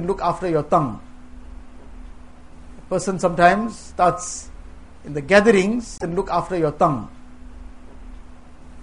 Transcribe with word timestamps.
then 0.00 0.06
look 0.08 0.22
after 0.22 0.48
your 0.48 0.62
tongue. 0.62 1.00
A 2.78 2.88
person 2.88 3.18
sometimes 3.18 3.76
starts 3.76 4.50
in 5.04 5.12
the 5.12 5.20
gatherings, 5.20 5.98
and 6.00 6.14
look 6.14 6.30
after 6.30 6.56
your 6.56 6.72
tongue. 6.72 7.10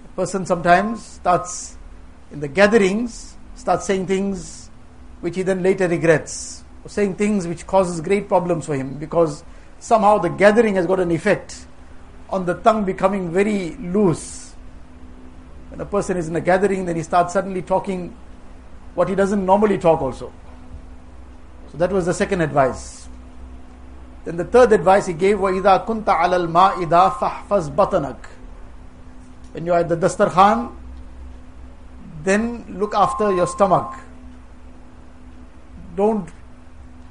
A 0.04 0.16
person 0.16 0.46
sometimes 0.46 1.04
starts 1.04 1.76
in 2.32 2.40
the 2.40 2.48
gatherings, 2.48 3.36
starts 3.54 3.86
saying 3.86 4.06
things 4.06 4.70
which 5.20 5.36
he 5.36 5.42
then 5.42 5.62
later 5.62 5.88
regrets, 5.88 6.64
or 6.84 6.88
saying 6.88 7.14
things 7.14 7.46
which 7.46 7.66
causes 7.66 8.00
great 8.00 8.28
problems 8.28 8.66
for 8.66 8.74
him 8.74 8.98
because 8.98 9.42
somehow 9.78 10.18
the 10.18 10.28
gathering 10.28 10.74
has 10.74 10.86
got 10.86 11.00
an 11.00 11.10
effect 11.10 11.66
on 12.30 12.46
the 12.46 12.54
tongue 12.54 12.84
becoming 12.84 13.30
very 13.30 13.76
loose. 13.76 14.54
When 15.70 15.80
a 15.80 15.86
person 15.86 16.16
is 16.16 16.28
in 16.28 16.36
a 16.36 16.40
gathering, 16.40 16.84
then 16.84 16.96
he 16.96 17.02
starts 17.02 17.32
suddenly 17.32 17.62
talking 17.62 18.16
what 18.94 19.08
he 19.08 19.14
doesn't 19.14 19.44
normally 19.44 19.78
talk 19.78 20.02
also. 20.02 20.32
So 21.71 21.77
that 21.77 21.91
was 21.91 22.05
the 22.05 22.13
second 22.13 22.41
advice. 22.41 23.07
Then 24.25 24.37
the 24.37 24.45
third 24.45 24.71
advice 24.71 25.07
he 25.07 25.13
gave, 25.13 25.37
وَإِذَا 25.37 25.85
كُنْتَ 25.85 26.05
عَلَى 26.05 26.47
الْمَائِدَةِ 26.47 27.13
فَحْفَظْ 27.13 27.75
بَطَنَكَ 27.75 28.17
When 29.51 29.65
you 29.65 29.73
are 29.73 29.79
at 29.79 29.89
the 29.89 29.97
dastarkhan, 29.97 30.73
then 32.23 32.65
look 32.79 32.95
after 32.95 33.33
your 33.33 33.47
stomach. 33.47 33.93
Don't 35.95 36.29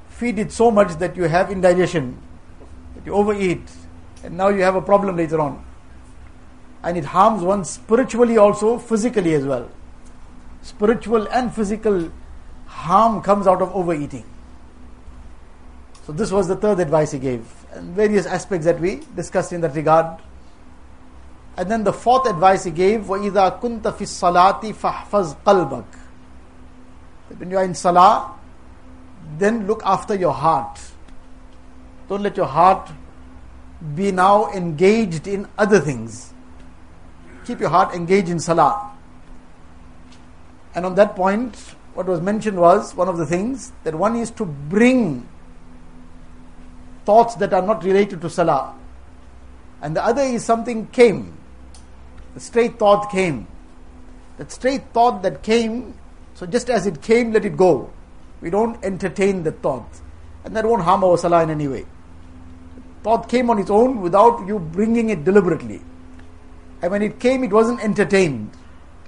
feed 0.09 0.39
it 0.39 0.51
so 0.51 0.71
much 0.71 0.97
that 0.97 1.15
you 1.15 1.23
have 1.23 1.51
indigestion, 1.51 2.17
that 2.95 3.05
you 3.05 3.13
overeat, 3.13 3.61
and 4.23 4.35
now 4.37 4.49
you 4.49 4.61
have 4.61 4.75
a 4.75 4.81
problem 4.81 5.17
later 5.17 5.39
on. 5.39 5.63
And 6.81 6.97
it 6.97 7.05
harms 7.05 7.43
one 7.43 7.63
spiritually 7.63 8.37
also, 8.37 8.77
physically 8.77 9.33
as 9.35 9.45
well. 9.45 9.69
Spiritual 10.61 11.27
and 11.27 11.53
physical 11.53 12.11
harm 12.65 13.21
comes 13.21 13.47
out 13.47 13.61
of 13.61 13.73
overeating. 13.75 14.25
So 16.07 16.11
this 16.11 16.31
was 16.31 16.47
the 16.47 16.55
third 16.55 16.79
advice 16.79 17.11
he 17.11 17.19
gave, 17.19 17.45
and 17.71 17.95
various 17.95 18.25
aspects 18.25 18.65
that 18.65 18.79
we 18.79 19.01
discussed 19.15 19.53
in 19.53 19.61
that 19.61 19.75
regard. 19.75 20.19
And 21.55 21.69
then 21.71 21.83
the 21.83 21.93
fourth 21.93 22.27
advice 22.27 22.63
he 22.65 22.71
gave, 22.71 23.01
وَإِذَا 23.01 23.61
كُنْتَ 23.61 23.81
فِي 23.81 24.03
الصَّلَاةِ 24.03 24.73
فَحْفَظْ 24.73 25.37
قَلْبَكَ 25.45 25.85
When 27.37 27.51
you 27.51 27.57
are 27.57 27.63
in 27.63 27.75
salah, 27.75 28.33
then 29.37 29.65
look 29.65 29.81
after 29.85 30.15
your 30.15 30.33
heart. 30.33 30.81
Don't 32.09 32.21
let 32.21 32.35
your 32.35 32.47
heart 32.47 32.91
be 33.95 34.11
now 34.11 34.51
engaged 34.51 35.27
in 35.27 35.47
other 35.57 35.79
things. 35.79 36.33
Keep 37.45 37.59
your 37.59 37.69
heart 37.69 37.93
engaged 37.93 38.29
in 38.29 38.39
salah. 38.39 38.91
And 40.75 40.85
on 40.85 40.95
that 40.95 41.15
point, 41.15 41.55
what 41.93 42.07
was 42.07 42.19
mentioned 42.19 42.59
was 42.59 42.95
one 42.95 43.07
of 43.07 43.17
the 43.17 43.25
things 43.25 43.71
that 43.83 43.93
one 43.95 44.15
is 44.15 44.31
to 44.31 44.45
bring 44.45 45.27
thoughts 47.08 47.36
that 47.42 47.52
are 47.58 47.62
not 47.62 47.84
related 47.84 48.20
to 48.20 48.30
salah. 48.30 48.74
And 49.82 49.96
the 49.96 50.04
other 50.04 50.22
is 50.22 50.44
something 50.44 50.86
came. 50.88 51.36
The 52.34 52.40
straight 52.40 52.78
thought 52.78 53.10
came. 53.10 53.46
That 54.36 54.52
straight 54.52 54.92
thought 54.92 55.22
that 55.22 55.42
came, 55.42 55.94
so 56.34 56.46
just 56.46 56.68
as 56.70 56.86
it 56.86 57.02
came, 57.02 57.32
let 57.32 57.44
it 57.44 57.56
go. 57.56 57.90
We 58.40 58.50
don't 58.50 58.82
entertain 58.84 59.42
the 59.42 59.52
thought. 59.52 60.02
And 60.44 60.54
that 60.54 60.66
won't 60.66 60.82
harm 60.82 61.02
our 61.02 61.16
salah 61.18 61.42
in 61.42 61.50
any 61.50 61.68
way 61.68 61.86
thought 63.02 63.28
came 63.28 63.48
on 63.50 63.58
its 63.58 63.70
own 63.70 64.00
without 64.00 64.46
you 64.46 64.58
bringing 64.58 65.10
it 65.10 65.24
deliberately. 65.24 65.80
And 66.82 66.90
when 66.90 67.02
it 67.02 67.18
came, 67.18 67.44
it 67.44 67.52
wasn't 67.52 67.80
entertained. 67.80 68.50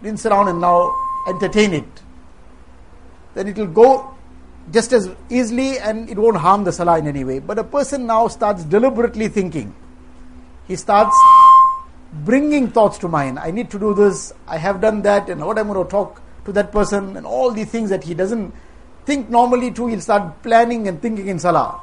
Didn't 0.02 0.20
sit 0.20 0.30
down 0.30 0.48
and 0.48 0.60
now 0.60 0.94
entertain 1.28 1.74
it. 1.74 2.02
Then 3.34 3.48
it 3.48 3.56
will 3.56 3.66
go 3.66 4.16
just 4.71 4.93
as 4.93 5.09
easily 5.29 5.77
and 5.77 6.09
it 6.09 6.17
won't 6.17 6.37
harm 6.37 6.63
the 6.63 6.71
salah 6.71 6.97
in 6.97 7.07
any 7.07 7.23
way. 7.23 7.39
But 7.39 7.59
a 7.59 7.63
person 7.63 8.07
now 8.07 8.27
starts 8.27 8.63
deliberately 8.63 9.27
thinking. 9.27 9.75
He 10.67 10.75
starts 10.75 11.15
bringing 12.11 12.71
thoughts 12.71 12.97
to 12.99 13.07
mind. 13.07 13.39
I 13.39 13.51
need 13.51 13.69
to 13.71 13.79
do 13.79 13.93
this, 13.93 14.33
I 14.47 14.57
have 14.57 14.81
done 14.81 15.01
that, 15.03 15.29
and 15.29 15.45
what 15.45 15.59
I'm 15.59 15.67
going 15.67 15.83
to 15.83 15.89
talk 15.89 16.21
to 16.45 16.51
that 16.53 16.71
person, 16.71 17.17
and 17.17 17.25
all 17.25 17.51
these 17.51 17.69
things 17.69 17.89
that 17.89 18.03
he 18.03 18.13
doesn't 18.13 18.53
think 19.05 19.29
normally 19.29 19.71
to, 19.71 19.87
he'll 19.87 20.01
start 20.01 20.41
planning 20.41 20.87
and 20.87 21.01
thinking 21.01 21.27
in 21.27 21.39
salah. 21.39 21.81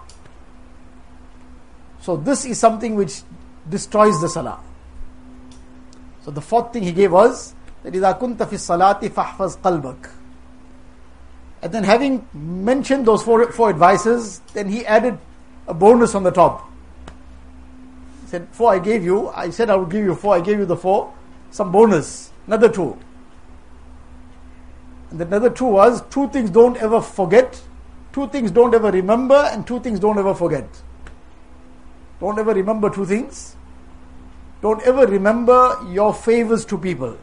So 2.00 2.16
this 2.16 2.44
is 2.44 2.58
something 2.58 2.96
which 2.96 3.22
destroys 3.68 4.20
the 4.20 4.28
salah. 4.28 4.60
So 6.24 6.30
the 6.30 6.40
fourth 6.40 6.72
thing 6.72 6.82
he 6.82 6.92
gave 6.92 7.12
was 7.12 7.54
that 7.82 7.92
إذا 7.94 8.12
كنت 8.18 8.42
في 8.42 8.54
الصلاة 8.54 9.08
فاحفظ 9.08 9.56
قلبك. 9.62 10.15
and 11.61 11.71
then 11.71 11.83
having 11.83 12.27
mentioned 12.33 13.05
those 13.05 13.23
four, 13.23 13.51
four 13.51 13.69
advices, 13.69 14.41
then 14.53 14.69
he 14.69 14.85
added 14.85 15.17
a 15.67 15.73
bonus 15.73 16.13
on 16.15 16.23
the 16.23 16.31
top. 16.31 16.69
He 18.21 18.27
said, 18.27 18.47
four 18.51 18.73
I 18.73 18.79
gave 18.79 19.03
you, 19.03 19.29
I 19.29 19.49
said 19.49 19.69
I 19.69 19.75
would 19.75 19.89
give 19.89 20.03
you 20.03 20.15
four, 20.15 20.35
I 20.35 20.41
gave 20.41 20.59
you 20.59 20.65
the 20.65 20.77
four, 20.77 21.13
some 21.51 21.71
bonus, 21.71 22.31
another 22.45 22.69
two. 22.69 22.97
And 25.09 25.19
the 25.19 25.25
another 25.25 25.49
two 25.49 25.65
was 25.65 26.03
two 26.09 26.29
things 26.29 26.49
don't 26.49 26.77
ever 26.77 27.01
forget, 27.01 27.61
two 28.13 28.27
things 28.29 28.51
don't 28.51 28.73
ever 28.73 28.91
remember, 28.91 29.49
and 29.51 29.65
two 29.65 29.79
things 29.79 29.99
don't 29.99 30.17
ever 30.17 30.33
forget. 30.33 30.67
Don't 32.19 32.37
ever 32.37 32.53
remember 32.53 32.89
two 32.89 33.05
things. 33.05 33.55
Don't 34.61 34.81
ever 34.83 35.05
remember 35.05 35.77
your 35.89 36.13
favors 36.13 36.65
to 36.65 36.77
people. 36.77 37.17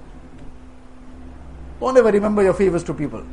Don't 1.81 1.97
ever 1.97 2.12
remember 2.12 2.43
your 2.43 2.55
favors 2.55 2.84
to 2.84 2.95
people. 2.95 3.25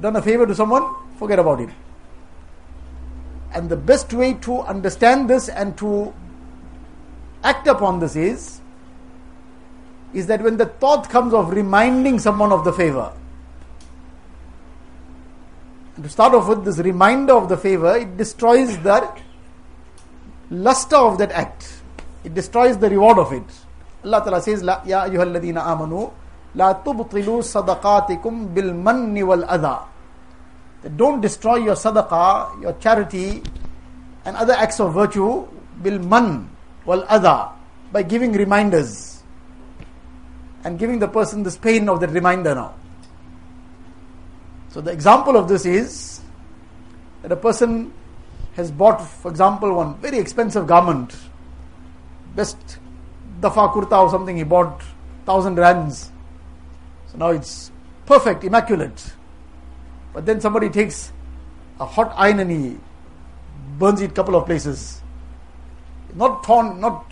Done 0.00 0.16
a 0.16 0.22
favor 0.22 0.46
to 0.46 0.54
someone, 0.54 0.84
forget 1.18 1.38
about 1.38 1.60
it. 1.60 1.70
And 3.52 3.68
the 3.68 3.76
best 3.76 4.12
way 4.12 4.34
to 4.34 4.60
understand 4.60 5.28
this 5.28 5.48
and 5.48 5.76
to 5.78 6.14
act 7.42 7.66
upon 7.66 8.00
this 8.00 8.16
is 8.16 8.60
is 10.12 10.26
that 10.26 10.42
when 10.42 10.56
the 10.56 10.66
thought 10.66 11.08
comes 11.08 11.32
of 11.32 11.50
reminding 11.50 12.18
someone 12.18 12.52
of 12.52 12.64
the 12.64 12.72
favor, 12.72 13.12
to 16.02 16.08
start 16.08 16.34
off 16.34 16.48
with 16.48 16.64
this 16.64 16.78
reminder 16.78 17.34
of 17.34 17.48
the 17.48 17.56
favor, 17.56 17.96
it 17.96 18.16
destroys 18.16 18.76
the 18.78 19.08
luster 20.50 20.96
of 20.96 21.18
that 21.18 21.30
act. 21.30 21.82
It 22.24 22.34
destroys 22.34 22.78
the 22.78 22.90
reward 22.90 23.18
of 23.18 23.32
it. 23.32 23.44
Allah 24.04 24.20
Ta'ala 24.24 24.42
says, 24.42 24.62
Ya 24.62 25.06
ayyuhalladina 25.06 25.62
amanu, 25.62 26.12
la 26.54 26.74
tubtilu 26.82 27.42
sadaqatikum 27.42 28.52
bil 28.54 28.72
manni 28.72 29.22
wal. 29.22 29.44
Don't 30.96 31.20
destroy 31.20 31.56
your 31.56 31.74
sadaqah, 31.74 32.62
your 32.62 32.72
charity, 32.74 33.42
and 34.24 34.36
other 34.36 34.54
acts 34.54 34.80
of 34.80 34.94
virtue 34.94 35.46
bil 35.82 35.98
man 35.98 36.48
wal 36.84 37.02
adha 37.02 37.52
by 37.92 38.02
giving 38.02 38.32
reminders 38.32 39.22
and 40.64 40.78
giving 40.78 40.98
the 40.98 41.08
person 41.08 41.42
this 41.42 41.56
pain 41.56 41.88
of 41.88 42.00
that 42.00 42.10
reminder 42.10 42.54
now. 42.54 42.74
So 44.70 44.80
the 44.80 44.92
example 44.92 45.36
of 45.36 45.48
this 45.48 45.66
is 45.66 46.20
that 47.22 47.32
a 47.32 47.36
person 47.36 47.92
has 48.54 48.70
bought, 48.70 48.98
for 49.00 49.30
example, 49.30 49.74
one 49.74 49.96
very 49.98 50.18
expensive 50.18 50.66
garment, 50.66 51.14
best 52.34 52.56
dafa 53.40 53.72
kurta 53.72 54.02
or 54.02 54.10
something, 54.10 54.36
he 54.36 54.44
bought 54.44 54.82
thousand 55.26 55.56
rands. 55.56 56.10
So 57.08 57.18
now 57.18 57.28
it's 57.28 57.70
perfect, 58.06 58.44
immaculate. 58.44 59.12
But 60.12 60.26
then 60.26 60.40
somebody 60.40 60.68
takes 60.68 61.12
a 61.78 61.86
hot 61.86 62.12
iron 62.16 62.40
and 62.40 62.50
he 62.50 62.76
burns 63.78 64.00
it 64.00 64.10
a 64.10 64.14
couple 64.14 64.36
of 64.36 64.46
places. 64.46 65.00
Not 66.14 66.42
torn, 66.42 66.80
not 66.80 67.10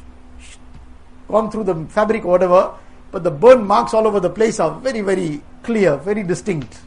gone 1.29 1.51
through 1.51 1.65
the 1.65 1.87
fabric 1.87 2.25
or 2.25 2.33
whatever, 2.33 2.75
but 3.11 3.23
the 3.25 3.31
burn 3.31 3.67
marks 3.67 3.95
all 3.95 4.07
over 4.07 4.21
the 4.21 4.31
place 4.31 4.61
are 4.61 4.79
very, 4.81 5.01
very 5.01 5.41
clear, 5.63 5.97
very 5.97 6.23
distinct. 6.23 6.81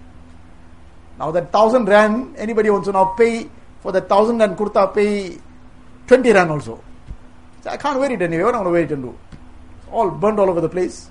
Now 1.17 1.31
that 1.31 1.51
thousand 1.51 1.85
rand, 1.85 2.35
anybody 2.37 2.69
wants 2.69 2.87
to 2.87 2.93
now 2.93 3.05
pay 3.05 3.49
for 3.81 3.91
the 3.91 4.01
thousand 4.01 4.41
and 4.41 4.57
kurta 4.57 4.93
pay 4.93 5.37
20 6.07 6.31
rand 6.31 6.51
also. 6.51 6.83
So 7.61 7.69
I 7.69 7.77
can't 7.77 7.99
wear 7.99 8.11
it 8.11 8.21
anyway. 8.21 8.43
What 8.43 8.55
am 8.55 8.61
I 8.61 8.63
going 8.63 8.65
to 8.65 8.71
wear 8.71 8.83
it 8.83 8.91
and 8.91 9.03
do? 9.03 9.17
It's 9.77 9.87
all 9.91 10.09
burned 10.09 10.39
all 10.39 10.49
over 10.49 10.61
the 10.61 10.69
place. 10.69 11.09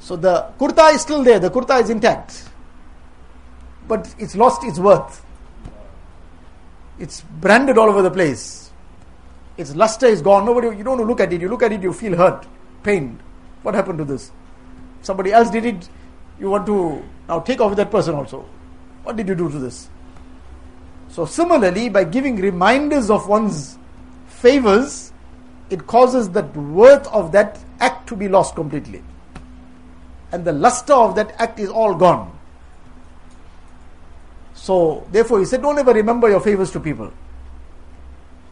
So 0.00 0.16
the 0.16 0.46
kurta 0.58 0.94
is 0.94 1.02
still 1.02 1.22
there. 1.22 1.38
The 1.38 1.50
kurta 1.50 1.80
is 1.82 1.90
intact. 1.90 2.49
But 3.90 4.14
it's 4.20 4.36
lost 4.36 4.62
its 4.62 4.78
worth. 4.78 5.26
It's 7.00 7.22
branded 7.22 7.76
all 7.76 7.88
over 7.88 8.02
the 8.02 8.10
place. 8.10 8.70
Its 9.56 9.74
luster 9.74 10.06
is 10.06 10.22
gone. 10.22 10.46
Nobody, 10.46 10.76
you 10.78 10.84
don't 10.84 11.04
look 11.04 11.18
at 11.18 11.32
it. 11.32 11.40
You 11.40 11.48
look 11.48 11.64
at 11.64 11.72
it, 11.72 11.82
you 11.82 11.92
feel 11.92 12.16
hurt, 12.16 12.46
pained. 12.84 13.20
What 13.62 13.74
happened 13.74 13.98
to 13.98 14.04
this? 14.04 14.30
Somebody 15.02 15.32
else 15.32 15.50
did 15.50 15.64
it. 15.64 15.88
You 16.38 16.50
want 16.50 16.66
to 16.66 17.02
now 17.26 17.40
take 17.40 17.60
off 17.60 17.74
that 17.74 17.90
person 17.90 18.14
also. 18.14 18.46
What 19.02 19.16
did 19.16 19.26
you 19.26 19.34
do 19.34 19.50
to 19.50 19.58
this? 19.58 19.88
So, 21.08 21.26
similarly, 21.26 21.88
by 21.88 22.04
giving 22.04 22.36
reminders 22.36 23.10
of 23.10 23.26
one's 23.26 23.76
favors, 24.28 25.12
it 25.68 25.88
causes 25.88 26.30
the 26.30 26.42
worth 26.42 27.08
of 27.08 27.32
that 27.32 27.58
act 27.80 28.08
to 28.10 28.14
be 28.14 28.28
lost 28.28 28.54
completely. 28.54 29.02
And 30.30 30.44
the 30.44 30.52
luster 30.52 30.92
of 30.92 31.16
that 31.16 31.34
act 31.40 31.58
is 31.58 31.68
all 31.70 31.96
gone. 31.96 32.36
So, 34.60 35.06
therefore, 35.10 35.38
he 35.38 35.46
said, 35.46 35.62
don't 35.62 35.78
ever 35.78 35.94
remember 35.94 36.28
your 36.28 36.40
favors 36.40 36.70
to 36.72 36.80
people. 36.80 37.10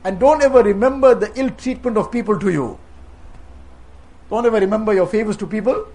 And 0.04 0.18
don't 0.18 0.42
ever 0.42 0.62
remember 0.62 1.14
the 1.14 1.30
ill 1.38 1.50
treatment 1.50 1.98
of 1.98 2.10
people 2.10 2.38
to 2.38 2.48
you. 2.48 2.78
Don't 4.30 4.46
ever 4.46 4.58
remember 4.58 4.94
your 4.94 5.06
favors 5.06 5.36
to 5.36 5.46
people. 5.46 5.86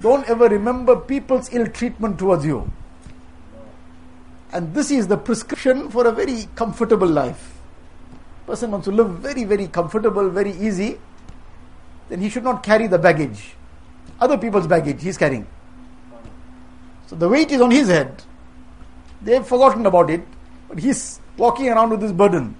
Don't 0.00 0.26
ever 0.30 0.48
remember 0.48 0.96
people's 0.96 1.52
ill 1.52 1.66
treatment 1.66 2.18
towards 2.18 2.46
you. 2.46 2.72
And 4.50 4.72
this 4.72 4.90
is 4.90 5.08
the 5.08 5.18
prescription 5.18 5.90
for 5.90 6.06
a 6.06 6.12
very 6.12 6.48
comfortable 6.54 7.06
life. 7.06 7.60
Person 8.46 8.70
wants 8.70 8.86
to 8.86 8.92
live 8.92 9.10
very, 9.18 9.44
very 9.44 9.66
comfortable, 9.68 10.30
very 10.30 10.52
easy, 10.52 10.98
then 12.08 12.22
he 12.22 12.30
should 12.30 12.44
not 12.44 12.62
carry 12.62 12.86
the 12.86 12.98
baggage. 12.98 13.52
Other 14.18 14.38
people's 14.38 14.66
baggage 14.66 15.02
he's 15.02 15.18
carrying. 15.18 15.46
So 17.08 17.16
the 17.16 17.28
weight 17.28 17.50
is 17.50 17.60
on 17.60 17.70
his 17.70 17.88
head. 17.88 18.22
They've 19.22 19.46
forgotten 19.46 19.86
about 19.86 20.10
it, 20.10 20.22
but 20.68 20.78
he's 20.78 21.20
walking 21.36 21.68
around 21.68 21.90
with 21.90 22.00
this 22.00 22.12
burden. 22.12 22.56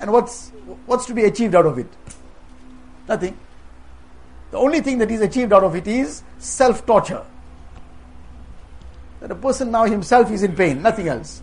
And 0.00 0.12
what's 0.12 0.50
what's 0.86 1.06
to 1.06 1.14
be 1.14 1.24
achieved 1.24 1.54
out 1.54 1.66
of 1.66 1.78
it? 1.78 1.86
Nothing. 3.08 3.36
The 4.50 4.58
only 4.58 4.80
thing 4.80 4.98
that 4.98 5.10
is 5.10 5.20
achieved 5.20 5.52
out 5.52 5.64
of 5.64 5.74
it 5.74 5.86
is 5.86 6.22
self 6.38 6.84
torture. 6.84 7.24
That 9.20 9.30
a 9.30 9.34
person 9.34 9.70
now 9.70 9.84
himself 9.84 10.30
is 10.30 10.42
in 10.42 10.54
pain, 10.54 10.82
nothing 10.82 11.08
else. 11.08 11.42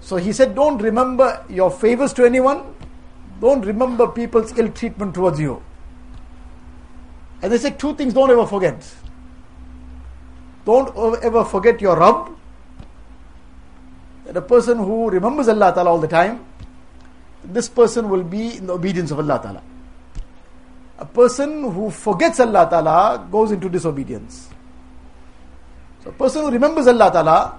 So 0.00 0.16
he 0.16 0.32
said, 0.32 0.54
Don't 0.54 0.78
remember 0.78 1.44
your 1.48 1.70
favors 1.70 2.12
to 2.14 2.24
anyone, 2.24 2.74
don't 3.40 3.64
remember 3.64 4.08
people's 4.08 4.56
ill 4.58 4.70
treatment 4.70 5.14
towards 5.14 5.38
you. 5.38 5.62
And 7.42 7.52
they 7.52 7.58
said 7.58 7.78
two 7.78 7.94
things 7.94 8.12
don't 8.14 8.30
ever 8.30 8.46
forget. 8.46 8.94
Don't 10.64 11.22
ever 11.22 11.44
forget 11.44 11.80
your 11.80 11.98
Rabb. 11.98 12.36
That 14.26 14.36
a 14.36 14.42
person 14.42 14.78
who 14.78 15.10
remembers 15.10 15.48
Allah 15.48 15.72
Ta'ala 15.74 15.90
all 15.90 15.98
the 15.98 16.08
time, 16.08 16.44
this 17.44 17.68
person 17.68 18.08
will 18.08 18.22
be 18.22 18.56
in 18.58 18.66
the 18.66 18.74
obedience 18.74 19.10
of 19.10 19.18
Allah 19.18 19.40
Ta'ala. 19.42 19.62
A 20.98 21.06
person 21.06 21.72
who 21.72 21.90
forgets 21.90 22.38
Allah 22.40 22.68
Ta'ala 22.68 23.26
goes 23.30 23.50
into 23.50 23.68
disobedience. 23.68 24.50
So 26.04 26.10
a 26.10 26.12
person 26.12 26.44
who 26.44 26.50
remembers 26.50 26.86
Allah 26.86 27.10
Ta'ala, 27.10 27.58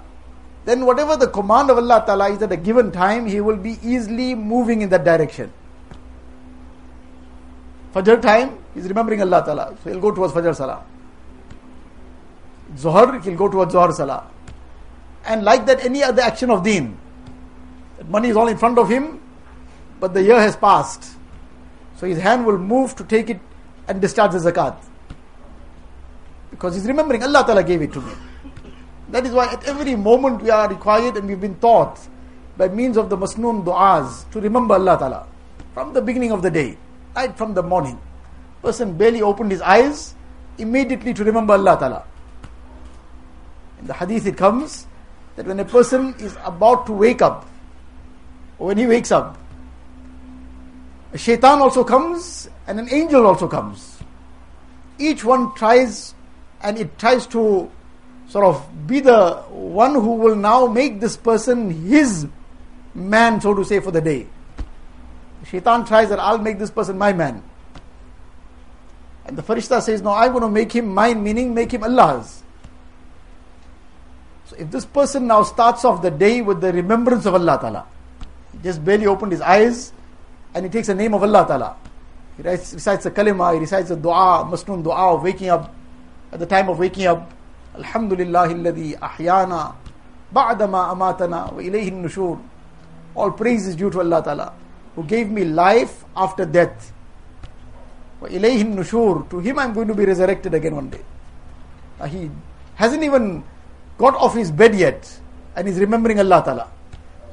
then 0.66 0.86
whatever 0.86 1.18
the 1.18 1.28
command 1.28 1.72
of 1.72 1.78
Allah 1.78 2.04
Ta'ala 2.06 2.30
is 2.30 2.42
at 2.42 2.52
a 2.52 2.58
given 2.58 2.92
time, 2.92 3.26
he 3.26 3.42
will 3.42 3.58
be 3.58 3.80
easily 3.84 4.36
moving 4.36 4.84
in 4.84 4.90
that 4.90 5.04
direction. 5.04 5.52
Fajr 7.94 8.22
time, 8.22 8.58
he's 8.74 8.88
remembering 8.88 9.22
Allah 9.22 9.44
Ta'ala. 9.44 9.76
So 9.84 9.90
he'll 9.90 10.00
go 10.00 10.12
towards 10.12 10.34
Fajr 10.34 10.56
Salah. 10.56 10.84
Zohar, 12.78 13.20
he'll 13.20 13.36
go 13.36 13.50
towards 13.50 13.74
Zohar 13.74 13.92
Salah. 13.92 14.28
And 15.26 15.44
like 15.44 15.66
that, 15.66 15.84
any 15.86 16.04
other 16.04 16.22
action 16.22 16.50
of 16.50 16.64
deen. 16.64 16.98
That 17.98 18.10
money 18.10 18.30
is 18.30 18.38
all 18.38 18.48
in 18.48 18.58
front 18.58 18.80
of 18.80 18.90
him, 18.90 19.20
but 20.00 20.14
the 20.14 20.24
year 20.24 20.40
has 20.40 20.56
passed. 20.56 21.18
So 21.98 22.08
his 22.08 22.20
hand 22.20 22.46
will 22.46 22.58
move 22.58 22.96
to 22.96 23.04
take 23.04 23.30
it 23.30 23.40
and 23.88 24.02
discharge 24.02 24.32
the 24.32 24.40
zakat. 24.40 24.76
Because 26.50 26.76
he's 26.76 26.86
remembering 26.86 27.24
Allah 27.24 27.44
Ta'ala 27.46 27.64
gave 27.64 27.82
it 27.82 27.94
to 27.94 28.02
me. 28.02 28.12
That 29.10 29.26
is 29.26 29.32
why 29.32 29.52
at 29.52 29.64
every 29.66 29.96
moment 29.96 30.42
we 30.42 30.50
are 30.50 30.70
required 30.70 31.18
and 31.18 31.28
we've 31.28 31.42
been 31.42 31.60
taught 31.60 32.00
by 32.58 32.70
means 32.70 32.98
of 32.98 33.10
the 33.10 33.18
masnoon 33.18 33.64
du'as 33.64 34.30
to 34.32 34.40
remember 34.40 34.74
Allah 34.76 34.98
Ta'ala 34.98 35.28
from 35.74 35.94
the 35.94 36.02
beginning 36.02 36.32
of 36.32 36.42
the 36.42 36.50
day 36.50 36.78
right 37.16 37.38
from 37.38 37.54
the 37.54 37.64
morning. 37.64 38.00
Person 38.62 38.98
barely 38.98 39.22
opened 39.22 39.52
his 39.52 39.62
eyes, 39.62 40.16
immediately 40.58 41.14
to 41.14 41.24
remember 41.24 41.54
Allah 41.54 41.78
Ta'ala. 41.80 42.04
In 43.82 43.88
the 43.88 43.94
hadith 43.94 44.26
it 44.26 44.38
comes 44.38 44.88
that 45.36 45.46
when 45.46 45.60
a 45.60 45.66
person 45.66 46.16
is 46.20 46.38
about 46.44 46.86
to 46.86 46.94
wake 46.94 47.22
up, 47.22 47.48
or 48.60 48.68
when 48.68 48.78
he 48.78 48.88
wakes 48.88 49.12
up, 49.12 49.38
a 51.14 51.18
shaitan 51.18 51.60
also 51.60 51.84
comes 51.84 52.50
and 52.68 52.80
an 52.80 52.88
angel 52.92 53.26
also 53.26 53.48
comes. 53.48 54.00
Each 54.98 55.24
one 55.24 55.54
tries 55.56 56.14
and 56.62 56.78
it 56.78 56.98
tries 56.98 57.26
to 57.28 57.70
sort 58.28 58.46
of 58.46 58.88
be 58.88 59.00
the 59.00 59.36
one 59.50 59.94
who 59.94 60.16
will 60.16 60.36
now 60.36 60.68
make 60.68 61.02
this 61.02 61.18
person 61.18 61.70
his 61.70 62.28
man, 62.94 63.42
so 63.42 63.54
to 63.54 63.66
say, 63.66 63.80
for 63.80 63.92
the 63.92 64.00
day. 64.00 64.28
Shaitan 65.46 65.86
tries 65.86 66.10
that 66.10 66.20
I'll 66.20 66.38
make 66.38 66.60
this 66.60 66.72
person 66.72 66.98
my 66.98 67.12
man. 67.12 67.44
And 69.26 69.38
the 69.38 69.44
Farishta 69.44 69.82
says, 69.82 70.02
No, 70.02 70.12
I'm 70.12 70.32
going 70.32 70.44
to 70.44 70.50
make 70.50 70.72
him 70.72 70.88
mine, 70.88 71.24
meaning 71.24 71.54
make 71.54 71.74
him 71.74 71.84
Allah's. 71.84 72.42
So 74.52 74.58
if 74.58 74.70
this 74.70 74.84
person 74.84 75.28
now 75.28 75.44
starts 75.44 75.86
off 75.86 76.02
the 76.02 76.12
day 76.12 76.42
with 76.42 76.60
the 76.60 76.74
remembrance 76.74 77.26
of 77.26 77.34
Allah 77.34 77.58
Ta'ala, 77.58 77.86
he 78.52 78.58
just 78.62 78.84
barely 78.84 79.06
opened 79.06 79.32
his 79.32 79.40
eyes 79.40 79.94
and 80.54 80.66
he 80.66 80.70
takes 80.70 80.88
the 80.88 80.94
name 80.94 81.14
of 81.14 81.24
Allah 81.24 81.46
Ta'ala. 81.48 81.78
He 82.36 82.44
recites 82.44 83.06
the 83.06 83.12
kalima, 83.12 83.54
he 83.54 83.62
recites 83.62 83.88
the 83.88 83.96
dua, 83.96 84.44
masnoon 84.44 84.84
dua 84.84 85.16
of 85.16 85.24
waking 85.24 85.48
up, 85.48 85.74
at 86.34 86.40
the 86.40 86.46
time 86.46 86.68
of 86.68 86.80
waking 86.80 87.08
up, 87.08 87.32
Alhamdulillah 87.78 88.50
alladhi 88.50 89.00
ahyana 89.00 89.74
ba'dama 90.36 90.92
amatana 90.92 91.54
wa 91.54 91.62
ilayhi 91.62 91.90
nushur. 91.90 92.38
All 93.16 93.32
praise 93.32 93.68
is 93.68 93.78
due 93.78 93.90
to 93.90 94.02
Allah 94.02 94.22
Ta'ala, 94.22 94.54
who 94.98 95.06
gave 95.06 95.32
me 95.32 95.46
life 95.46 96.04
after 96.14 96.44
death. 96.44 96.92
Wa 98.20 98.28
ilayhi 98.28 98.66
nushur. 98.66 99.30
To 99.30 99.40
him 99.40 99.60
I'm 99.60 99.72
going 99.72 99.88
to 99.88 99.96
be 99.96 100.04
resurrected 100.04 100.54
again 100.54 100.76
one 100.76 100.90
day. 100.90 101.02
Uh, 102.02 102.08
he 102.08 102.30
hasn't 102.76 103.04
even 103.04 103.46
got 104.02 104.16
off 104.16 104.36
his 104.36 104.52
bed 104.52 104.74
yet 104.76 105.08
and 105.56 105.68
he's 105.68 105.80
remembering 105.80 106.20
Allah 106.20 106.42
Ta'ala. 106.44 106.68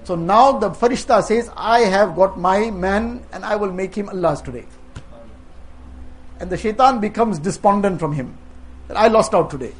So 0.04 0.14
now 0.14 0.52
the 0.52 0.70
Farishta 0.70 1.22
says, 1.22 1.50
I 1.56 1.80
have 1.80 2.14
got 2.14 2.38
my 2.38 2.70
man 2.70 3.24
and 3.32 3.44
I 3.44 3.56
will 3.56 3.72
make 3.72 3.94
him 3.94 4.08
Allah's 4.08 4.40
today. 4.42 4.66
And 6.40 6.50
the 6.50 6.56
shaitan 6.56 7.00
becomes 7.00 7.38
despondent 7.38 7.98
from 7.98 8.12
him 8.12 8.36
that 8.86 8.96
I 8.96 9.08
lost 9.08 9.34
out 9.34 9.50
today. 9.50 9.72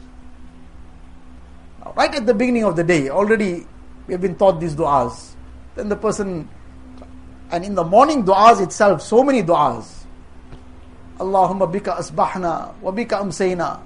Now, 1.85 1.93
right 1.97 2.15
at 2.15 2.27
the 2.27 2.35
beginning 2.35 2.65
of 2.65 2.77
the 2.77 2.85
day, 2.85 3.09
already 3.11 3.67
we 4.07 4.13
have 4.13 4.21
been 4.21 4.35
taught 4.37 4.61
these 4.61 4.75
du'as. 4.75 5.35
Then 5.77 5.89
the 5.89 5.97
person 5.97 6.49
and 7.51 7.65
in 7.65 7.75
the 7.75 7.85
morning 7.85 8.25
du'as 8.25 8.61
itself, 8.63 9.03
so 9.03 9.23
many 9.23 9.43
du'as. 9.43 10.05
Allahumma 11.19 11.71
bika 11.73 11.97
asbahna, 11.97 12.75
wa 12.81 12.93
bika 12.93 13.21
amsayna, 13.21 13.81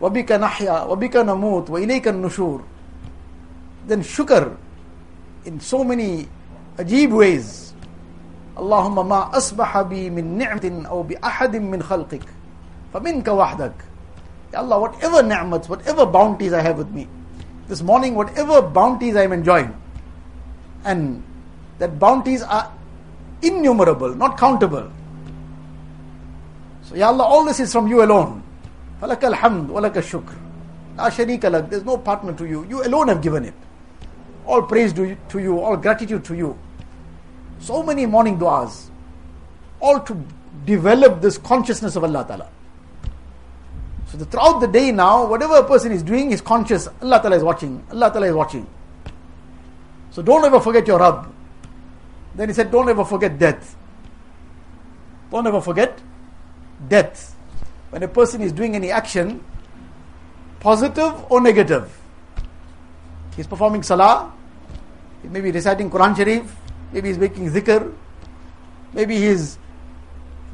wa 0.00 0.08
bika 0.10 0.38
nahya, 0.38 0.86
wa 0.86 0.96
bika 0.96 1.24
namut, 1.24 1.68
wa 1.68 1.78
ilayka 1.78 2.12
nushur. 2.12 2.62
Then 3.86 4.02
shukr 4.02 4.56
in 5.44 5.60
so 5.60 5.84
many 5.84 6.28
ajib 6.76 7.12
ways. 7.12 7.74
Allahumma 8.56 9.06
ma 9.06 9.30
asbaha 9.30 9.88
bi 9.88 10.08
min 10.10 10.38
ni'matin 10.38 10.86
aw 10.86 11.02
bi 11.02 11.14
ahadin 11.16 11.70
min 11.70 11.80
khalqik. 11.80 12.22
فمنك 12.94 13.26
وحدك. 13.26 13.74
Ya 14.52 14.60
Allah, 14.60 14.78
whatever 14.78 15.22
ni'mats, 15.22 15.68
whatever 15.68 16.06
bounties 16.06 16.52
I 16.52 16.62
have 16.62 16.78
with 16.78 16.90
me, 16.90 17.08
this 17.66 17.82
morning, 17.82 18.14
whatever 18.14 18.62
bounties 18.62 19.16
I 19.16 19.24
am 19.24 19.32
enjoying, 19.32 19.74
and 20.84 21.22
that 21.78 21.98
bounties 21.98 22.42
are 22.42 22.70
innumerable, 23.42 24.14
not 24.14 24.38
countable. 24.38 24.88
So, 26.82 26.94
Ya 26.94 27.08
Allah, 27.08 27.24
all 27.24 27.44
this 27.44 27.58
is 27.58 27.72
from 27.72 27.88
you 27.88 28.04
alone. 28.04 28.44
فَلَكَ 29.00 29.20
الْحَمْدُ 29.20 29.68
وَلَكَ 29.68 29.94
الشُّكْرُ 29.96 30.34
La 30.96 31.10
sharika 31.10 31.50
lak, 31.50 31.70
there's 31.70 31.84
no 31.84 31.98
partner 31.98 32.32
to 32.32 32.46
you. 32.46 32.64
You 32.68 32.82
alone 32.84 33.08
have 33.08 33.20
given 33.20 33.44
it. 33.44 33.54
All 34.46 34.62
praise 34.62 34.92
to 34.92 35.16
you, 35.34 35.58
all 35.58 35.76
gratitude 35.76 36.24
to 36.26 36.34
you. 36.34 36.58
So 37.58 37.82
many 37.82 38.06
morning 38.06 38.38
du'as, 38.38 38.90
all 39.80 40.00
to 40.00 40.16
develop 40.64 41.20
this 41.20 41.38
consciousness 41.38 41.96
of 41.96 42.04
Allah 42.04 42.24
Ta'ala. 42.26 42.48
So 44.08 44.18
the, 44.18 44.26
throughout 44.26 44.60
the 44.60 44.68
day 44.68 44.92
now, 44.92 45.26
whatever 45.26 45.56
a 45.56 45.64
person 45.64 45.90
is 45.90 46.02
doing 46.02 46.30
is 46.30 46.40
conscious. 46.40 46.88
Allah 47.02 47.20
Ta'ala 47.20 47.36
is 47.36 47.42
watching. 47.42 47.84
Allah 47.90 48.10
Ta'ala 48.12 48.26
is 48.26 48.34
watching. 48.34 48.66
So 50.10 50.22
don't 50.22 50.44
ever 50.44 50.60
forget 50.60 50.86
your 50.86 51.00
Rabb. 51.00 51.34
Then 52.34 52.48
he 52.48 52.54
said, 52.54 52.70
Don't 52.70 52.88
ever 52.88 53.04
forget 53.04 53.38
death. 53.38 53.76
Don't 55.30 55.46
ever 55.46 55.60
forget 55.60 55.98
death. 56.88 57.34
When 57.89 58.03
a 58.03 58.07
person 58.07 58.41
is 58.41 58.51
doing 58.51 58.75
any 58.75 58.91
action, 58.91 59.43
positive 60.59 61.31
or 61.31 61.41
negative, 61.41 61.91
he's 63.35 63.47
performing 63.47 63.83
salah, 63.83 64.31
he 65.21 65.27
may 65.27 65.41
be 65.41 65.51
reciting 65.51 65.89
Quran 65.89 66.15
Sharif, 66.15 66.55
maybe 66.93 67.07
he's 67.07 67.17
making 67.17 67.49
zikr, 67.51 67.93
maybe 68.93 69.17
he's 69.17 69.57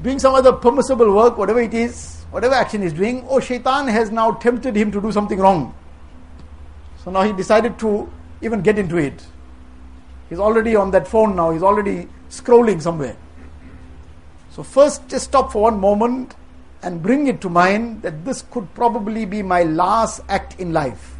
doing 0.01 0.19
some 0.19 0.33
other 0.33 0.53
permissible 0.53 1.13
work, 1.13 1.37
whatever 1.37 1.59
it 1.59 1.73
is, 1.73 2.23
whatever 2.31 2.55
action 2.55 2.81
he's 2.81 2.93
doing, 2.93 3.23
or 3.23 3.41
shaitan 3.41 3.87
has 3.87 4.11
now 4.11 4.31
tempted 4.31 4.75
him 4.75 4.91
to 4.91 5.01
do 5.01 5.11
something 5.11 5.39
wrong. 5.39 5.73
So 7.03 7.11
now 7.11 7.23
he 7.23 7.33
decided 7.33 7.77
to 7.79 8.09
even 8.41 8.61
get 8.61 8.79
into 8.79 8.97
it. 8.97 9.25
He's 10.29 10.39
already 10.39 10.75
on 10.75 10.91
that 10.91 11.07
phone 11.07 11.35
now, 11.35 11.51
he's 11.51 11.63
already 11.63 12.07
scrolling 12.29 12.81
somewhere. 12.81 13.15
So, 14.51 14.63
first, 14.63 15.07
just 15.09 15.25
stop 15.25 15.51
for 15.51 15.63
one 15.63 15.79
moment 15.81 16.33
and 16.85 17.01
bring 17.01 17.25
it 17.25 17.41
to 17.41 17.49
mind 17.49 18.03
that 18.03 18.23
this 18.23 18.43
could 18.51 18.71
probably 18.75 19.25
be 19.25 19.41
my 19.41 19.63
last 19.63 20.21
act 20.29 20.59
in 20.59 20.71
life. 20.71 21.15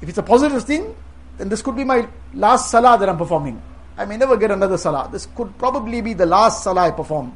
If 0.00 0.08
it's 0.08 0.18
a 0.18 0.24
positive 0.24 0.64
thing, 0.64 0.96
then 1.38 1.48
this 1.48 1.62
could 1.62 1.76
be 1.76 1.84
my 1.84 2.08
last 2.34 2.68
salah 2.72 2.98
that 2.98 3.08
I'm 3.08 3.16
performing. 3.16 3.62
I 3.96 4.06
may 4.06 4.16
never 4.16 4.36
get 4.36 4.50
another 4.50 4.76
salah. 4.76 5.08
This 5.12 5.26
could 5.36 5.56
probably 5.56 6.00
be 6.00 6.14
the 6.14 6.26
last 6.26 6.64
salah 6.64 6.88
I 6.88 6.90
perform. 6.90 7.32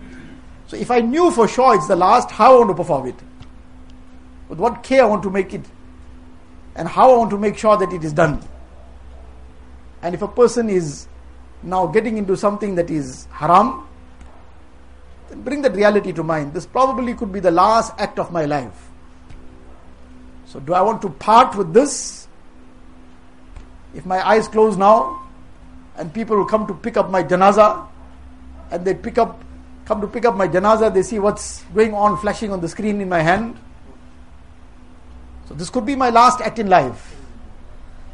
So 0.67 0.77
if 0.77 0.91
I 0.91 0.99
knew 0.99 1.31
for 1.31 1.47
sure 1.47 1.77
it's 1.77 1.87
the 1.87 1.95
last, 1.95 2.33
how 2.33 2.57
I 2.57 2.59
want 2.59 2.71
to 2.71 2.75
perform 2.75 3.07
it? 3.07 3.23
With 4.49 4.59
what 4.59 4.83
care 4.83 5.05
I 5.05 5.07
want 5.07 5.23
to 5.23 5.31
make 5.31 5.55
it? 5.55 5.65
And 6.75 6.89
how 6.89 7.15
I 7.15 7.17
want 7.19 7.31
to 7.31 7.39
make 7.39 7.57
sure 7.57 7.77
that 7.77 7.93
it 7.93 8.03
is 8.03 8.13
done? 8.13 8.43
And 10.03 10.17
if 10.17 10.23
a 10.23 10.29
person 10.29 10.69
is 10.69 11.07
now 11.63 11.87
getting 11.87 12.19
into 12.19 12.37
something 12.37 12.75
that 12.75 12.91
is 12.91 13.27
haram, 13.31 13.86
then 15.29 15.43
bring 15.43 15.63
that 15.63 15.75
reality 15.75 16.13
to 16.13 16.23
mind. 16.23 16.55
This 16.55 16.67
probably 16.67 17.15
could 17.15 17.33
be 17.33 17.41
the 17.41 17.51
last 17.51 17.93
act 17.99 18.19
of 18.19 18.33
my 18.33 18.45
life. 18.45 18.91
So, 20.47 20.61
do 20.61 20.75
I 20.75 20.83
want 20.83 21.03
to 21.03 21.11
part 21.11 21.57
with 21.57 21.73
this? 21.73 22.29
If 23.95 24.07
my 24.07 24.27
eyes 24.27 24.47
close 24.47 24.77
now, 24.77 25.23
and 25.97 26.13
people 26.13 26.37
will 26.37 26.45
come 26.45 26.67
to 26.67 26.75
pick 26.75 26.97
up 26.97 27.11
my 27.11 27.23
janaza, 27.23 27.87
and 28.71 28.85
they 28.85 28.95
pick 28.95 29.19
up, 29.19 29.43
come 29.85 30.01
to 30.01 30.07
pick 30.07 30.25
up 30.25 30.37
my 30.37 30.47
janaza, 30.47 30.93
they 30.93 31.03
see 31.03 31.19
what's 31.19 31.63
going 31.75 31.95
on 31.95 32.17
flashing 32.19 32.53
on 32.53 32.61
the 32.61 32.69
screen 32.69 33.01
in 33.01 33.09
my 33.09 33.23
hand. 33.23 33.59
So, 35.49 35.55
this 35.55 35.71
could 35.71 35.87
be 35.87 35.97
my 35.97 36.11
last 36.11 36.41
act 36.41 36.59
in 36.59 36.69
life. 36.69 37.17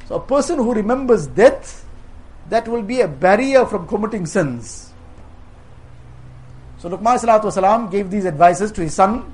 So, 0.09 0.16
a 0.16 0.21
person 0.21 0.59
who 0.59 0.73
remembers 0.73 1.26
death, 1.26 1.85
that 2.49 2.66
will 2.66 2.83
be 2.83 3.00
a 3.00 3.09
barrier 3.09 3.66
from 3.66 3.87
committing 3.87 4.26
sins. 4.26 4.92
So 6.83 6.91
Luqman 6.91 7.17
salatu 7.17 7.91
gave 7.93 8.11
these 8.11 8.27
advices 8.27 8.73
to 8.73 8.83
his 8.83 8.93
son. 8.93 9.33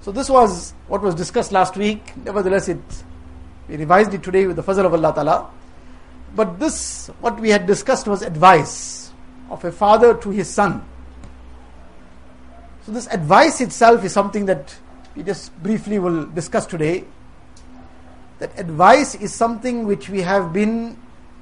So 0.00 0.10
this 0.10 0.30
was 0.30 0.72
what 0.88 1.02
was 1.02 1.14
discussed 1.14 1.52
last 1.52 1.76
week. 1.76 2.16
Nevertheless, 2.24 2.68
it 2.68 2.80
we 3.68 3.76
revised 3.76 4.14
it 4.14 4.22
today 4.22 4.46
with 4.46 4.56
the 4.56 4.62
fazl 4.62 4.86
of 4.86 4.94
Allah 4.94 5.12
Ta'ala. 5.12 5.50
But 6.34 6.58
this, 6.58 7.08
what 7.20 7.38
we 7.38 7.50
had 7.50 7.66
discussed 7.66 8.08
was 8.08 8.22
advice 8.22 9.12
of 9.50 9.62
a 9.62 9.70
father 9.70 10.14
to 10.14 10.30
his 10.30 10.48
son. 10.48 10.82
So 12.86 12.92
this 12.92 13.08
advice 13.08 13.60
itself 13.60 14.02
is 14.02 14.12
something 14.14 14.46
that 14.46 14.74
we 15.14 15.22
just 15.22 15.54
briefly 15.62 15.98
will 15.98 16.24
discuss 16.24 16.64
today. 16.64 17.04
That 18.38 18.58
advice 18.58 19.14
is 19.14 19.34
something 19.34 19.86
which 19.86 20.08
we 20.08 20.22
have 20.22 20.50
been 20.50 20.96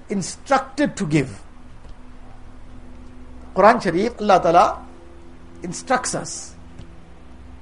instructed 0.08 0.96
to 0.96 1.06
give. 1.06 1.42
Quran 3.54 3.80
Sharif, 3.80 4.20
Allah 4.20 4.40
Ta'ala 4.42 4.83
instructs 5.63 6.15
us. 6.15 6.55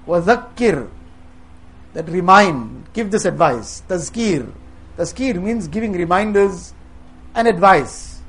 وَذَكِّرْ 0.07 0.89
That 1.93 2.09
remind, 2.09 2.93
give 2.93 3.11
this 3.11 3.25
advice. 3.25 3.81
Tazkir. 3.87 4.51
Tazkir 4.97 5.41
means 5.41 5.67
giving 5.67 5.93
reminders 5.93 6.73
and 7.35 7.47
advice. 7.47 8.21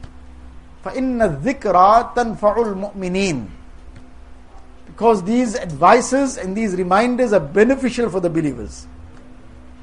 فَإِنَّ 0.84 1.42
الذِّكْرَى 1.42 2.14
تَنْفَعُ 2.14 2.94
الْمُؤْمِنِينَ 2.94 3.46
Because 4.86 5.22
these 5.22 5.56
advices 5.56 6.36
and 6.36 6.56
these 6.56 6.74
reminders 6.74 7.32
are 7.32 7.40
beneficial 7.40 8.08
for 8.10 8.20
the 8.20 8.30
believers. 8.30 8.86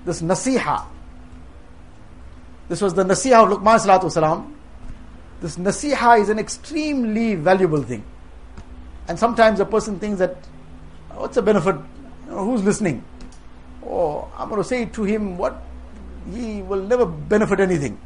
This 0.05 0.21
nasiha. 0.21 0.85
This 2.69 2.81
was 2.81 2.93
the 2.93 3.03
nasiha 3.03 3.43
of 3.43 3.59
Luqman 3.59 3.79
salatu 3.79 4.11
salam. 4.11 4.55
This 5.41 5.57
nasiha 5.57 6.19
is 6.21 6.29
an 6.29 6.39
extremely 6.39 7.35
valuable 7.35 7.83
thing. 7.83 8.03
And 9.10 9.18
sometimes 9.18 9.58
a 9.58 9.64
person 9.64 9.98
thinks 9.98 10.20
that, 10.20 10.36
what's 11.14 11.34
the 11.34 11.42
benefit? 11.42 11.74
You 12.26 12.30
know, 12.30 12.44
who's 12.44 12.62
listening? 12.62 13.04
Oh, 13.84 14.30
I'm 14.38 14.48
going 14.48 14.62
to 14.62 14.68
say 14.68 14.84
to 14.84 15.02
him 15.02 15.36
what 15.36 15.60
he 16.32 16.62
will 16.62 16.80
never 16.80 17.06
benefit 17.06 17.58
anything. 17.58 17.98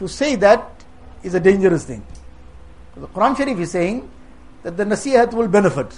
To 0.00 0.08
say 0.08 0.34
that 0.34 0.84
is 1.22 1.34
a 1.34 1.38
dangerous 1.38 1.84
thing. 1.84 2.04
The 2.96 3.06
Quran 3.06 3.36
Sharif 3.36 3.56
is 3.60 3.70
saying 3.70 4.10
that 4.64 4.76
the 4.76 4.84
nasihat 4.84 5.32
will 5.32 5.46
benefit. 5.46 5.94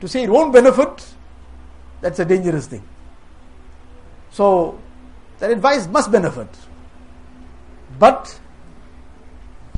To 0.00 0.08
say 0.08 0.22
it 0.22 0.30
won't 0.30 0.54
benefit, 0.54 1.06
that's 2.00 2.20
a 2.20 2.24
dangerous 2.24 2.66
thing. 2.68 2.82
So, 4.30 4.80
that 5.40 5.50
advice 5.50 5.86
must 5.88 6.10
benefit. 6.10 6.48
But, 7.98 8.40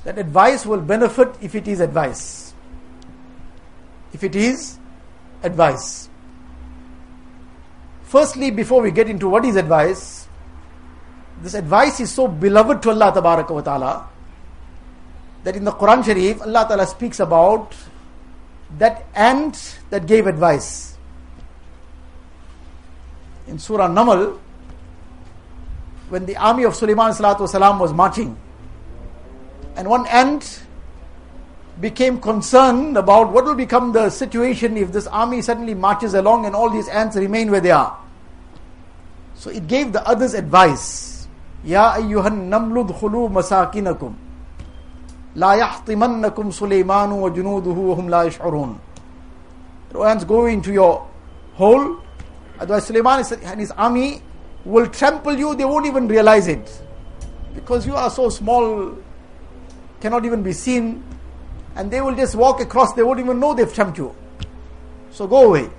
that 0.04 0.16
advice 0.16 0.64
will 0.64 0.80
benefit 0.80 1.34
if 1.40 1.56
it 1.56 1.66
is 1.66 1.80
advice 1.80 2.47
if 4.12 4.24
it 4.24 4.34
is 4.34 4.78
advice. 5.42 6.08
Firstly, 8.04 8.50
before 8.50 8.80
we 8.80 8.90
get 8.90 9.08
into 9.08 9.28
what 9.28 9.44
is 9.44 9.56
advice, 9.56 10.28
this 11.42 11.54
advice 11.54 12.00
is 12.00 12.10
so 12.10 12.26
beloved 12.26 12.82
to 12.82 12.90
Allah 12.90 13.12
wa 13.14 13.60
ta'ala 13.60 14.08
that 15.44 15.56
in 15.56 15.64
the 15.64 15.72
Quran 15.72 16.04
Sharif, 16.04 16.42
Allah 16.42 16.66
Ta'ala 16.66 16.86
speaks 16.86 17.20
about 17.20 17.74
that 18.78 19.06
ant 19.14 19.78
that 19.90 20.06
gave 20.06 20.26
advice. 20.26 20.96
In 23.46 23.58
Surah 23.58 23.88
Namal, 23.88 24.38
when 26.08 26.26
the 26.26 26.36
army 26.36 26.64
of 26.64 26.74
Sulaiman 26.74 27.08
was 27.78 27.92
marching, 27.92 28.36
and 29.76 29.88
one 29.88 30.06
ant 30.08 30.64
became 31.80 32.20
concerned 32.20 32.96
about 32.96 33.32
what 33.32 33.44
will 33.44 33.54
become 33.54 33.92
the 33.92 34.10
situation 34.10 34.76
if 34.76 34.90
this 34.92 35.06
army 35.06 35.40
suddenly 35.42 35.74
marches 35.74 36.14
along 36.14 36.46
and 36.46 36.54
all 36.54 36.70
these 36.70 36.88
ants 36.88 37.16
remain 37.16 37.50
where 37.50 37.60
they 37.60 37.70
are. 37.70 37.96
So 39.34 39.50
it 39.50 39.68
gave 39.68 39.92
the 39.92 40.06
others 40.06 40.34
advice. 40.34 41.28
Ya 41.64 41.92
ayyuhan 41.94 42.50
namlud 42.50 42.90
khulu 42.98 43.30
masakinakum. 43.30 44.14
La 45.36 45.54
yahtimannakum 45.54 46.50
Sulaymanu 46.50 47.20
wa 47.20 47.30
junuduhu 47.30 47.88
wa 47.88 47.94
hum 47.94 48.08
la 48.08 48.24
yash'urun. 48.24 48.78
Ants 50.04 50.24
go 50.24 50.46
into 50.46 50.72
your 50.72 51.06
hole. 51.54 52.02
Otherwise 52.58 52.86
Sulaiman 52.86 53.24
and 53.44 53.60
his 53.60 53.70
army 53.72 54.20
will 54.64 54.88
trample 54.88 55.38
you. 55.38 55.54
They 55.54 55.64
won't 55.64 55.86
even 55.86 56.08
realize 56.08 56.48
it. 56.48 56.82
Because 57.54 57.86
you 57.86 57.94
are 57.94 58.10
so 58.10 58.28
small, 58.28 58.96
cannot 60.00 60.24
even 60.24 60.42
be 60.42 60.52
seen 60.52 61.04
and 61.78 61.92
they 61.92 62.00
will 62.00 62.14
just 62.14 62.34
walk 62.34 62.60
across, 62.60 62.92
they 62.94 63.04
won't 63.04 63.20
even 63.20 63.38
know 63.38 63.54
they've 63.54 63.72
chumped 63.72 63.98
you. 63.98 64.14
So 65.12 65.28
go 65.28 65.46
away. 65.46 65.70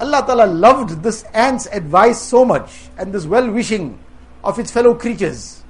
Allah 0.00 0.24
Ta'ala 0.26 0.46
loved 0.46 1.02
this 1.02 1.24
ant's 1.34 1.66
advice 1.66 2.20
so 2.20 2.44
much 2.44 2.88
and 2.96 3.12
this 3.12 3.26
well 3.26 3.48
wishing 3.50 3.98
of 4.42 4.58
its 4.58 4.70
fellow 4.70 4.94
creatures. 4.94 5.62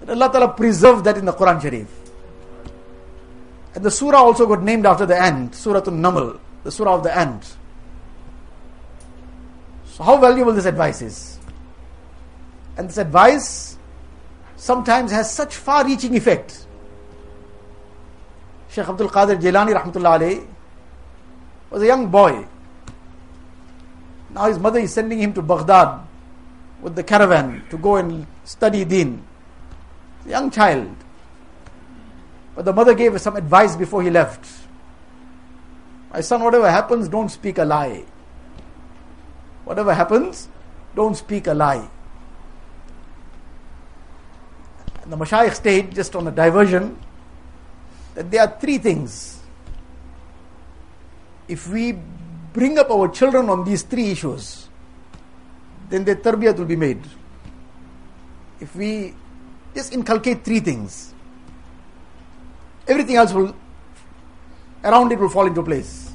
That 0.00 0.10
Allah 0.10 0.30
Ta'ala 0.32 0.54
preserved 0.54 1.04
that 1.04 1.16
in 1.16 1.24
the 1.24 1.32
Quran 1.32 1.62
Sharif. 1.62 1.88
And 3.76 3.84
the 3.84 3.90
surah 3.90 4.18
also 4.18 4.46
got 4.46 4.62
named 4.62 4.86
after 4.86 5.06
the 5.06 5.16
ant, 5.16 5.54
Surah 5.54 5.82
An-Naml, 5.86 6.38
the 6.64 6.72
surah 6.72 6.96
of 6.96 7.04
the 7.04 7.16
ant. 7.16 7.56
So 9.86 10.02
how 10.02 10.16
valuable 10.18 10.52
this 10.52 10.66
advice 10.66 11.00
is. 11.00 11.38
And 12.76 12.88
this 12.88 12.98
advice 12.98 13.78
sometimes 14.56 15.12
has 15.12 15.32
such 15.32 15.54
far 15.54 15.84
reaching 15.84 16.16
effect 16.16 16.61
Sheikh 18.72 18.88
Abdul 18.88 19.10
Qadir 19.10 19.36
Jilani 19.36 19.76
rahmatullah 19.76 20.46
was 21.68 21.82
a 21.82 21.86
young 21.86 22.08
boy. 22.08 22.46
Now 24.30 24.48
his 24.48 24.58
mother 24.58 24.80
is 24.80 24.94
sending 24.94 25.20
him 25.20 25.34
to 25.34 25.42
Baghdad 25.42 26.00
with 26.80 26.96
the 26.96 27.02
caravan 27.02 27.62
to 27.68 27.76
go 27.76 27.96
and 27.96 28.26
study 28.44 28.86
deen. 28.86 29.22
Young 30.26 30.50
child. 30.50 30.88
But 32.54 32.64
the 32.64 32.72
mother 32.72 32.94
gave 32.94 33.20
some 33.20 33.36
advice 33.36 33.76
before 33.76 34.02
he 34.02 34.08
left. 34.08 34.48
My 36.10 36.22
son, 36.22 36.42
whatever 36.42 36.70
happens, 36.70 37.08
don't 37.08 37.28
speak 37.28 37.58
a 37.58 37.64
lie. 37.64 38.04
Whatever 39.64 39.92
happens, 39.92 40.48
don't 40.96 41.14
speak 41.14 41.46
a 41.46 41.52
lie. 41.52 41.88
And 45.02 45.12
the 45.12 45.16
Mashayikh 45.16 45.54
stayed 45.54 45.94
just 45.94 46.16
on 46.16 46.26
a 46.26 46.30
diversion 46.30 46.96
that 48.14 48.30
there 48.30 48.42
are 48.42 48.58
three 48.60 48.78
things. 48.78 49.40
If 51.48 51.68
we 51.68 51.98
bring 52.52 52.78
up 52.78 52.90
our 52.90 53.08
children 53.08 53.48
on 53.48 53.64
these 53.64 53.82
three 53.82 54.10
issues, 54.10 54.68
then 55.88 56.04
their 56.04 56.16
tarbiyat 56.16 56.56
will 56.58 56.66
be 56.66 56.76
made. 56.76 57.02
If 58.60 58.74
we 58.76 59.14
just 59.74 59.92
inculcate 59.92 60.44
three 60.44 60.60
things, 60.60 61.14
everything 62.86 63.16
else 63.16 63.32
will, 63.32 63.54
around 64.84 65.12
it 65.12 65.18
will 65.18 65.28
fall 65.28 65.46
into 65.46 65.62
place. 65.62 66.12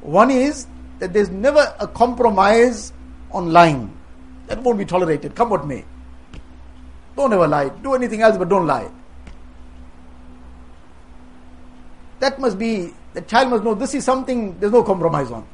One 0.00 0.30
is 0.30 0.66
that 0.98 1.12
there's 1.12 1.30
never 1.30 1.74
a 1.78 1.86
compromise 1.86 2.92
on 3.32 3.52
lying. 3.52 3.96
That 4.46 4.62
won't 4.62 4.78
be 4.78 4.84
tolerated, 4.84 5.34
come 5.34 5.50
what 5.50 5.66
may. 5.66 5.84
Don't 7.16 7.32
ever 7.32 7.46
lie. 7.46 7.68
Do 7.68 7.94
anything 7.94 8.22
else, 8.22 8.38
but 8.38 8.48
don't 8.48 8.66
lie. 8.66 8.90
That 12.20 12.38
must 12.38 12.58
be, 12.58 12.92
the 13.14 13.22
child 13.22 13.50
must 13.50 13.64
know 13.64 13.74
this 13.74 13.94
is 13.94 14.04
something 14.04 14.58
there's 14.60 14.72
no 14.72 14.82
compromise 14.82 15.30
on. 15.30 15.46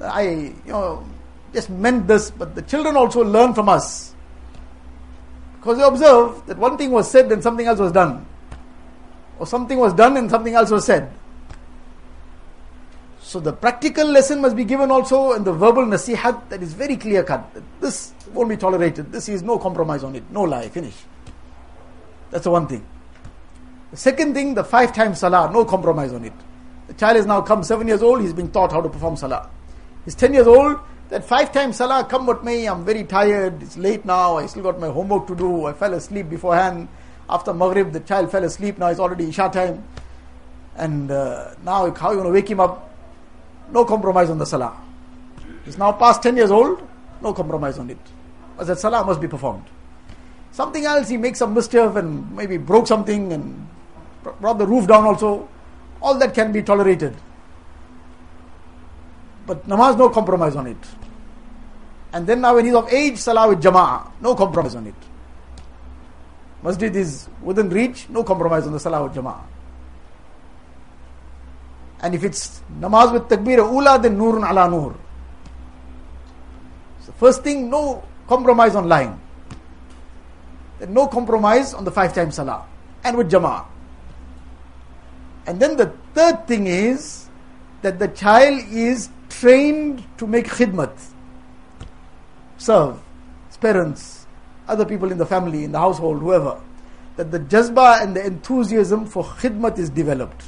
I, 0.00 0.22
you 0.22 0.54
know, 0.66 1.04
just 1.52 1.70
meant 1.70 2.06
this, 2.06 2.30
but 2.30 2.54
the 2.54 2.62
children 2.62 2.96
also 2.96 3.24
learn 3.24 3.54
from 3.54 3.68
us. 3.68 4.14
Because 5.58 5.78
they 5.78 5.84
observe 5.84 6.46
that 6.46 6.58
one 6.58 6.76
thing 6.76 6.90
was 6.92 7.10
said 7.10 7.32
and 7.32 7.42
something 7.42 7.66
else 7.66 7.80
was 7.80 7.92
done. 7.92 8.24
Or 9.38 9.46
something 9.46 9.78
was 9.78 9.92
done 9.94 10.16
and 10.16 10.30
something 10.30 10.54
else 10.54 10.70
was 10.70 10.84
said. 10.84 11.10
So 13.20 13.40
the 13.40 13.52
practical 13.52 14.06
lesson 14.06 14.40
must 14.40 14.54
be 14.54 14.64
given 14.64 14.90
also 14.90 15.32
in 15.32 15.42
the 15.42 15.52
verbal 15.52 15.84
nasihat 15.84 16.48
that 16.48 16.62
is 16.62 16.74
very 16.74 16.96
clear 16.96 17.24
cut. 17.24 17.44
This 17.80 18.12
won't 18.32 18.48
be 18.48 18.56
tolerated. 18.56 19.10
This 19.10 19.28
is 19.28 19.42
no 19.42 19.58
compromise 19.58 20.04
on 20.04 20.14
it. 20.14 20.22
No 20.30 20.42
lie. 20.42 20.68
Finish. 20.68 20.94
That's 22.30 22.44
the 22.44 22.50
one 22.50 22.68
thing. 22.68 22.86
The 23.90 23.96
second 23.96 24.34
thing, 24.34 24.54
the 24.54 24.64
five 24.64 24.94
times 24.94 25.20
salah, 25.20 25.50
no 25.52 25.64
compromise 25.64 26.12
on 26.12 26.24
it. 26.24 26.32
The 26.88 26.94
child 26.94 27.16
has 27.16 27.26
now 27.26 27.40
come 27.40 27.62
seven 27.62 27.88
years 27.88 28.02
old, 28.02 28.20
he's 28.20 28.32
being 28.32 28.50
taught 28.50 28.72
how 28.72 28.80
to 28.80 28.88
perform 28.88 29.16
salah. 29.16 29.48
He's 30.04 30.14
ten 30.14 30.34
years 30.34 30.46
old, 30.46 30.78
that 31.08 31.24
five 31.24 31.52
times 31.52 31.76
salah, 31.76 32.04
come 32.04 32.26
what 32.26 32.44
may, 32.44 32.66
I'm 32.66 32.84
very 32.84 33.04
tired, 33.04 33.62
it's 33.62 33.76
late 33.76 34.04
now, 34.04 34.36
I 34.36 34.46
still 34.46 34.62
got 34.62 34.80
my 34.80 34.88
homework 34.88 35.26
to 35.28 35.36
do, 35.36 35.66
I 35.66 35.72
fell 35.72 35.94
asleep 35.94 36.28
beforehand. 36.28 36.88
After 37.28 37.52
Maghrib, 37.52 37.92
the 37.92 38.00
child 38.00 38.30
fell 38.30 38.44
asleep, 38.44 38.78
now 38.78 38.88
it's 38.88 39.00
already 39.00 39.28
Isha 39.28 39.50
time. 39.52 39.84
And 40.76 41.10
uh, 41.10 41.54
now, 41.64 41.92
how 41.94 42.10
you 42.10 42.18
going 42.18 42.24
to 42.26 42.32
wake 42.32 42.50
him 42.50 42.60
up? 42.60 42.90
No 43.72 43.84
compromise 43.84 44.30
on 44.30 44.38
the 44.38 44.46
salah. 44.46 44.76
He's 45.64 45.78
now 45.78 45.92
past 45.92 46.22
10 46.22 46.36
years 46.36 46.50
old, 46.50 46.86
no 47.20 47.32
compromise 47.32 47.78
on 47.78 47.90
it. 47.90 47.98
That 48.60 48.78
salah 48.78 49.04
must 49.04 49.20
be 49.20 49.26
performed. 49.26 49.64
Something 50.52 50.84
else, 50.84 51.08
he 51.08 51.16
makes 51.16 51.38
some 51.40 51.52
mischief 51.52 51.96
and 51.96 52.34
maybe 52.34 52.56
broke 52.56 52.86
something 52.86 53.32
and 53.32 53.68
brought 54.40 54.58
the 54.58 54.66
roof 54.66 54.86
down 54.86 55.04
also. 55.04 55.48
All 56.00 56.18
that 56.18 56.34
can 56.34 56.52
be 56.52 56.62
tolerated. 56.62 57.16
But 59.46 59.66
namaz, 59.68 59.96
no 59.96 60.08
compromise 60.10 60.56
on 60.56 60.66
it. 60.66 60.76
And 62.12 62.26
then 62.26 62.40
now 62.40 62.54
when 62.54 62.64
he's 62.64 62.74
of 62.74 62.92
age, 62.92 63.18
salah 63.18 63.48
with 63.48 63.62
jama'ah, 63.62 64.10
no 64.20 64.34
compromise 64.34 64.74
on 64.74 64.86
it. 64.86 64.94
Masjid 66.62 66.94
is 66.94 67.28
within 67.42 67.68
reach, 67.68 68.08
no 68.08 68.24
compromise 68.24 68.66
on 68.66 68.72
the 68.72 68.80
salah 68.80 69.04
with 69.04 69.14
jama'ah. 69.14 69.44
And 72.00 72.14
if 72.14 72.24
it's 72.24 72.60
namaz 72.80 73.12
with 73.12 73.28
takbir 73.28 73.58
ula, 73.58 73.98
then 73.98 74.18
nurun 74.18 74.48
ala 74.48 74.68
nur. 74.68 74.94
So 77.00 77.12
first 77.12 77.42
thing, 77.42 77.70
no 77.70 78.02
compromise 78.26 78.74
on 78.74 78.88
line. 78.88 79.20
Then 80.78 80.92
no 80.92 81.06
compromise 81.06 81.72
on 81.72 81.84
the 81.84 81.90
five 81.90 82.14
times 82.14 82.34
salah 82.34 82.66
and 83.04 83.16
with 83.16 83.30
jama'ah. 83.30 83.75
And 85.46 85.60
then 85.60 85.76
the 85.76 85.92
third 86.14 86.46
thing 86.46 86.66
is 86.66 87.28
that 87.82 87.98
the 87.98 88.08
child 88.08 88.62
is 88.70 89.08
trained 89.28 90.04
to 90.18 90.26
make 90.26 90.46
khidmat, 90.46 90.92
serve 92.58 92.98
his 93.48 93.56
parents, 93.56 94.26
other 94.66 94.84
people 94.84 95.12
in 95.12 95.18
the 95.18 95.26
family, 95.26 95.64
in 95.64 95.72
the 95.72 95.78
household, 95.78 96.20
whoever. 96.20 96.60
That 97.16 97.30
the 97.30 97.38
jazba 97.38 98.02
and 98.02 98.16
the 98.16 98.26
enthusiasm 98.26 99.06
for 99.06 99.24
khidmat 99.24 99.78
is 99.78 99.88
developed. 99.88 100.42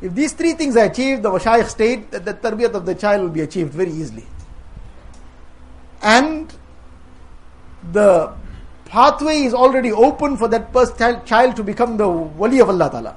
If 0.00 0.14
these 0.14 0.32
three 0.32 0.52
things 0.54 0.76
are 0.76 0.84
achieved, 0.84 1.22
the 1.22 1.30
Mashayikh 1.30 1.68
state 1.68 2.10
that 2.12 2.24
the 2.24 2.34
tarbiyat 2.34 2.74
of 2.74 2.86
the 2.86 2.94
child 2.94 3.22
will 3.22 3.30
be 3.30 3.40
achieved 3.40 3.72
very 3.72 3.90
easily. 3.90 4.26
And 6.02 6.52
the 7.92 8.32
pathway 8.84 9.42
is 9.42 9.52
already 9.52 9.92
open 9.92 10.36
for 10.36 10.48
that 10.48 10.72
first 10.72 10.96
child 10.96 11.56
to 11.56 11.64
become 11.64 11.96
the 11.96 12.08
wali 12.08 12.60
of 12.60 12.68
Allah 12.70 12.90
Ta'ala. 12.90 13.16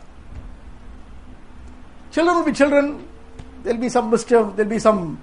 Children 2.12 2.36
will 2.36 2.46
be 2.46 2.52
children, 2.52 3.08
there'll 3.64 3.80
be 3.80 3.90
some 3.90 4.10
mischief, 4.10 4.56
there'll 4.56 4.70
be 4.70 4.80
some 4.80 5.20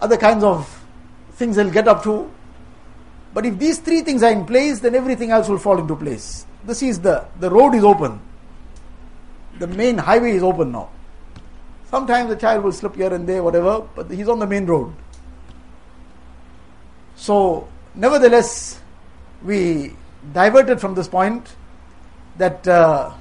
other 0.00 0.16
kinds 0.16 0.44
of 0.44 0.84
things 1.32 1.56
they'll 1.56 1.70
get 1.70 1.88
up 1.88 2.02
to. 2.04 2.30
But 3.34 3.44
if 3.44 3.58
these 3.58 3.80
three 3.80 4.02
things 4.02 4.22
are 4.22 4.30
in 4.30 4.46
place, 4.46 4.80
then 4.80 4.94
everything 4.94 5.30
else 5.30 5.48
will 5.48 5.58
fall 5.58 5.78
into 5.78 5.96
place. 5.96 6.46
This 6.64 6.82
is 6.82 7.00
the, 7.00 7.26
the 7.40 7.50
road 7.50 7.74
is 7.74 7.84
open. 7.84 8.20
The 9.58 9.66
main 9.66 9.98
highway 9.98 10.32
is 10.32 10.42
open 10.42 10.72
now. 10.72 10.90
Sometimes 11.90 12.28
the 12.28 12.36
child 12.36 12.64
will 12.64 12.72
slip 12.72 12.96
here 12.96 13.12
and 13.12 13.28
there, 13.28 13.42
whatever, 13.42 13.86
but 13.94 14.10
he's 14.10 14.28
on 14.28 14.38
the 14.38 14.46
main 14.46 14.66
road. 14.66 14.92
So, 17.16 17.68
nevertheless, 17.94 18.80
we 19.42 19.94
diverted 20.32 20.80
from 20.80 20.94
this 20.94 21.08
point 21.08 21.56
that 22.38 22.66
uh, 22.68 23.12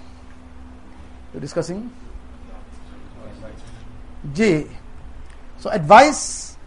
we're 1.34 1.39
discussing. 1.39 1.91
J. 4.33 4.67
So 5.59 5.69
advice, 5.69 6.57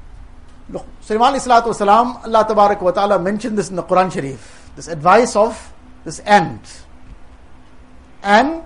look, 0.69 0.87
Sulaiman 1.01 1.35
Wasalam, 1.41 2.25
Allah 2.25 2.45
Tabarak 2.45 2.81
wa 2.81 2.91
Ta'ala 2.91 3.19
mentioned 3.19 3.59
this 3.59 3.71
in 3.71 3.77
the 3.77 3.83
Quran 3.83 4.13
Sharif. 4.13 4.71
This 4.77 4.89
advice 4.89 5.35
of 5.37 5.73
this 6.05 6.21
ant. 6.21 6.85
And 8.23 8.63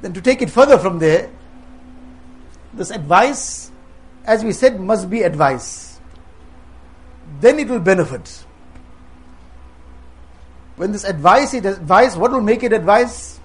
then 0.00 0.12
to 0.12 0.20
take 0.20 0.42
it 0.42 0.50
further 0.50 0.78
from 0.78 0.98
there, 0.98 1.30
this 2.74 2.90
advice, 2.90 3.70
as 4.24 4.44
we 4.44 4.52
said, 4.52 4.80
must 4.80 5.08
be 5.08 5.22
advice. 5.22 6.00
Then 7.40 7.58
it 7.58 7.68
will 7.68 7.80
benefit. 7.80 8.44
When 10.76 10.92
this 10.92 11.04
advice 11.04 11.54
is 11.54 11.64
advice, 11.64 12.16
what 12.16 12.32
will 12.32 12.40
make 12.40 12.62
it 12.62 12.72
advice? 12.72 13.38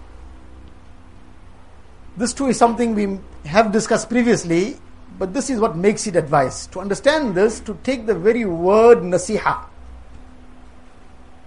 This 2.18 2.34
too 2.34 2.48
is 2.48 2.58
something 2.58 2.96
we 2.96 3.20
have 3.48 3.72
discussed 3.72 4.10
previously, 4.10 4.78
but 5.20 5.36
this 5.36 5.52
is 5.52 5.60
what 5.60 5.78
makes 5.78 6.08
it 6.08 6.16
advice. 6.16 6.66
To 6.74 6.80
understand 6.80 7.36
this, 7.36 7.60
to 7.62 7.78
take 7.84 8.08
the 8.08 8.16
very 8.16 8.44
word 8.44 9.00
nasiha. 9.00 9.66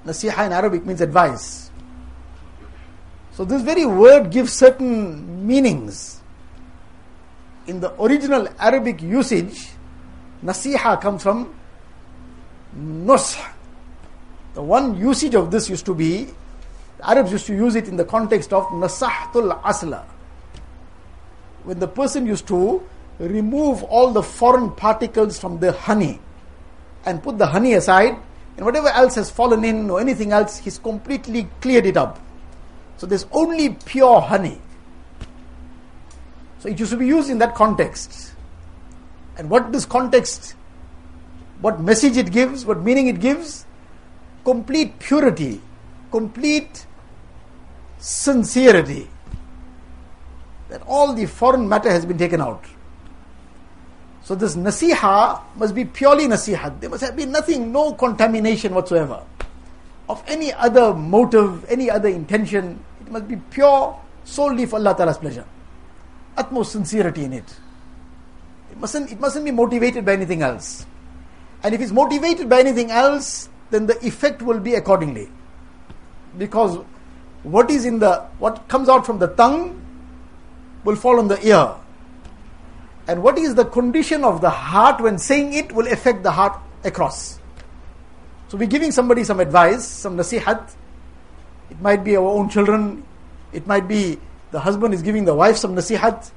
Nasiha 0.06 0.46
in 0.46 0.52
Arabic 0.52 0.86
means 0.86 1.00
advice. 1.00 1.72
So 3.32 3.44
this 3.44 3.62
very 3.62 3.84
word 3.84 4.30
gives 4.30 4.52
certain 4.52 5.44
meanings. 5.44 6.20
In 7.66 7.80
the 7.80 7.92
original 8.00 8.46
Arabic 8.60 9.02
usage, 9.02 9.70
nasiha 10.44 11.00
comes 11.00 11.24
from 11.24 11.52
nush. 12.78 13.44
The 14.54 14.62
one 14.62 14.96
usage 14.96 15.34
of 15.34 15.50
this 15.50 15.68
used 15.68 15.86
to 15.86 15.94
be, 15.94 16.28
Arabs 17.02 17.32
used 17.32 17.46
to 17.46 17.54
use 17.54 17.74
it 17.74 17.88
in 17.88 17.96
the 17.96 18.04
context 18.04 18.52
of 18.52 18.66
nasahtul 18.66 19.60
asla 19.62 20.04
when 21.64 21.78
the 21.78 21.88
person 21.88 22.26
used 22.26 22.46
to 22.48 22.82
remove 23.18 23.82
all 23.84 24.12
the 24.12 24.22
foreign 24.22 24.70
particles 24.70 25.38
from 25.38 25.58
the 25.60 25.72
honey 25.72 26.18
and 27.04 27.22
put 27.22 27.38
the 27.38 27.46
honey 27.46 27.74
aside, 27.74 28.16
and 28.56 28.64
whatever 28.64 28.88
else 28.88 29.14
has 29.14 29.30
fallen 29.30 29.64
in 29.64 29.88
or 29.90 30.00
anything 30.00 30.32
else, 30.32 30.58
he's 30.58 30.78
completely 30.78 31.48
cleared 31.60 31.86
it 31.86 31.96
up. 31.96 32.18
So 32.96 33.06
there's 33.06 33.26
only 33.32 33.70
pure 33.70 34.20
honey. 34.20 34.60
So 36.60 36.68
it 36.68 36.78
used 36.78 36.92
to 36.92 36.98
be 36.98 37.06
used 37.06 37.30
in 37.30 37.38
that 37.38 37.54
context. 37.54 38.34
And 39.38 39.48
what 39.48 39.72
this 39.72 39.86
context, 39.86 40.54
what 41.60 41.80
message 41.80 42.16
it 42.16 42.30
gives, 42.30 42.66
what 42.66 42.82
meaning 42.82 43.08
it 43.08 43.20
gives? 43.20 43.64
Complete 44.44 44.98
purity, 44.98 45.60
complete 46.10 46.86
sincerity 47.98 49.09
that 50.70 50.82
all 50.86 51.12
the 51.12 51.26
foreign 51.26 51.68
matter 51.68 51.90
has 51.90 52.06
been 52.06 52.18
taken 52.18 52.40
out. 52.40 52.64
So 54.22 54.34
this 54.34 54.56
nasiha 54.56 55.42
must 55.56 55.74
be 55.74 55.84
purely 55.84 56.26
nasiha. 56.26 56.80
There 56.80 56.88
must 56.88 57.02
have 57.02 57.16
been 57.16 57.32
nothing, 57.32 57.72
no 57.72 57.92
contamination 57.94 58.74
whatsoever 58.74 59.24
of 60.10 60.22
any 60.26 60.52
other 60.52 60.92
motive, 60.92 61.64
any 61.70 61.88
other 61.88 62.08
intention. 62.08 62.82
It 63.00 63.12
must 63.12 63.28
be 63.28 63.36
pure 63.36 63.98
solely 64.24 64.66
for 64.66 64.76
Allah 64.76 64.94
Ta'ala's 64.96 65.18
pleasure. 65.18 65.44
Utmost 66.36 66.72
sincerity 66.72 67.24
in 67.24 67.32
it. 67.32 67.44
It 68.72 68.78
mustn't, 68.78 69.12
it 69.12 69.20
mustn't 69.20 69.44
be 69.44 69.52
motivated 69.52 70.04
by 70.04 70.12
anything 70.14 70.42
else. 70.42 70.84
And 71.62 71.74
if 71.74 71.80
it's 71.80 71.92
motivated 71.92 72.48
by 72.48 72.60
anything 72.60 72.90
else, 72.90 73.48
then 73.70 73.86
the 73.86 74.04
effect 74.04 74.42
will 74.42 74.58
be 74.58 74.74
accordingly. 74.74 75.28
Because 76.36 76.78
what 77.44 77.70
is 77.70 77.84
in 77.84 78.00
the 78.00 78.20
what 78.38 78.66
comes 78.68 78.88
out 78.88 79.06
from 79.06 79.18
the 79.18 79.28
tongue 79.28 79.80
will 80.84 80.96
fall 80.96 81.18
on 81.18 81.28
the 81.28 81.40
ear. 81.46 81.74
And 83.08 83.22
what 83.22 83.38
is 83.38 83.54
the 83.54 83.64
condition 83.64 84.24
of 84.24 84.40
the 84.40 84.50
heart 84.50 85.00
when 85.00 85.18
saying 85.18 85.52
it 85.52 85.72
will 85.72 85.86
affect 85.86 86.22
the 86.22 86.30
heart 86.30 86.58
across. 86.84 87.38
So 88.48 88.58
we're 88.58 88.68
giving 88.68 88.90
somebody 88.90 89.24
some 89.24 89.40
advice, 89.40 89.86
some 89.86 90.16
nasihat. 90.16 90.74
It 91.70 91.80
might 91.80 92.02
be 92.02 92.16
our 92.16 92.26
own 92.26 92.48
children. 92.48 93.04
It 93.52 93.66
might 93.66 93.86
be 93.86 94.18
the 94.50 94.60
husband 94.60 94.94
is 94.94 95.02
giving 95.02 95.24
the 95.24 95.34
wife 95.34 95.56
some 95.56 95.74
nasihat. 95.74 96.30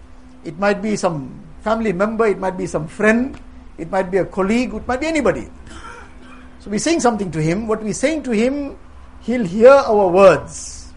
It 0.43 0.59
might 0.59 0.81
be 0.81 0.95
some 0.95 1.41
family 1.61 1.93
member. 1.93 2.27
It 2.27 2.37
might 2.37 2.57
be 2.57 2.67
some 2.67 2.87
friend. 2.87 3.39
It 3.77 3.89
might 3.89 4.11
be 4.11 4.17
a 4.17 4.25
colleague. 4.25 4.73
It 4.73 4.87
might 4.87 5.01
be 5.01 5.07
anybody. 5.07 5.49
So 6.59 6.69
we're 6.69 6.79
saying 6.79 6.99
something 6.99 7.31
to 7.31 7.41
him. 7.41 7.67
What 7.67 7.81
we're 7.81 7.93
saying 7.93 8.23
to 8.23 8.31
him, 8.31 8.77
he'll 9.21 9.45
hear 9.45 9.71
our 9.71 10.07
words. 10.09 10.93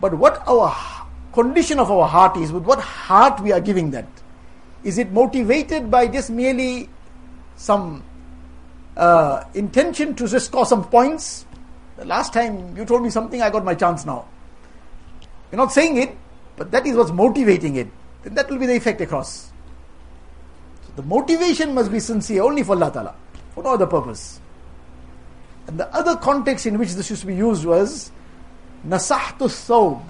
But 0.00 0.14
what 0.14 0.46
our 0.46 0.68
condition 1.34 1.78
of 1.78 1.90
our 1.90 2.08
heart 2.08 2.36
is, 2.36 2.52
with 2.52 2.64
what 2.64 2.80
heart 2.80 3.40
we 3.40 3.52
are 3.52 3.60
giving 3.60 3.90
that. 3.90 4.06
Is 4.84 4.98
it 4.98 5.12
motivated 5.12 5.90
by 5.90 6.06
just 6.06 6.30
merely 6.30 6.88
some 7.56 8.02
uh, 8.96 9.44
intention 9.54 10.14
to 10.14 10.28
just 10.28 10.46
score 10.46 10.64
some 10.64 10.84
points? 10.84 11.46
The 11.96 12.04
last 12.04 12.32
time 12.32 12.76
you 12.76 12.84
told 12.84 13.02
me 13.02 13.10
something, 13.10 13.42
I 13.42 13.50
got 13.50 13.64
my 13.64 13.74
chance 13.74 14.04
now. 14.04 14.26
You're 15.50 15.58
not 15.58 15.72
saying 15.72 15.96
it, 15.98 16.16
but 16.56 16.70
that 16.70 16.86
is 16.86 16.96
what's 16.96 17.12
motivating 17.12 17.76
it. 17.76 17.88
Then 18.22 18.34
that 18.34 18.48
will 18.48 18.58
be 18.58 18.66
the 18.66 18.76
effect 18.76 19.00
across. 19.00 19.52
So 20.86 20.92
the 20.96 21.02
motivation 21.02 21.74
must 21.74 21.92
be 21.92 22.00
sincere 22.00 22.42
only 22.42 22.62
for 22.62 22.72
Allah 22.72 22.90
Ta'ala, 22.92 23.14
for 23.54 23.62
no 23.62 23.74
other 23.74 23.86
purpose. 23.86 24.40
And 25.66 25.78
the 25.78 25.94
other 25.94 26.16
context 26.16 26.66
in 26.66 26.78
which 26.78 26.92
this 26.92 27.10
used 27.10 27.22
to 27.22 27.26
be 27.26 27.36
used 27.36 27.64
was 27.64 28.10
nasahtu 28.86 29.48
thawb. 29.48 30.02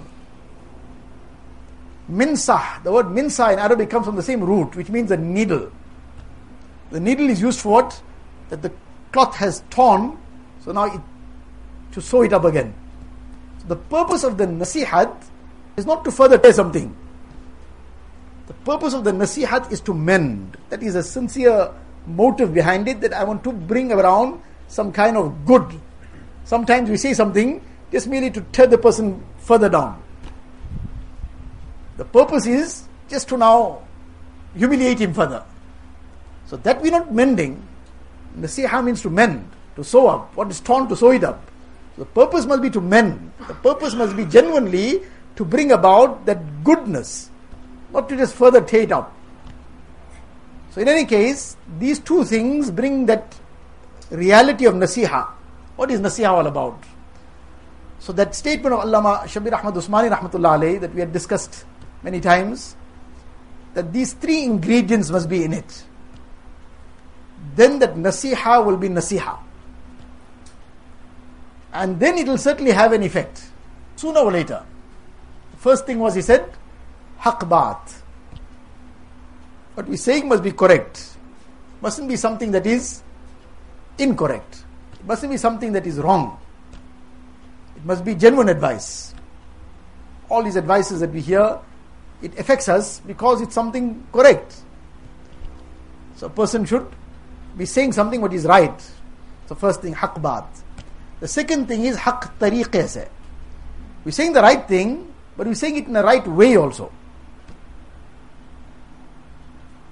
Minsah, 2.09 2.83
the 2.83 2.91
word 2.91 3.07
minsah 3.07 3.53
in 3.53 3.59
Arabic 3.59 3.89
comes 3.89 4.05
from 4.05 4.15
the 4.15 4.23
same 4.23 4.43
root, 4.43 4.75
which 4.75 4.89
means 4.89 5.09
a 5.11 5.17
needle. 5.17 5.71
The 6.91 6.99
needle 6.99 7.29
is 7.29 7.41
used 7.41 7.59
for 7.59 7.69
what? 7.69 8.01
That 8.49 8.61
the 8.61 8.71
cloth 9.11 9.35
has 9.37 9.63
torn, 9.71 10.17
so 10.63 10.71
now 10.71 10.85
it, 10.85 11.01
to 11.93 12.01
sew 12.01 12.21
it 12.21 12.33
up 12.33 12.45
again. 12.45 12.73
So 13.61 13.67
the 13.69 13.75
purpose 13.75 14.23
of 14.23 14.37
the 14.37 14.45
nasihat 14.45 15.15
is 15.77 15.85
not 15.85 16.05
to 16.05 16.11
further 16.11 16.37
tear 16.37 16.53
something. 16.53 16.95
The 18.47 18.53
purpose 18.53 18.93
of 18.93 19.03
the 19.03 19.11
nasihat 19.11 19.71
is 19.71 19.81
to 19.81 19.93
mend. 19.93 20.57
That 20.69 20.83
is 20.83 20.93
a 20.93 21.01
sincere 21.01 21.71
motive 22.05 22.53
behind 22.53 22.87
it 22.87 23.01
that 23.01 23.13
I 23.13 23.23
want 23.23 23.43
to 23.45 23.51
bring 23.51 23.91
around 23.91 24.39
some 24.67 24.91
kind 24.91 25.17
of 25.17 25.45
good. 25.45 25.81
Sometimes 26.43 26.89
we 26.89 26.97
say 26.97 27.13
something 27.13 27.65
just 27.91 28.07
merely 28.07 28.29
to 28.29 28.41
tear 28.51 28.67
the 28.67 28.77
person 28.77 29.23
further 29.37 29.69
down. 29.69 30.03
The 31.97 32.05
purpose 32.05 32.45
is 32.45 32.87
just 33.09 33.29
to 33.29 33.37
now 33.37 33.81
humiliate 34.55 34.99
him 34.99 35.13
further. 35.13 35.43
So 36.47 36.57
that 36.57 36.81
we're 36.81 36.91
not 36.91 37.13
mending. 37.13 37.65
Nasiha 38.37 38.83
means 38.83 39.01
to 39.01 39.09
mend, 39.09 39.49
to 39.75 39.83
sew 39.83 40.07
up. 40.07 40.35
What 40.35 40.49
is 40.51 40.59
torn, 40.59 40.87
to 40.89 40.95
sew 40.95 41.11
it 41.11 41.23
up. 41.23 41.41
So 41.95 42.03
the 42.03 42.09
purpose 42.09 42.45
must 42.45 42.61
be 42.61 42.69
to 42.71 42.81
mend. 42.81 43.31
The 43.47 43.53
purpose 43.53 43.93
must 43.95 44.15
be 44.15 44.25
genuinely 44.25 45.01
to 45.37 45.45
bring 45.45 45.71
about 45.71 46.25
that 46.25 46.63
goodness, 46.63 47.29
not 47.93 48.09
to 48.09 48.17
just 48.17 48.35
further 48.35 48.61
tear 48.61 48.81
it 48.81 48.91
up. 48.91 49.15
So 50.71 50.81
in 50.81 50.89
any 50.89 51.05
case, 51.05 51.55
these 51.79 51.99
two 51.99 52.25
things 52.25 52.69
bring 52.69 53.05
that 53.05 53.33
reality 54.11 54.65
of 54.65 54.73
nasiha. 54.73 55.27
What 55.77 55.89
is 55.91 56.01
nasiha 56.01 56.29
all 56.29 56.47
about? 56.47 56.83
So 57.99 58.11
that 58.13 58.35
statement 58.35 58.75
of 58.75 58.81
Allama 58.81 59.23
Shabbir 59.23 59.57
Ahmad 59.57 59.73
Usmani 59.73 60.11
Rahmatullah 60.15 60.81
that 60.81 60.93
we 60.93 60.99
had 60.99 61.13
discussed 61.13 61.65
many 62.03 62.19
times, 62.19 62.75
that 63.73 63.91
these 63.91 64.13
three 64.13 64.43
ingredients 64.43 65.09
must 65.09 65.29
be 65.29 65.43
in 65.43 65.53
it. 65.53 65.83
Then 67.55 67.79
that 67.79 67.95
nasiha 67.95 68.65
will 68.65 68.77
be 68.77 68.89
nasiha. 68.89 69.37
And 71.73 71.99
then 71.99 72.17
it 72.17 72.27
will 72.27 72.37
certainly 72.37 72.71
have 72.71 72.93
an 72.93 73.03
effect. 73.03 73.43
Sooner 73.97 74.19
or 74.19 74.31
later. 74.31 74.63
The 75.51 75.57
first 75.57 75.85
thing 75.85 75.99
was 75.99 76.15
he 76.15 76.21
said, 76.21 76.49
haq 77.17 77.41
baat. 77.41 78.01
What 79.73 79.87
we're 79.87 79.97
saying 79.97 80.27
must 80.29 80.41
be 80.41 80.51
correct. 80.51 81.17
Mustn't 81.81 82.07
be 82.07 82.15
something 82.15 82.51
that 82.51 82.65
is 82.65 83.03
incorrect. 83.97 84.63
It 84.93 85.05
mustn't 85.05 85.31
be 85.31 85.37
something 85.37 85.73
that 85.73 85.85
is 85.85 85.99
wrong. 85.99 86.39
It 87.75 87.83
must 87.85 88.05
be 88.05 88.15
genuine 88.15 88.47
advice. 88.47 89.13
All 90.29 90.43
these 90.43 90.55
advices 90.55 91.01
that 91.01 91.11
we 91.11 91.19
hear, 91.19 91.59
it 92.25 92.39
affects 92.39 92.67
us 92.67 92.99
because 93.05 93.41
it's 93.41 93.53
something 93.53 94.05
correct. 94.11 94.55
So 96.15 96.25
a 96.27 96.29
person 96.29 96.65
should 96.65 96.87
be 97.55 97.65
saying 97.65 97.93
something 97.93 98.19
what 98.19 98.33
is 98.33 98.45
right. 98.45 98.81
So 99.45 99.53
first 99.53 99.81
thing, 99.81 99.93
haq 99.93 100.15
baat. 100.15 100.47
The 101.19 101.27
second 101.27 101.67
thing 101.67 101.85
is 101.85 101.95
haq 101.97 102.37
tariqe 102.39 102.87
se. 102.87 103.07
We're 104.03 104.11
saying 104.11 104.33
the 104.33 104.41
right 104.41 104.67
thing, 104.67 105.13
but 105.37 105.45
we're 105.45 105.53
saying 105.53 105.77
it 105.77 105.85
in 105.85 105.93
the 105.93 106.03
right 106.03 106.25
way 106.27 106.57
also. 106.57 106.91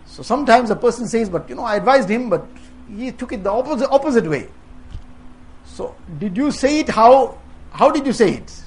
So 0.06 0.24
sometimes 0.24 0.72
a 0.72 0.76
person 0.76 1.08
says, 1.08 1.30
but 1.30 1.48
you 1.50 1.56
know, 1.56 1.64
I 1.64 1.76
advised 1.76 2.10
him, 2.10 2.30
but 2.30 2.48
he 2.90 3.12
took 3.12 3.32
it 3.32 3.44
the 3.44 3.52
opposite, 3.52 3.90
opposite 3.90 4.28
way. 4.28 4.50
So, 5.66 5.96
did 6.20 6.38
you 6.38 6.52
say 6.52 6.80
it 6.80 6.90
how? 6.90 7.40
How 7.72 7.90
did 7.90 8.06
you 8.06 8.14
say 8.14 8.34
it? 8.34 8.64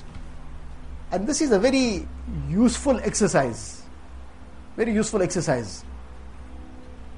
And 1.13 1.27
this 1.27 1.41
is 1.41 1.53
a 1.53 1.59
very 1.59 2.07
useful 2.49 2.99
exercise. 3.01 3.83
Very 4.77 4.93
useful 4.93 5.23
exercise. 5.23 5.85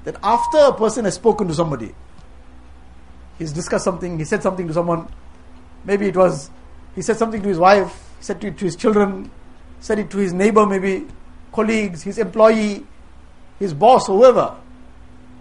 That 0.03 0.17
after 0.23 0.57
a 0.57 0.73
person 0.73 1.05
has 1.05 1.15
spoken 1.15 1.47
to 1.47 1.53
somebody, 1.53 1.93
he's 3.37 3.51
discussed 3.51 3.83
something, 3.83 4.17
he 4.17 4.25
said 4.25 4.41
something 4.41 4.67
to 4.67 4.73
someone, 4.73 5.07
maybe 5.83 6.07
it 6.07 6.15
was, 6.15 6.49
he 6.95 7.01
said 7.01 7.17
something 7.17 7.41
to 7.41 7.47
his 7.49 7.57
wife, 7.57 8.09
said 8.21 8.43
it 8.43 8.57
to 8.57 8.65
his 8.65 8.75
children, 8.75 9.29
said 9.79 9.99
it 9.99 10.09
to 10.11 10.17
his 10.17 10.33
neighbor, 10.33 10.65
maybe 10.65 11.07
colleagues, 11.51 12.03
his 12.03 12.17
employee, 12.17 12.85
his 13.59 13.73
boss, 13.73 14.07
whoever 14.07 14.55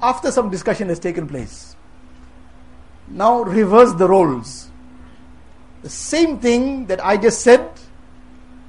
after 0.02 0.30
some 0.30 0.50
discussion 0.50 0.88
has 0.88 0.98
taken 0.98 1.26
place. 1.26 1.76
Now 3.08 3.42
reverse 3.42 3.94
the 3.94 4.08
roles. 4.08 4.70
The 5.82 5.90
same 5.90 6.38
thing 6.38 6.87
that 6.87 7.04
I 7.04 7.16
just 7.16 7.42
said, 7.42 7.68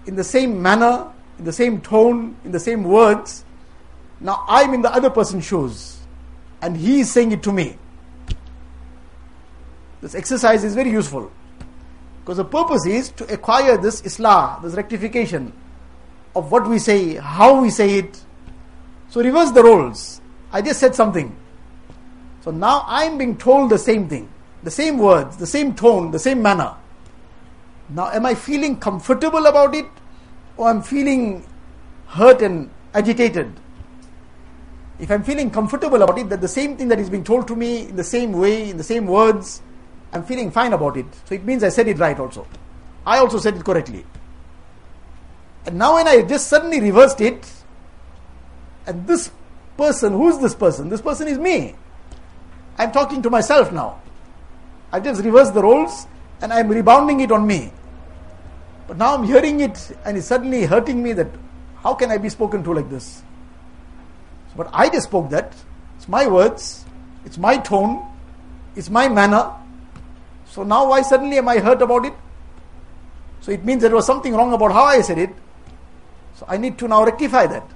in 0.06 0.16
the 0.16 0.24
same 0.24 0.62
manner, 0.62 1.12
in 1.38 1.46
the 1.46 1.54
same 1.54 1.82
tone, 1.82 2.36
in 2.44 2.52
the 2.52 2.60
same 2.60 2.84
words, 2.84 3.46
now 4.20 4.44
I'm 4.48 4.74
in 4.74 4.82
the 4.82 4.94
other 4.94 5.10
person's 5.10 5.46
shoes 5.46 6.00
and 6.62 6.76
he 6.76 7.02
is 7.02 7.12
saying 7.12 7.32
it 7.32 7.44
to 7.44 7.52
me. 7.52 7.78
This 10.02 10.16
exercise 10.16 10.64
is 10.64 10.76
very 10.76 10.92
useful 10.92 11.32
because 12.22 12.38
the 12.38 12.46
purpose 12.46 12.86
is 12.86 13.10
to 13.12 13.34
acquire 13.34 13.78
this 13.78 14.02
islah, 14.02 14.62
this 14.62 14.74
rectification 14.74 15.54
of 16.36 16.52
what 16.52 16.68
we 16.68 16.80
say, 16.80 17.16
how 17.16 17.62
we 17.62 17.70
say 17.70 18.00
it. 18.00 18.24
So 19.10 19.22
reverse 19.22 19.52
the 19.52 19.64
roles. 19.64 20.22
I 20.52 20.62
just 20.62 20.80
said 20.80 20.96
something. 20.96 21.36
So 22.42 22.52
now 22.52 22.84
I'm 22.88 23.18
being 23.18 23.38
told 23.38 23.70
the 23.70 23.78
same 23.78 24.08
thing, 24.08 24.30
the 24.64 24.72
same 24.72 24.98
words, 24.98 25.38
the 25.38 25.48
same 25.48 25.76
tone, 25.76 26.12
the 26.12 26.20
same 26.20 26.42
manner. 26.42 26.76
Now, 27.89 28.10
am 28.12 28.25
I 28.25 28.36
feeling 28.36 28.80
comfortable 28.80 29.47
about 29.47 29.73
it 29.73 29.88
or 30.58 30.69
I'm 30.69 30.82
feeling 30.82 31.45
hurt 32.08 32.41
and 32.41 32.69
agitated? 32.93 33.52
If 34.99 35.10
I'm 35.10 35.23
feeling 35.23 35.49
comfortable 35.49 36.02
about 36.02 36.19
it, 36.19 36.30
that 36.30 36.41
the 36.41 36.47
same 36.47 36.78
thing 36.78 36.89
that 36.89 36.99
is 36.99 37.10
being 37.10 37.23
told 37.23 37.47
to 37.47 37.56
me 37.56 37.88
in 37.88 37.95
the 37.95 38.04
same 38.04 38.34
way, 38.34 38.69
in 38.69 38.78
the 38.78 38.84
same 38.84 39.08
words, 39.08 39.62
I'm 40.12 40.23
feeling 40.23 40.52
fine 40.52 40.73
about 40.73 40.97
it. 40.97 41.06
So 41.25 41.36
it 41.36 41.45
means 41.45 41.63
I 41.63 41.69
said 41.69 41.88
it 41.88 41.97
right 41.97 42.19
also. 42.19 42.45
I 43.06 43.17
also 43.19 43.39
said 43.39 43.56
it 43.56 43.63
correctly. 43.63 44.06
And 45.65 45.78
now 45.78 45.95
when 45.95 46.08
I 46.08 46.21
just 46.21 46.47
suddenly 46.47 46.80
reversed 46.80 47.21
it, 47.21 47.49
and 48.86 49.08
this 49.08 49.32
person, 49.78 50.13
who's 50.13 50.38
this 50.39 50.54
person? 50.54 50.89
This 50.89 51.02
person 51.02 51.28
is 51.28 51.38
me. 51.38 51.75
I'm 52.78 52.91
talking 52.91 53.21
to 53.21 53.30
myself 53.30 53.71
now. 53.71 54.02
I 54.91 54.99
just 54.99 55.23
reversed 55.23 55.54
the 55.54 55.62
roles 55.62 56.08
and 56.41 56.52
I'm 56.52 56.67
rebounding 56.69 57.19
it 57.19 57.32
on 57.32 57.45
me. 57.45 57.71
But 58.89 58.97
now 58.97 59.13
I'm 59.13 59.23
hearing 59.23 59.60
it 59.60 59.95
and 60.04 60.17
it's 60.17 60.25
suddenly 60.25 60.65
hurting 60.65 61.04
me 61.04 61.13
that 61.13 61.28
how 61.84 61.93
can 61.93 62.10
I 62.10 62.17
be 62.17 62.28
spoken 62.28 62.63
to 62.63 62.73
like 62.73 62.89
this? 62.89 63.21
But 64.58 64.67
I 64.73 64.89
just 64.89 65.10
spoke 65.10 65.30
that. 65.30 65.54
It's 65.95 66.08
my 66.08 66.25
words, 66.25 66.86
it's 67.23 67.38
my 67.38 67.58
tone, 67.58 68.04
it's 68.75 68.89
my 68.89 69.08
manner. 69.08 69.54
So 70.47 70.63
now 70.63 70.89
why 70.89 71.04
suddenly 71.04 71.38
am 71.38 71.47
I 71.47 71.60
hurt 71.60 71.84
about 71.84 72.04
it? 72.04 72.13
So 73.41 73.52
it 73.52 73.63
means 73.63 73.84
there 73.84 73.93
was 73.93 74.08
something 74.08 74.34
wrong 74.34 74.54
about 74.54 74.71
how 74.71 74.86
I 74.86 75.02
said 75.02 75.19
it. 75.19 75.36
So 76.34 76.47
I 76.49 76.58
need 76.58 76.80
to 76.80 76.88
now 76.88 77.06
rectify 77.06 77.45
that. 77.45 77.69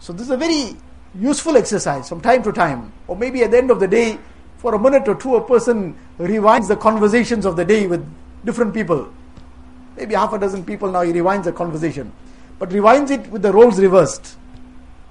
So 0.00 0.12
this 0.12 0.22
is 0.22 0.30
a 0.30 0.36
very 0.36 0.76
useful 1.14 1.56
exercise 1.56 2.08
from 2.08 2.20
time 2.20 2.42
to 2.42 2.50
time. 2.50 2.92
Or 3.06 3.14
maybe 3.14 3.44
at 3.44 3.52
the 3.52 3.58
end 3.58 3.70
of 3.70 3.78
the 3.78 3.86
day, 3.86 4.18
for 4.56 4.74
a 4.74 4.80
minute 4.80 5.06
or 5.06 5.14
two, 5.14 5.36
a 5.36 5.46
person 5.46 5.96
rewinds 6.18 6.66
the 6.66 6.76
conversations 6.76 7.46
of 7.46 7.54
the 7.54 7.64
day 7.64 7.86
with 7.86 8.04
different 8.44 8.74
people. 8.74 9.12
Maybe 9.96 10.14
half 10.14 10.32
a 10.32 10.38
dozen 10.38 10.64
people 10.64 10.90
now 10.90 11.02
he 11.02 11.12
rewinds 11.12 11.44
the 11.44 11.52
conversation. 11.52 12.12
But 12.58 12.70
rewinds 12.70 13.10
it 13.10 13.28
with 13.30 13.42
the 13.42 13.52
roles 13.52 13.78
reversed. 13.78 14.36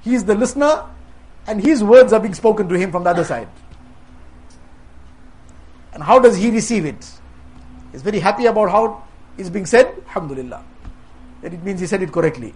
He 0.01 0.15
is 0.15 0.25
the 0.25 0.35
listener 0.35 0.85
and 1.47 1.61
his 1.61 1.83
words 1.83 2.13
are 2.13 2.19
being 2.19 2.33
spoken 2.33 2.67
to 2.69 2.75
him 2.75 2.91
from 2.91 3.03
the 3.03 3.09
other 3.09 3.23
side. 3.23 3.47
And 5.93 6.03
how 6.03 6.19
does 6.19 6.37
he 6.37 6.49
receive 6.49 6.85
it? 6.85 7.11
He's 7.91 8.01
very 8.01 8.19
happy 8.19 8.45
about 8.45 8.71
how 8.71 9.03
it's 9.37 9.49
being 9.49 9.65
said, 9.65 9.93
Alhamdulillah. 10.07 10.63
That 11.41 11.53
it 11.53 11.63
means 11.63 11.79
he 11.79 11.87
said 11.87 12.01
it 12.01 12.11
correctly. 12.11 12.53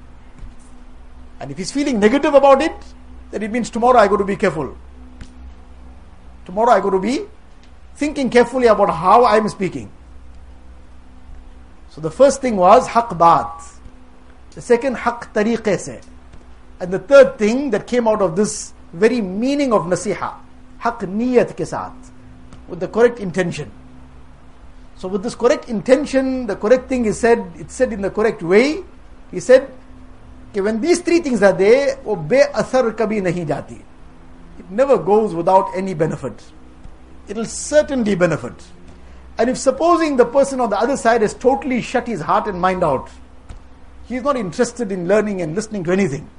And 1.40 1.52
if 1.52 1.58
he's 1.58 1.72
feeling 1.72 2.00
negative 2.00 2.34
about 2.34 2.62
it, 2.62 2.74
then 3.32 3.44
it 3.44 3.52
means 3.52 3.70
tomorrow 3.70 4.00
I 4.00 4.08
got 4.08 4.18
to 4.18 4.24
be 4.24 4.36
careful. 4.36 4.78
Tomorrow 6.46 6.72
I 6.72 6.80
got 6.80 6.92
to 6.92 7.00
be 7.00 7.26
thinking 7.96 8.30
carefully 8.30 8.68
about 8.68 8.90
how 8.90 9.24
I 9.24 9.38
am 9.38 9.50
speaking. 9.50 9.92
So 11.95 12.01
the 12.01 12.11
first 12.11 12.41
thing 12.41 12.57
was 12.57 12.87
haq 12.87 13.11
baat. 13.11 13.79
The 14.55 14.61
second 14.61 14.97
haq 14.97 15.33
tariqe 15.35 15.79
se. 15.79 16.01
And 16.81 16.93
the 16.93 16.99
third 16.99 17.39
thing 17.39 17.71
that 17.71 17.87
came 17.87 18.09
out 18.09 18.23
of 18.23 18.37
this 18.37 18.73
very 18.93 19.21
meaning 19.21 19.73
of 19.73 19.83
nasiha, 19.83 20.35
haq 20.79 21.01
niyat 21.01 21.55
ke 21.55 21.67
saath, 21.67 22.11
with 22.69 22.81
the 22.81 22.89
correct 22.89 23.21
intention. 23.21 23.71
So 24.97 25.09
with 25.09 25.23
this 25.23 25.35
correct 25.35 25.69
intention, 25.69 26.47
the 26.47 26.57
correct 26.57 26.89
thing 26.89 27.05
is 27.07 27.19
said, 27.19 27.53
it's 27.57 27.75
said 27.75 27.93
in 27.93 28.03
the 28.03 28.11
correct 28.11 28.43
way. 28.43 28.85
He 29.31 29.41
said, 29.41 29.73
कि 30.53 30.63
when 30.63 30.81
these 30.81 31.01
three 31.01 31.21
things 31.21 31.43
are 31.43 31.53
there, 31.53 31.97
वो 32.05 32.17
बेअसर 32.29 32.97
कभी 32.97 33.23
नहीं 33.23 33.47
जाती. 33.47 33.81
It 34.59 34.71
never 34.71 34.99
goes 34.99 35.35
without 35.35 35.75
any 35.75 35.95
benefit. 35.95 36.43
It 37.29 37.37
will 37.37 37.47
certainly 37.47 38.15
benefit. 38.15 38.53
And 39.38 39.50
if 39.50 39.58
supposing 39.58 40.18
the 40.18 40.26
person 40.26 40.62
on 40.62 40.70
the 40.70 40.80
other 40.80 40.96
side 40.96 41.22
has 41.22 41.34
totally 41.34 41.82
shut 41.82 42.08
his 42.08 42.22
heart 42.22 42.48
and 42.48 42.60
mind 42.60 42.84
out, 42.84 43.10
he 44.08 44.16
is 44.16 44.24
not 44.24 44.38
interested 44.38 44.92
in 44.92 45.08
learning 45.08 45.42
and 45.42 45.56
listening 45.56 45.84
to 45.86 45.92
anything. 45.92 46.30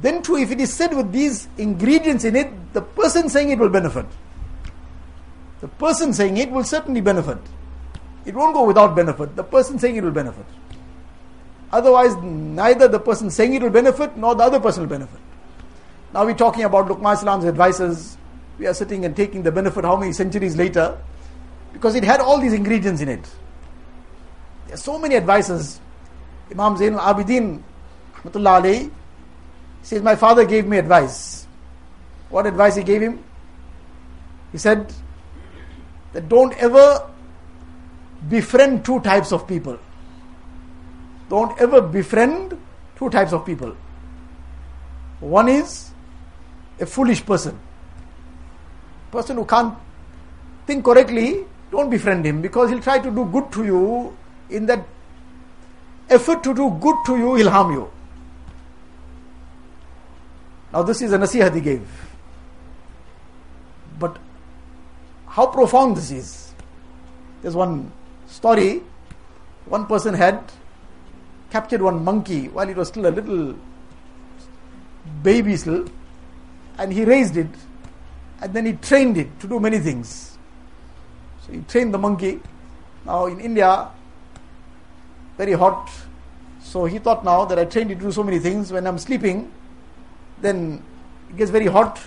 Then 0.00 0.22
too, 0.22 0.36
if 0.36 0.50
it 0.50 0.60
is 0.60 0.72
said 0.72 0.96
with 0.96 1.12
these 1.12 1.48
ingredients 1.58 2.24
in 2.24 2.34
it, 2.34 2.72
the 2.72 2.80
person 2.80 3.28
saying 3.28 3.50
it 3.50 3.58
will 3.58 3.68
benefit. 3.68 4.06
The 5.60 5.68
person 5.68 6.12
saying 6.12 6.38
it 6.38 6.50
will 6.50 6.64
certainly 6.64 7.00
benefit. 7.00 7.38
It 8.24 8.34
won't 8.34 8.54
go 8.54 8.64
without 8.64 8.96
benefit. 8.96 9.36
The 9.36 9.44
person 9.44 9.78
saying 9.78 9.96
it 9.96 10.02
will 10.02 10.10
benefit. 10.10 10.46
Otherwise, 11.72 12.16
neither 12.16 12.88
the 12.88 12.98
person 12.98 13.30
saying 13.30 13.54
it 13.54 13.62
will 13.62 13.70
benefit 13.70 14.16
nor 14.16 14.34
the 14.34 14.42
other 14.42 14.60
person 14.60 14.82
will 14.82 14.90
benefit. 14.90 15.20
Now 16.12 16.24
we're 16.24 16.34
talking 16.34 16.64
about 16.64 16.88
Luqman 16.88 17.14
Islam's 17.14 17.44
advices. 17.44 18.16
We 18.58 18.66
are 18.66 18.74
sitting 18.74 19.04
and 19.04 19.16
taking 19.16 19.42
the 19.42 19.52
benefit 19.52 19.84
how 19.84 19.96
many 19.96 20.12
centuries 20.12 20.56
later? 20.56 20.98
Because 21.72 21.94
it 21.94 22.04
had 22.04 22.20
all 22.20 22.38
these 22.38 22.52
ingredients 22.52 23.00
in 23.00 23.08
it. 23.08 23.24
There 24.66 24.74
are 24.74 24.78
so 24.78 24.98
many 24.98 25.16
advices. 25.16 25.80
Imam 26.50 26.76
Zain 26.76 26.94
al-Abidin, 26.94 27.62
alayhi, 28.24 28.90
says, 29.82 30.02
my 30.02 30.16
father 30.16 30.44
gave 30.44 30.66
me 30.66 30.78
advice. 30.78 31.46
What 32.28 32.46
advice 32.46 32.76
he 32.76 32.82
gave 32.82 33.02
him? 33.02 33.22
He 34.52 34.58
said, 34.58 34.92
that 36.12 36.28
don't 36.28 36.54
ever 36.58 37.08
befriend 38.28 38.84
two 38.84 39.00
types 39.00 39.32
of 39.32 39.48
people. 39.48 39.78
Don't 41.28 41.58
ever 41.60 41.80
befriend 41.80 42.56
two 42.96 43.10
types 43.10 43.32
of 43.32 43.44
people. 43.44 43.74
One 45.20 45.48
is 45.48 45.90
a 46.80 46.86
foolish 46.86 47.24
person. 47.24 47.58
Person 49.10 49.36
who 49.36 49.44
can't 49.44 49.76
think 50.66 50.84
correctly, 50.84 51.44
don't 51.72 51.88
befriend 51.88 52.24
him 52.26 52.42
because 52.42 52.68
he'll 52.70 52.82
try 52.82 52.98
to 52.98 53.10
do 53.10 53.24
good 53.24 53.50
to 53.50 53.64
you. 53.64 54.16
In 54.50 54.66
that 54.66 54.86
effort 56.10 56.44
to 56.44 56.54
do 56.54 56.70
good 56.78 56.96
to 57.06 57.16
you, 57.16 57.34
he'll 57.36 57.50
harm 57.50 57.72
you. 57.72 57.90
Now, 60.72 60.82
this 60.82 61.00
is 61.00 61.12
a 61.12 61.18
nasihat 61.18 61.54
he 61.54 61.60
gave. 61.62 61.88
But 63.98 64.18
how 65.26 65.46
profound 65.46 65.96
this 65.96 66.10
is. 66.10 66.54
There's 67.40 67.56
one 67.56 67.90
story, 68.26 68.82
one 69.64 69.86
person 69.86 70.14
had 70.14 70.52
captured 71.50 71.80
one 71.82 72.04
monkey 72.04 72.48
while 72.48 72.68
it 72.68 72.76
was 72.76 72.88
still 72.88 73.06
a 73.06 73.10
little 73.10 73.54
baby 75.22 75.56
still, 75.56 75.86
and 76.78 76.92
he 76.92 77.04
raised 77.04 77.36
it, 77.36 77.48
and 78.40 78.52
then 78.52 78.66
he 78.66 78.74
trained 78.74 79.16
it 79.16 79.40
to 79.40 79.48
do 79.48 79.58
many 79.58 79.78
things. 79.78 80.31
So 81.46 81.52
he 81.52 81.60
trained 81.62 81.92
the 81.92 81.98
monkey. 81.98 82.40
Now 83.04 83.26
in 83.26 83.40
India, 83.40 83.88
very 85.36 85.52
hot. 85.52 85.90
So 86.62 86.84
he 86.84 86.98
thought 86.98 87.24
now 87.24 87.44
that 87.44 87.58
I 87.58 87.64
trained 87.64 87.90
it 87.90 87.96
to 87.96 88.00
do 88.02 88.12
so 88.12 88.22
many 88.22 88.38
things, 88.38 88.72
when 88.72 88.86
I'm 88.86 88.98
sleeping, 88.98 89.52
then 90.40 90.82
it 91.28 91.36
gets 91.36 91.50
very 91.50 91.66
hot, 91.66 92.00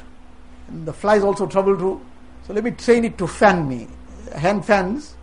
and 0.67 0.85
the 0.85 0.93
flies 0.93 1.23
also 1.23 1.45
trouble 1.45 1.77
too. 1.77 2.01
So 2.47 2.53
let 2.53 2.63
me 2.63 2.71
train 2.71 3.05
it 3.05 3.17
to 3.17 3.27
fan 3.27 3.67
me. 3.67 3.87
Hand 4.35 4.65
fans. 4.65 5.15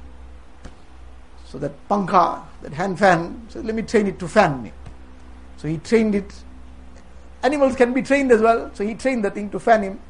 So 1.47 1.59
that 1.59 1.73
pankha, 1.89 2.43
that 2.63 2.73
hand 2.73 2.99
fan, 2.99 3.47
so 3.49 3.61
let 3.61 3.75
me 3.75 3.83
train 3.83 4.07
it 4.07 4.19
to 4.19 4.29
fan 4.29 4.63
me. 4.63 4.73
So 5.57 5.69
he 5.69 5.79
trained 5.79 6.15
it. 6.15 6.33
Animals 7.43 7.77
can 7.77 7.93
be 7.93 8.03
trained 8.03 8.33
as 8.33 8.41
well. 8.41 8.71
So 8.75 8.85
he 8.85 8.95
trained 8.95 9.25
the 9.25 9.31
thing 9.31 9.51
to 9.51 9.61
fan 9.61 9.83
him. 9.83 10.01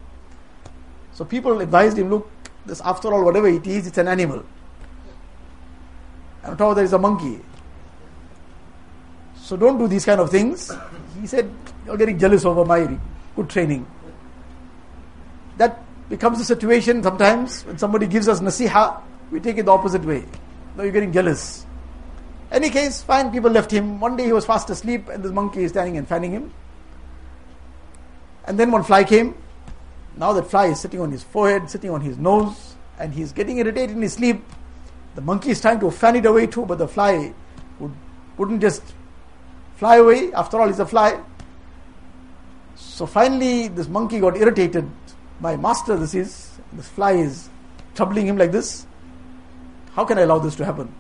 So 1.13 1.25
people 1.25 1.61
advised 1.61 1.99
him, 1.99 2.11
look, 2.11 2.31
this 2.67 2.81
after 2.83 3.13
all, 3.13 3.25
whatever 3.25 3.49
it 3.49 3.67
is, 3.67 3.87
it's 3.87 3.99
an 3.99 4.09
animal. 4.09 4.45
And 6.43 6.53
on 6.53 6.57
top 6.57 6.71
of 6.71 6.77
that 6.77 6.85
is 6.85 6.93
a 6.93 6.99
monkey. 6.99 7.41
So 9.37 9.57
don't 9.57 9.79
do 9.79 9.89
these 9.89 10.05
kind 10.05 10.21
of 10.21 10.31
things. 10.31 10.71
He 11.21 11.27
said, 11.27 11.53
You're 11.85 11.97
getting 11.97 12.19
jealous 12.19 12.45
over 12.45 12.65
my 12.65 12.99
good 13.37 13.49
training. 13.49 13.87
That 15.57 15.83
becomes 16.09 16.41
a 16.41 16.45
situation 16.45 17.03
sometimes 17.03 17.65
when 17.65 17.79
somebody 17.79 18.07
gives 18.07 18.29
us 18.29 18.41
nasiha, 18.41 19.01
we 19.31 19.41
take 19.41 19.59
it 19.59 19.67
the 19.67 19.73
opposite 19.73 20.05
way. 20.05 20.25
Now 20.77 20.85
you're 20.85 20.93
getting 20.93 21.13
jealous. 21.13 21.67
Any 22.51 22.71
case, 22.71 23.03
fine, 23.03 23.31
people 23.33 23.51
left 23.51 23.71
him. 23.71 23.99
One 23.99 24.17
day 24.17 24.27
he 24.27 24.33
was 24.33 24.45
fast 24.45 24.69
asleep 24.71 25.09
and 25.09 25.23
this 25.23 25.33
monkey 25.33 25.65
is 25.65 25.71
standing 25.71 25.97
and 25.97 26.07
fanning 26.07 26.33
him. 26.33 26.53
And 28.45 28.59
then 28.59 28.71
one 28.71 28.83
fly 28.83 29.05
came. 29.05 29.35
Now 30.17 30.33
that 30.33 30.45
fly 30.45 30.67
is 30.67 30.81
sitting 30.81 31.01
on 31.01 31.11
his 31.11 31.23
forehead, 31.23 31.71
sitting 31.71 31.91
on 31.91 32.01
his 32.01 32.19
nose, 32.19 32.77
and 32.99 33.13
he's 33.13 33.33
getting 33.33 33.59
irritated 33.59 33.97
in 33.97 34.03
his 34.03 34.15
sleep. 34.15 34.45
The 35.15 35.21
monkey 35.21 35.51
is 35.51 35.61
trying 35.61 35.81
to 35.81 35.91
fan 35.91 36.17
it 36.17 36.27
away 36.27 36.47
too, 36.47 36.67
but 36.67 36.79
the 36.79 36.89
fly 36.89 37.33
would, 37.79 37.93
wouldn't 38.37 38.61
just 38.61 38.83
fly 39.77 39.97
away. 39.97 40.33
After 40.33 40.61
all, 40.61 40.69
he's 40.69 40.79
a 40.79 40.87
fly. 40.87 41.21
So 42.77 43.07
finally, 43.07 43.69
this 43.69 43.89
monkey 43.89 44.21
got 44.21 44.37
irritated 44.37 44.89
my 45.43 45.57
master 45.57 45.97
this 45.97 46.15
is, 46.15 46.51
this 46.73 46.87
fly 46.89 47.13
is 47.13 47.51
troubling 47.97 48.29
him 48.29 48.39
like 48.39 48.53
this. 48.53 48.87
How 49.95 50.05
can 50.05 50.17
I 50.17 50.23
allow 50.23 50.39
this 50.39 50.55
to 50.57 50.65
happen? 50.65 50.95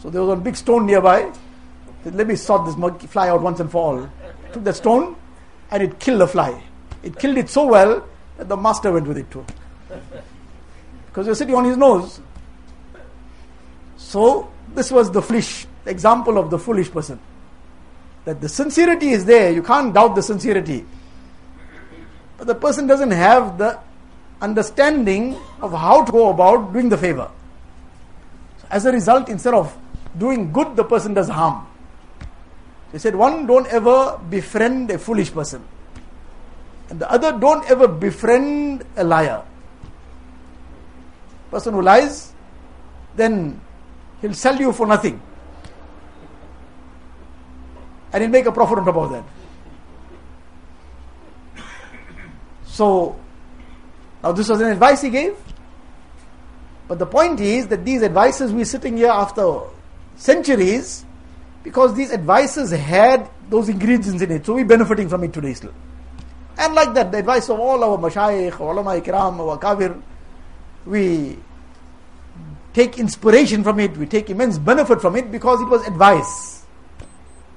So 0.00 0.08
there 0.08 0.22
was 0.22 0.28
one 0.28 0.40
big 0.40 0.56
stone 0.56 0.86
nearby. 0.86 1.30
Said, 2.02 2.14
Let 2.14 2.26
me 2.26 2.36
sort 2.36 2.64
this 2.64 2.76
monkey 2.76 3.06
fly 3.06 3.28
out 3.28 3.42
once 3.42 3.60
and 3.60 3.70
for 3.70 3.82
all. 3.82 4.10
Took 4.52 4.64
that 4.64 4.76
stone 4.76 5.14
and 5.70 5.82
it 5.82 6.00
killed 6.00 6.22
the 6.22 6.26
fly. 6.26 6.62
It 7.04 7.18
killed 7.18 7.36
it 7.36 7.50
so 7.50 7.66
well 7.66 8.08
that 8.38 8.48
the 8.48 8.56
master 8.56 8.90
went 8.90 9.06
with 9.06 9.18
it 9.18 9.30
too. 9.30 9.44
Because 11.06 11.26
you're 11.26 11.34
sitting 11.34 11.54
on 11.54 11.64
his 11.64 11.76
nose. 11.76 12.18
So 13.98 14.50
this 14.74 14.90
was 14.90 15.10
the 15.10 15.20
foolish 15.20 15.66
example 15.84 16.38
of 16.38 16.50
the 16.50 16.58
foolish 16.58 16.90
person. 16.90 17.20
That 18.24 18.40
the 18.40 18.48
sincerity 18.48 19.10
is 19.10 19.26
there, 19.26 19.52
you 19.52 19.62
can't 19.62 19.92
doubt 19.92 20.14
the 20.14 20.22
sincerity. 20.22 20.86
But 22.38 22.46
the 22.46 22.54
person 22.54 22.86
doesn't 22.86 23.10
have 23.10 23.58
the 23.58 23.78
understanding 24.40 25.36
of 25.60 25.72
how 25.72 26.04
to 26.04 26.10
go 26.10 26.30
about 26.30 26.72
doing 26.72 26.88
the 26.88 26.96
favor. 26.96 27.30
So 28.62 28.66
as 28.70 28.86
a 28.86 28.92
result, 28.92 29.28
instead 29.28 29.52
of 29.52 29.76
doing 30.16 30.52
good, 30.52 30.74
the 30.74 30.84
person 30.84 31.12
does 31.12 31.28
harm. 31.28 31.66
He 32.92 32.98
said, 32.98 33.14
one, 33.14 33.46
don't 33.46 33.66
ever 33.66 34.18
befriend 34.30 34.90
a 34.90 34.98
foolish 34.98 35.32
person. 35.32 35.62
And 36.94 37.00
the 37.00 37.10
other, 37.10 37.36
don't 37.36 37.68
ever 37.68 37.88
befriend 37.88 38.84
a 38.96 39.02
liar. 39.02 39.42
Person 41.50 41.74
who 41.74 41.82
lies, 41.82 42.32
then 43.16 43.60
he'll 44.20 44.32
sell 44.32 44.56
you 44.56 44.72
for 44.72 44.86
nothing. 44.86 45.20
And 48.12 48.22
he'll 48.22 48.30
make 48.30 48.46
a 48.46 48.52
profit 48.52 48.78
on 48.78 48.84
top 48.84 48.94
of 48.94 49.10
that. 49.10 49.24
So, 52.66 53.18
now 54.22 54.30
this 54.30 54.48
was 54.48 54.60
an 54.60 54.70
advice 54.70 55.02
he 55.02 55.10
gave. 55.10 55.36
But 56.86 57.00
the 57.00 57.06
point 57.06 57.40
is 57.40 57.66
that 57.68 57.84
these 57.84 58.04
advices 58.04 58.52
we're 58.52 58.64
sitting 58.64 58.96
here 58.96 59.10
after 59.10 59.62
centuries 60.14 61.04
because 61.64 61.92
these 61.94 62.12
advices 62.12 62.70
had 62.70 63.28
those 63.50 63.68
ingredients 63.68 64.22
in 64.22 64.30
it. 64.30 64.46
So 64.46 64.54
we're 64.54 64.64
benefiting 64.64 65.08
from 65.08 65.24
it 65.24 65.32
today 65.32 65.54
still. 65.54 65.74
And 66.58 66.74
like 66.74 66.94
that, 66.94 67.10
the 67.10 67.18
advice 67.18 67.48
of 67.48 67.58
all 67.58 67.82
our 67.82 67.98
mashayikh, 67.98 68.58
ulama 68.60 69.00
ikram, 69.00 69.38
our 69.40 69.58
akabir, 69.58 70.00
we 70.86 71.38
take 72.72 72.98
inspiration 72.98 73.62
from 73.64 73.80
it, 73.80 73.96
we 73.96 74.06
take 74.06 74.30
immense 74.30 74.58
benefit 74.58 75.00
from 75.00 75.16
it 75.16 75.30
because 75.30 75.60
it 75.60 75.68
was 75.68 75.86
advice. 75.86 76.64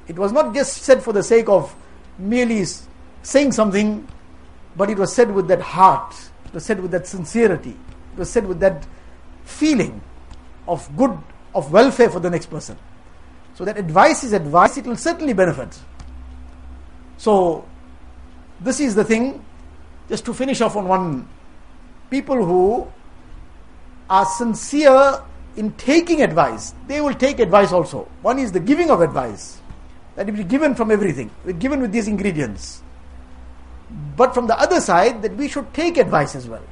It 0.08 0.18
was 0.18 0.32
not 0.32 0.54
just 0.54 0.84
said 0.84 1.04
for 1.04 1.14
the 1.14 1.24
sake 1.24 1.50
of 1.50 1.76
merely 2.18 2.66
saying 3.24 3.52
something 3.52 4.08
but 4.78 4.92
it 4.92 4.98
was 4.98 5.14
said 5.14 5.34
with 5.34 5.48
that 5.48 5.60
heart, 5.60 6.16
it 6.46 6.54
was 6.54 6.64
said 6.64 6.80
with 6.80 6.92
that 6.92 7.08
sincerity, 7.08 7.72
it 8.14 8.20
was 8.20 8.30
said 8.30 8.46
with 8.46 8.60
that 8.60 8.86
feeling 9.44 10.00
of 10.68 10.88
good, 10.96 11.18
of 11.56 11.72
welfare 11.72 12.10
for 12.12 12.20
the 12.20 12.30
next 12.30 12.46
person. 12.46 12.78
So 13.56 13.66
that 13.66 13.78
advice 13.78 14.24
is 14.24 14.34
advice, 14.34 14.78
it 14.78 14.86
will 14.86 14.96
certainly 14.96 15.34
benefit. 15.34 15.80
So, 17.18 17.66
this 18.60 18.80
is 18.80 18.96
the 18.96 19.04
thing, 19.04 19.44
just 20.10 20.26
to 20.26 20.34
finish 20.34 20.62
off 20.62 20.76
on 20.76 20.88
one 20.88 21.28
people 22.10 22.44
who 22.44 22.88
are 24.10 24.26
sincere 24.26 25.22
in 25.56 25.72
taking 25.74 26.22
advice, 26.22 26.74
they 26.88 27.02
will 27.02 27.14
take 27.14 27.40
advice 27.40 27.72
also. 27.72 28.08
One 28.22 28.40
is 28.40 28.52
the 28.52 28.60
giving 28.60 28.90
of 28.90 29.02
advice. 29.02 29.60
that 30.18 30.28
it 30.28 30.32
be 30.36 30.44
given 30.44 30.74
from 30.74 30.90
everything, 30.90 31.30
given 31.60 31.80
with 31.80 31.92
these 31.92 32.08
ingredients. 32.08 32.82
But 34.18 34.34
from 34.34 34.48
the 34.48 34.60
other 34.60 34.82
side, 34.82 35.22
that 35.22 35.36
we 35.36 35.48
should 35.48 35.72
take 35.76 35.98
advice 35.98 36.36
as 36.36 36.48
well. 36.50 36.64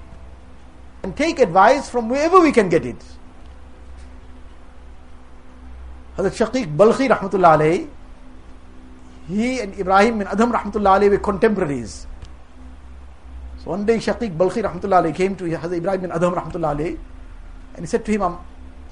And 1.04 1.16
take 1.16 1.38
advice 1.38 1.88
from 1.88 2.10
wherever 2.10 2.42
we 2.42 2.52
can 2.52 2.70
get 2.70 2.86
it. 2.88 2.98
Hazrat 6.18 6.36
Shaqiq 6.42 6.76
Balkhi 6.76 7.08
rahmatullah 7.08 7.60
alayhi, 7.60 7.88
he 9.28 9.60
and 9.60 9.78
Ibrahim 9.80 10.20
bin 10.20 10.28
Adham 10.28 10.52
rahmatullah 10.52 11.00
alayhi 11.00 11.10
were 11.12 11.18
contemporaries. 11.18 12.08
So 13.64 13.72
one 13.72 13.86
day 13.86 13.98
Shaqiq 13.98 14.36
Balkhi 14.38 14.64
rahmatullah 14.64 15.04
alayhi 15.04 15.16
came 15.16 15.36
to 15.36 15.46
Hazrat 15.46 15.78
Ibrahim 15.78 16.02
bin 16.02 16.10
Adham 16.12 16.36
rahmatullah 16.36 16.78
alayhi 16.78 16.98
and 17.76 17.80
he 17.82 17.86
said 17.88 18.06
to 18.06 18.12
him, 18.12 18.22
I'm 18.22 18.38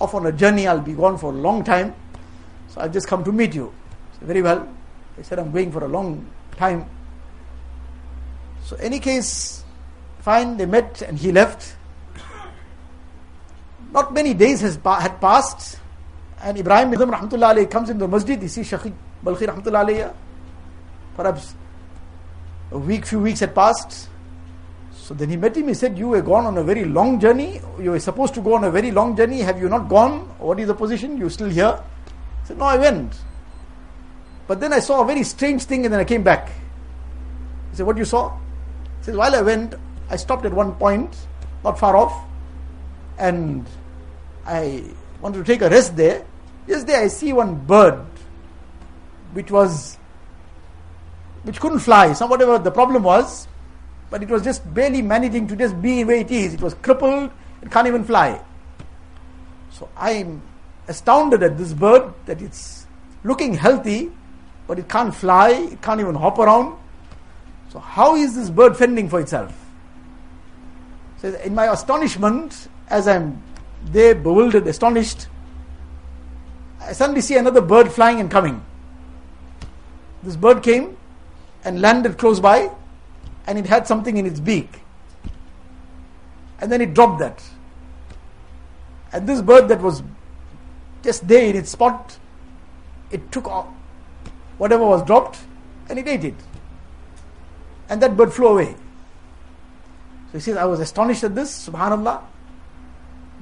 off 0.02 0.13
on 0.13 0.26
a 0.26 0.32
journey, 0.32 0.67
I'll 0.67 0.82
be 0.82 0.93
gone 0.93 1.17
for 1.17 1.32
a 1.32 1.36
long 1.36 1.63
time. 1.63 1.93
So 2.69 2.82
I've 2.82 2.91
just 2.91 3.08
come 3.08 3.24
to 3.24 3.32
meet 3.32 3.54
you. 3.54 3.74
Said, 4.19 4.28
Very 4.28 4.41
well. 4.41 4.67
He 5.15 5.24
said, 5.24 5.39
I'm 5.39 5.52
going 5.52 5.72
for 5.72 5.84
a 5.84 5.88
long 5.88 6.28
time. 6.58 6.89
So 8.63 8.76
any 8.78 9.00
case, 9.00 9.63
fine, 10.19 10.58
they 10.58 10.65
met 10.65 11.02
and 11.02 11.17
he 11.17 11.32
left. 11.32 11.76
Not 13.91 14.13
many 14.13 14.34
days 14.34 14.62
has 14.62 14.80
had 14.84 15.22
passed 15.22 15.78
and 16.43 16.58
Ibrahim 16.58 16.91
bin 16.91 17.00
rahmatullah 17.00 17.56
alayhi 17.56 17.72
comes 17.72 17.89
into 17.89 18.02
the 18.02 18.08
masjid, 18.08 18.41
he 18.41 18.50
sees 18.50 18.69
Shaqiq 18.69 18.93
Balkhi 19.24 19.48
rahmatullah 19.48 19.88
alayhi. 19.88 20.13
Perhaps 21.15 21.56
a 22.71 22.78
week, 22.78 23.06
few 23.06 23.19
weeks 23.19 23.39
had 23.39 23.54
passed. 23.54 24.10
So 24.93 25.13
then 25.13 25.30
he 25.30 25.38
met 25.38 25.56
him, 25.56 25.67
he 25.67 25.73
said, 25.73 25.97
You 25.97 26.08
were 26.08 26.21
gone 26.21 26.45
on 26.45 26.58
a 26.58 26.63
very 26.63 26.86
long 26.86 27.19
journey. 27.19 27.60
You 27.80 27.91
were 27.91 27.99
supposed 27.99 28.34
to 28.36 28.41
go 28.41 28.56
on 28.56 28.63
a 28.63 28.71
very 28.71 28.91
long 28.91 29.15
journey. 29.15 29.39
Have 29.39 29.60
you 29.60 29.69
not 29.69 29.89
gone? 29.89 30.21
What 30.39 30.60
is 30.60 30.67
the 30.67 30.73
position? 30.73 31.17
You 31.17 31.30
still 31.30 31.49
here? 31.49 31.80
He 32.41 32.47
said, 32.47 32.58
No, 32.58 32.65
I 32.65 32.78
went. 32.78 33.13
But 34.47 34.60
then 34.60 34.73
I 34.73 34.80
saw 34.80 35.02
a 35.02 35.06
very 35.06 35.23
strange 35.23 35.63
thing 35.63 35.86
and 35.86 35.93
then 35.93 35.99
I 35.99 36.06
came 36.06 36.23
back. 36.23 36.49
He 37.71 37.78
said, 37.78 37.86
What 37.86 37.97
you 37.97 38.06
saw? 38.06 38.36
He 38.99 39.06
said, 39.06 39.15
While 39.15 39.36
I 39.36 39.41
went, 39.41 39.76
I 40.10 40.15
stopped 40.15 40.45
at 40.45 40.54
one 40.54 40.73
point, 40.76 41.15
not 41.63 41.80
far 41.80 41.95
off, 41.95 42.13
and 43.17 43.65
I 44.45 44.84
wanted 45.21 45.39
to 45.39 45.43
take 45.43 45.62
a 45.62 45.69
rest 45.69 45.95
there. 45.95 46.26
Just 46.67 46.88
there 46.88 47.02
I 47.02 47.08
see 47.08 47.34
one 47.34 47.56
bird 47.56 48.06
which 49.34 49.52
was 49.52 49.97
which 51.43 51.60
couldn't 51.60 51.79
fly. 51.79 52.13
Some 52.13 52.29
whatever 52.29 52.58
the 52.58 52.71
problem 52.71 53.03
was, 53.03 53.47
but 54.10 54.23
it 54.23 54.29
was 54.29 54.43
just 54.43 54.73
barely 54.73 55.01
managing 55.01 55.47
to 55.47 55.56
just 55.56 55.82
be 55.82 56.03
where 56.03 56.17
it 56.17 56.32
is. 56.32 56.53
It 56.53 56.62
was 56.62 56.73
crippled, 56.75 57.32
it 57.62 57.71
can't 57.71 57.88
even 57.88 58.03
fly. 58.03 58.41
So 59.71 59.89
I'm 59.97 60.41
astounded 60.88 61.43
at 61.43 61.58
this 61.58 61.73
bird 61.73 62.13
that 62.25 62.41
it's 62.41 62.86
looking 63.23 63.53
healthy, 63.53 64.12
but 64.67 64.79
it 64.79 64.88
can't 64.88 65.13
fly, 65.13 65.49
it 65.49 65.82
can't 65.82 65.99
even 65.99 66.15
hop 66.15 66.39
around. 66.39 66.77
So 67.69 67.79
how 67.79 68.15
is 68.15 68.36
this 68.36 68.49
bird 68.49 68.77
fending 68.77 69.10
for 69.10 69.19
itself? 69.19 69.53
So 71.17 71.34
in 71.43 71.56
my 71.56 71.71
astonishment, 71.71 72.67
as 72.89 73.08
I'm 73.08 73.41
there 73.86 74.13
bewildered, 74.13 74.67
astonished, 74.67 75.27
I 76.79 76.91
suddenly 76.91 77.21
see 77.21 77.38
another 77.38 77.62
bird 77.62 77.91
flying 77.91 78.19
and 78.19 78.29
coming. 78.29 78.63
This 80.21 80.36
bird 80.36 80.62
came 80.62 80.97
and 81.63 81.82
landed 81.82 82.17
close 82.17 82.39
by, 82.39 82.71
and 83.47 83.58
it 83.58 83.65
had 83.65 83.88
something 83.88 84.17
in 84.17 84.26
its 84.26 84.39
beak. 84.39 84.82
And 86.60 86.71
then 86.71 86.82
it 86.82 86.93
dropped 86.93 87.19
that. 87.19 87.43
And 89.12 89.28
this 89.28 89.41
bird 89.41 89.67
that 89.67 89.82
was 89.82 90.02
just 91.04 91.28
there 91.28 91.49
in 91.49 91.56
its 91.56 91.71
spot, 91.71 92.17
it 93.12 93.32
took 93.32 93.47
off 93.47 93.67
whatever 94.58 94.86
was 94.86 95.04
dropped 95.04 95.39
and 95.89 95.99
it 95.99 96.08
ate 96.08 96.23
it. 96.23 96.36
And 97.89 98.02
that 98.02 98.15
bird 98.15 98.34
flew 98.34 98.47
away. 98.47 98.76
So 100.32 100.38
he 100.38 100.39
says, 100.39 100.58
I 100.58 100.65
was 100.65 100.80
astonished 100.80 101.23
at 101.23 101.36
this, 101.36 101.69
subhanAllah 101.69 102.23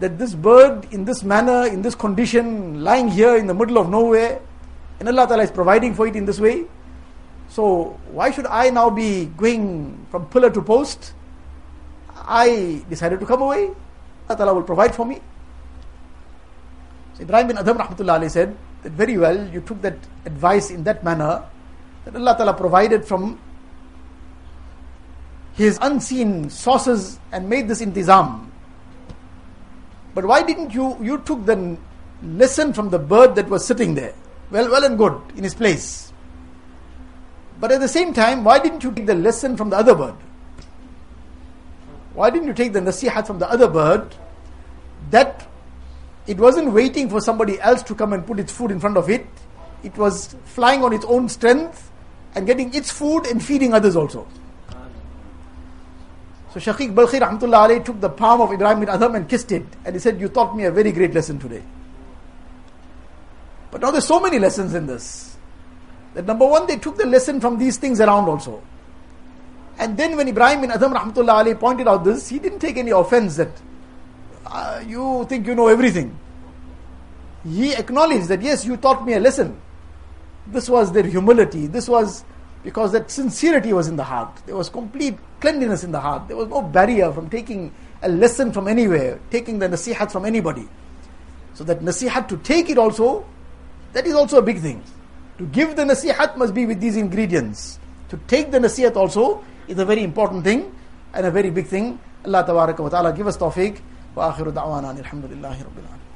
that 0.02 0.18
this 0.18 0.34
bird 0.34 0.88
in 0.92 1.06
this 1.06 1.24
manner, 1.24 1.68
in 1.68 1.84
this 1.84 1.96
condition, 1.96 2.84
lying 2.84 3.08
here 3.08 3.38
in 3.38 3.46
the 3.46 3.54
middle 3.54 3.78
of 3.78 3.88
nowhere, 3.88 4.42
and 5.00 5.08
Allah 5.08 5.28
Ta'ala 5.28 5.44
is 5.44 5.52
providing 5.52 5.94
for 5.94 6.08
it 6.08 6.16
in 6.16 6.26
this 6.26 6.40
way. 6.40 6.66
So 7.52 8.00
why 8.16 8.32
should 8.32 8.48
I 8.48 8.72
now 8.72 8.90
be 8.90 9.28
going 9.36 10.08
from 10.10 10.26
pillar 10.32 10.50
to 10.50 10.62
post? 10.64 11.14
I 12.16 12.82
decided 12.90 13.20
to 13.20 13.26
come 13.28 13.42
away. 13.44 13.72
Allah 14.32 14.54
will 14.56 14.64
provide 14.64 14.96
for 14.96 15.06
me. 15.06 15.20
So 17.16 17.24
Ibrahim 17.28 17.48
bin 17.48 17.58
Adham 17.58 17.76
Rahmatullah 17.76 18.24
said 18.32 18.56
that 18.84 18.94
very 18.94 19.18
well 19.18 19.36
you 19.52 19.60
took 19.60 19.82
that 19.82 19.98
advice 20.26 20.72
in 20.72 20.86
that 20.88 21.04
manner 21.04 21.44
that 22.06 22.16
Allah 22.16 22.38
Ta'ala 22.38 22.54
provided 22.54 23.04
from 23.04 23.38
his 25.54 25.78
unseen 25.82 26.50
sources 26.50 27.20
and 27.34 27.50
made 27.50 27.68
this 27.68 27.82
intizam 27.84 28.52
but 30.14 30.26
why 30.26 30.44
didn't 30.44 30.74
you, 30.74 30.98
you 31.02 31.20
took 31.20 31.46
the 31.46 31.78
lesson 32.24 32.74
from 32.74 32.90
the 32.90 33.00
bird 33.00 33.36
that 33.36 33.50
was 33.50 33.66
sitting 33.66 33.96
there? 33.96 34.14
Well, 34.50 34.70
well 34.70 34.84
and 34.84 34.98
good 34.98 35.20
in 35.38 35.44
his 35.44 35.56
place. 35.56 36.11
But 37.62 37.72
at 37.72 37.80
the 37.80 37.88
same 37.88 38.12
time, 38.12 38.44
why 38.44 38.58
didn't 38.58 38.84
you 38.84 38.92
take 38.92 39.06
the 39.06 39.14
lesson 39.14 39.56
from 39.56 39.70
the 39.70 39.78
other 39.78 39.94
bird? 39.94 40.16
Why 42.16 42.32
didn't 42.32 42.48
you 42.48 42.54
take 42.56 42.74
the 42.74 42.80
nasihat 42.80 43.28
from 43.28 43.38
the 43.38 43.50
other 43.50 43.68
bird 43.68 44.16
that 45.12 45.48
it 46.26 46.38
wasn't 46.38 46.74
waiting 46.74 47.08
for 47.08 47.22
somebody 47.22 47.62
else 47.62 47.84
to 47.84 47.94
come 47.94 48.14
and 48.14 48.26
put 48.26 48.40
its 48.40 48.52
food 48.52 48.72
in 48.72 48.80
front 48.80 48.98
of 48.98 49.12
it? 49.12 49.28
It 49.84 49.96
was 49.96 50.36
flying 50.46 50.84
on 50.84 50.92
its 50.92 51.06
own 51.06 51.30
strength 51.30 51.92
and 52.34 52.48
getting 52.48 52.74
its 52.74 52.92
food 52.92 53.28
and 53.28 53.44
feeding 53.44 53.74
others 53.76 53.96
also. 53.96 54.28
So 56.54 56.60
Shaqiq 56.60 56.96
Balkhi 56.96 57.22
Rahmatullah 57.22 57.86
took 57.86 58.02
the 58.02 58.10
palm 58.10 58.42
of 58.42 58.52
Ibrahim 58.52 58.80
bin 58.80 58.90
Adham 58.90 59.16
and 59.16 59.30
kissed 59.30 59.52
it. 59.52 59.66
And 59.86 59.96
he 59.96 60.00
said, 60.00 60.20
You 60.20 60.30
taught 60.30 60.58
me 60.58 60.64
a 60.64 60.72
very 60.72 60.92
great 60.92 61.14
lesson 61.14 61.38
today. 61.38 61.62
But 63.70 63.82
now 63.82 63.92
there's 63.92 64.08
so 64.08 64.20
many 64.20 64.40
lessons 64.40 64.74
in 64.74 64.88
this. 64.88 65.31
That 66.14 66.26
number 66.26 66.46
one, 66.46 66.68
they 66.68 66.78
took 66.78 66.98
the 66.98 67.06
lesson 67.06 67.40
from 67.40 67.58
these 67.58 67.78
things 67.78 68.02
around 68.02 68.28
also. 68.28 68.62
And 69.78 69.98
then 69.98 70.16
when 70.18 70.28
Ibrahim 70.28 70.62
bin 70.62 70.70
Adham 70.70 70.94
Rahmatullah 70.94 71.44
alayhi 71.44 71.60
pointed 71.60 71.88
out 71.88 72.04
this, 72.04 72.30
he 72.30 72.40
didn't 72.40 72.60
take 72.60 72.78
any 72.78 72.92
offense 72.92 73.38
that 73.38 73.50
uh, 74.46 74.84
you 74.86 75.26
think 75.30 75.48
you 75.48 75.56
know 75.56 75.68
everything. 75.68 76.18
He 77.44 77.74
acknowledged 77.74 78.28
that 78.28 78.42
yes, 78.42 78.66
you 78.66 78.78
taught 78.78 79.06
me 79.06 79.14
a 79.14 79.20
lesson. 79.20 79.60
This 80.48 80.70
was 80.70 80.92
their 80.92 81.04
humility. 81.04 81.68
This 81.68 81.88
was 81.88 82.24
because 82.64 82.92
that 82.92 83.10
sincerity 83.10 83.74
was 83.74 83.88
in 83.88 83.96
the 83.96 84.04
heart. 84.04 84.42
There 84.46 84.56
was 84.56 84.70
complete 84.70 85.18
cleanliness 85.40 85.84
in 85.84 85.92
the 85.92 86.00
heart. 86.00 86.28
There 86.28 86.38
was 86.38 86.50
no 86.50 86.62
barrier 86.62 87.12
from 87.12 87.30
taking 87.30 87.74
a 88.04 88.10
lesson 88.10 88.52
from 88.52 88.68
anywhere, 88.68 89.20
taking 89.32 89.60
the 89.60 89.68
nasihat 89.68 90.12
from 90.12 90.26
anybody. 90.26 90.68
So 91.54 91.64
that 91.64 91.80
nasihat 91.80 92.28
to 92.28 92.38
take 92.38 92.70
it 92.70 92.78
also, 92.78 93.26
that 93.94 94.06
is 94.06 94.14
also 94.14 94.38
a 94.38 94.42
big 94.42 94.60
thing. 94.60 94.84
To 95.42 95.48
give 95.48 95.76
the 95.76 95.82
nasihat 95.82 96.38
must 96.38 96.54
be 96.54 96.68
with 96.68 96.80
these 96.80 96.96
ingredients. 96.96 97.80
To 98.10 98.18
take 98.28 98.52
the 98.52 98.60
nasihat 98.60 98.96
also 98.96 99.44
is 99.68 99.80
a 99.80 99.86
very 99.86 100.04
important 100.04 100.44
thing 100.44 100.72
and 101.16 101.26
a 101.26 101.32
very 101.32 101.50
big 101.50 101.66
thing. 101.66 101.98
Allah 102.24 102.46
ta'ala 102.46 103.12
give 103.12 103.26
us 103.26 103.38
tawfiq. 103.38 103.82
Wa 104.14 104.32
akhiru 104.32 104.54
da'wana 104.54 104.94
alhamdulillahi 104.94 105.66
rabbil 105.66 105.82
alamin. 105.90 106.11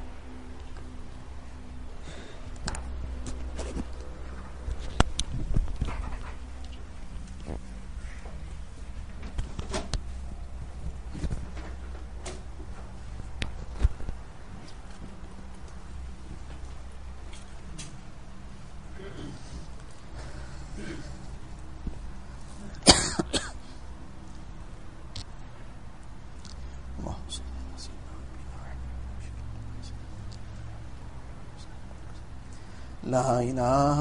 لا 33.16 33.40
إله 33.40 34.00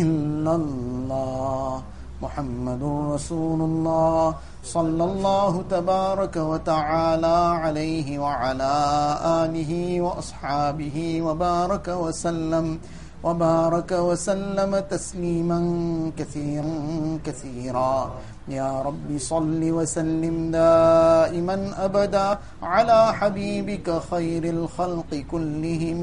إلا 0.00 0.52
الله 0.60 1.70
محمد 2.24 2.82
رسول 3.14 3.60
الله. 3.70 4.34
صلى 4.64 5.04
الله 5.04 5.52
تبارك 5.70 6.36
وتعالى 6.36 7.38
عليه 7.64 8.08
وعلى 8.18 8.74
آله 9.42 9.72
وأصحابه 10.06 10.96
وبارك 11.26 11.86
وسلم. 11.88 12.66
وبارك 13.24 13.90
وسلم 14.08 14.72
تسليما 14.90 15.60
كثيرا 16.18 16.74
كثيرا. 17.26 17.96
يا 18.48 18.82
رب 18.82 19.08
صل 19.18 19.60
وسلم 19.78 20.50
دائما 20.50 21.56
أبدا 21.86 22.28
على 22.62 23.00
حبيبك 23.18 23.88
خير 24.10 24.44
الخلق 24.44 25.10
كلهم. 25.32 26.02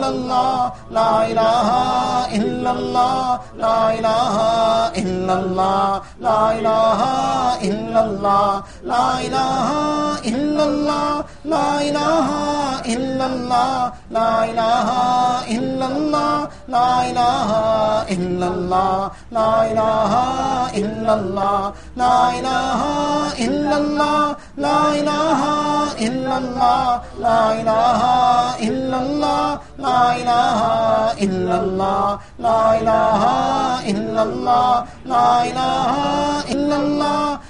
الا 0.00 0.08
اللہ 0.08 0.92
لا 0.92 1.08
الہ 1.22 1.70
الا 2.38 2.70
اللہ 2.70 3.54
لا 3.56 3.76
الہ 3.88 4.38
الا 5.00 5.32
اللہ 5.32 6.12
لا 6.20 6.38
الہ 6.50 7.02
الا 7.70 8.00
اللہ 8.00 8.70
لا 8.84 9.04
الہ 9.18 9.70
الا 10.32 10.62
اللہ 10.64 11.20
لا 11.44 11.66
الہ 11.80 12.30
الا 12.94 13.24
اللہ 13.24 13.90
لا 14.12 14.28
الہ 14.40 14.90
الا 15.56 15.86
اللہ 15.86 16.48
لا 16.70 16.88
الہ 17.00 17.52
الا 18.16 18.46
اللہ 18.46 19.08
لا 19.22 19.50
الہ 19.60 20.14
الا 20.80 21.12
اللہ 21.12 21.82
لا 21.96 22.12
الہ 22.30 22.82
الا 23.46 23.76
اللہ 23.76 24.34
لا 24.58 24.78
الہ 24.90 25.48
الا 26.00 26.36
اللہ 26.36 27.18
لا 27.18 27.38
الہ 27.50 28.02
الا 28.68 28.98
اللہ 28.98 29.56
لا 29.78 29.89
لا 29.90 30.02
الہ 30.12 31.20
الا 31.26 31.56
اللہ 31.56 32.16
لا 32.40 32.58
الہ 32.72 33.30
الا 33.92 34.20
اللہ 34.22 34.82
لا 35.06 35.28
الہ 35.38 35.94
الا 36.48 36.76
اللہ 36.76 37.49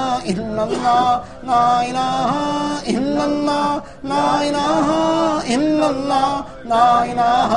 إلا 0.31 0.63
الله، 0.63 1.09
لا 1.43 1.67
إله 1.89 2.31
إلا 2.95 3.23
الله، 3.25 3.69
لا 4.03 4.27
إله 4.49 4.87
إلا 5.55 5.87
الله، 5.89 6.31
لا 6.73 6.89
إله 7.11 7.51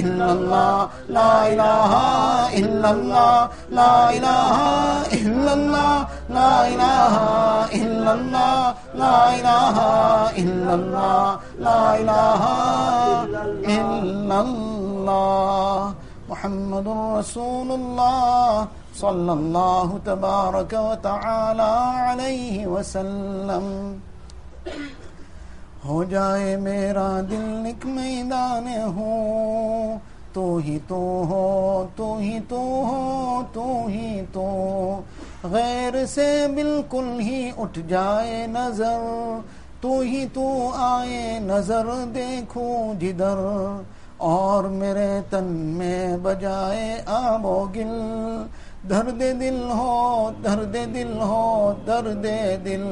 إلا 0.00 0.28
الله، 0.36 0.88
لا 1.08 1.32
إله 1.52 1.92
إلا 2.60 2.90
الله، 2.96 3.38
لا 3.78 3.94
إله 4.16 4.56
إلا 5.20 5.52
الله، 5.58 5.96
لا 6.30 6.68
إله 6.68 7.14
إلا 7.74 8.12
الله 8.14 8.74
لا 8.94 9.34
إله 9.38 9.76
إلا 10.38 10.74
الله 10.74 11.38
لا 11.58 11.82
إله 12.00 12.42
إلا 13.66 14.40
الله 14.40 15.94
محمد 16.28 16.86
رسول 17.18 17.70
الله 17.70 18.64
صلى 19.00 19.32
الله 19.32 19.98
تبارك 20.04 20.74
وتعالى 20.74 21.80
عليه 21.96 22.66
وسلم۔ 22.66 23.96
ہو 25.84 26.04
جائے 26.04 26.56
میرا 26.56 27.20
دل 27.30 27.40
نک 27.40 27.86
میدان 27.86 28.66
ہو، 28.96 29.94
تو 30.32 30.56
ہی 30.56 30.78
تو 30.88 31.24
ہو، 31.28 31.86
تو 31.96 32.16
ہی 32.16 32.38
تو 32.48 32.58
ہو، 32.58 33.42
تو 33.52 33.86
ہی 33.86 34.20
تو۔ 34.32 35.00
غیر 35.44 36.06
سے 36.06 36.46
بالکل 36.54 37.16
ہی 37.20 37.50
اٹھ 37.58 37.78
جائے 37.88 38.46
نظر، 38.46 39.38
تو 39.80 40.00
ہی 40.00 40.26
تو 40.32 40.70
آئے 40.74 41.38
نظر 41.42 41.86
دیکھو 42.14 42.92
جدھر 43.00 43.36
اور 44.24 44.64
میرے 44.64 45.20
تن 45.30 45.44
میں 45.54 46.16
بجائے 46.22 47.02
آب 47.06 47.46
و 47.46 47.66
گل۔ 47.74 48.42
درد 48.90 49.20
دل 49.20 49.70
ہو، 49.70 50.30
درد 50.44 50.74
دل 50.74 51.18
ہو، 51.20 51.72
درد 51.86 52.26
دل۔ 52.64 52.84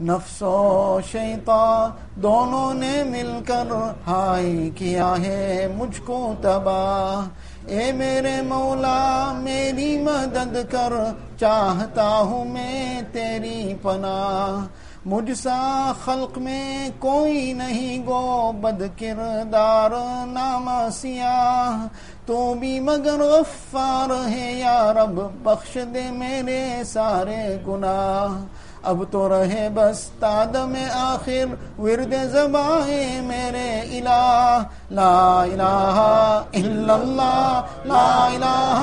نفس 0.00 0.42
و 0.42 1.00
شیطان 1.12 1.90
دونوں 2.22 2.74
نے 2.74 3.02
مل 3.02 3.40
کر 3.46 3.72
ہائی 4.06 4.70
کیا 4.74 5.14
ہے 5.26 5.68
مجھ 5.76 6.00
کو 6.06 6.34
تباہ۔ 6.40 7.28
اے 7.66 7.92
میرے 7.92 8.42
مولا، 8.42 9.32
میری 9.32 9.98
مدد 9.98 10.56
کر، 10.70 10.92
چاہتا 11.40 12.18
ہوں 12.20 12.44
میں 12.44 13.02
تیری 13.12 13.74
پناہ۔ 13.82 14.66
مجھ 15.06 15.32
سا 15.32 15.92
خلق 16.04 16.38
میں 16.38 16.88
کوئی 16.98 17.52
نہیں، 17.52 18.06
گو 18.06 18.52
بد 18.60 18.82
کردار 19.00 19.90
نام 20.26 20.68
سیاہ۔ 20.92 21.86
تو 22.26 22.54
بھی 22.54 22.80
مگر 22.80 23.18
غفار 23.18 24.28
ہے، 24.30 24.52
یا 24.52 24.92
رب، 24.92 25.20
بخش 25.42 25.78
دے 25.94 26.10
میرے 26.10 26.84
سارے 26.86 27.58
گناہ۔ 27.68 28.44
اب 28.82 29.02
تو 29.10 29.28
رہے 29.28 29.68
بس 29.74 30.10
تادم 30.20 30.70
میں 30.70 30.88
آخر، 30.92 31.80
ورد 31.80 32.14
زبائے 32.32 33.20
میرے 33.22 33.80
الہ۔ 33.80 34.62
لا 34.90 35.42
الہ 35.42 36.42
الا 36.52 36.94
اللہ، 36.94 37.60
لا 37.84 38.26
الہ 38.26 38.82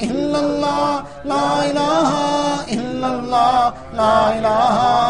الا 0.00 0.38
اللہ، 0.38 1.00
لا 1.24 1.62
الہ 1.62 2.10
الا 2.68 3.06
اللہ، 3.06 3.70
لا 3.92 4.28
الہ 4.28 5.09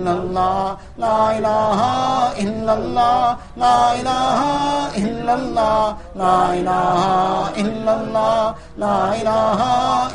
الا 0.00 0.12
اللہ 0.12 0.98
لا 0.98 1.16
الہ 1.30 1.82
الا 2.42 2.72
اللہ 2.72 3.58
لا 3.58 3.74
الہ 3.90 4.40
الا 5.00 5.32
اللہ 5.32 6.16
لا 6.16 6.36
الہ 6.50 7.60
الا 7.62 7.92
اللہ 7.92 8.78
لا 8.78 8.96
الہ 9.10 9.62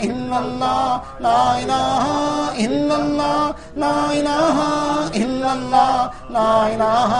الا 0.08 0.38
اللہ 0.38 1.22
لا 1.22 1.38
الہ 1.56 2.08
الا 2.66 2.96
اللہ 2.96 3.52
لا 3.78 3.94
الہ 4.16 4.62
الا 5.16 5.52
اللہ 5.52 6.12
لا 6.30 6.48
الہ 6.66 7.14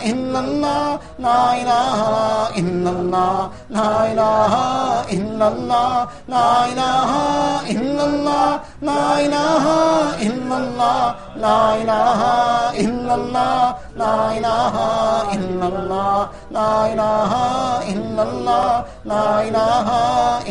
الا 0.00 0.40
اللہ 0.40 0.98
لا 1.20 1.40
الہ 1.52 2.16
الا 2.60 2.96
اللہ 2.98 3.48
لا 3.70 3.88
الہ 4.02 4.54
الا 5.16 5.46
اللہ 5.46 6.06
لا 6.30 6.48
الہ 6.64 7.14
الا 7.70 8.02
اللہ 8.02 8.58
لا 8.82 9.00
الہ 9.14 9.66
الا 10.20 10.56
اللہ 10.56 11.02
لا 11.36 11.58
الہ 11.72 12.09
إله 12.10 12.80
إلا 12.80 13.14
الله 13.14 13.74
لا 13.96 14.16
إله 14.38 14.74
إلا 15.34 15.66
الله 15.68 16.18
لا 16.50 16.72
إله 16.92 17.32
إلا 17.92 18.22
الله 18.22 18.84
لا 19.04 19.26
إله 19.48 19.88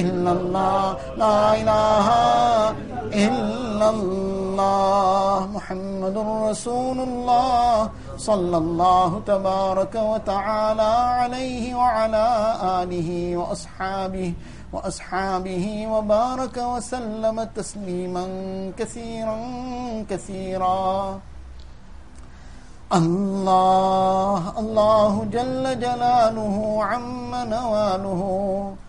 إلا 0.01 0.31
الله 0.31 0.83
لا 1.17 1.39
إله 1.61 2.07
إلا 3.27 3.87
الله 3.89 5.47
محمد 5.55 6.15
رسول 6.49 6.97
الله 6.99 7.89
صلى 8.17 8.57
الله 8.57 9.21
تبارك 9.27 9.95
وتعالى 9.95 10.91
عليه 11.19 11.75
وعلى 11.75 12.27
آله 12.83 13.09
وأصحابه 13.37 14.33
وأصحابه 14.73 15.65
وبارك 15.93 16.57
وسلم 16.57 17.37
تسليما 17.55 18.25
كثيرا 18.77 19.37
كثيرا. 20.09 21.19
اللہ 22.89 24.51
اللہ 24.55 25.23
جل 25.31 25.73
جلالہ 25.81 26.81
عم 26.81 27.35
نوالہ۔ 27.43 28.88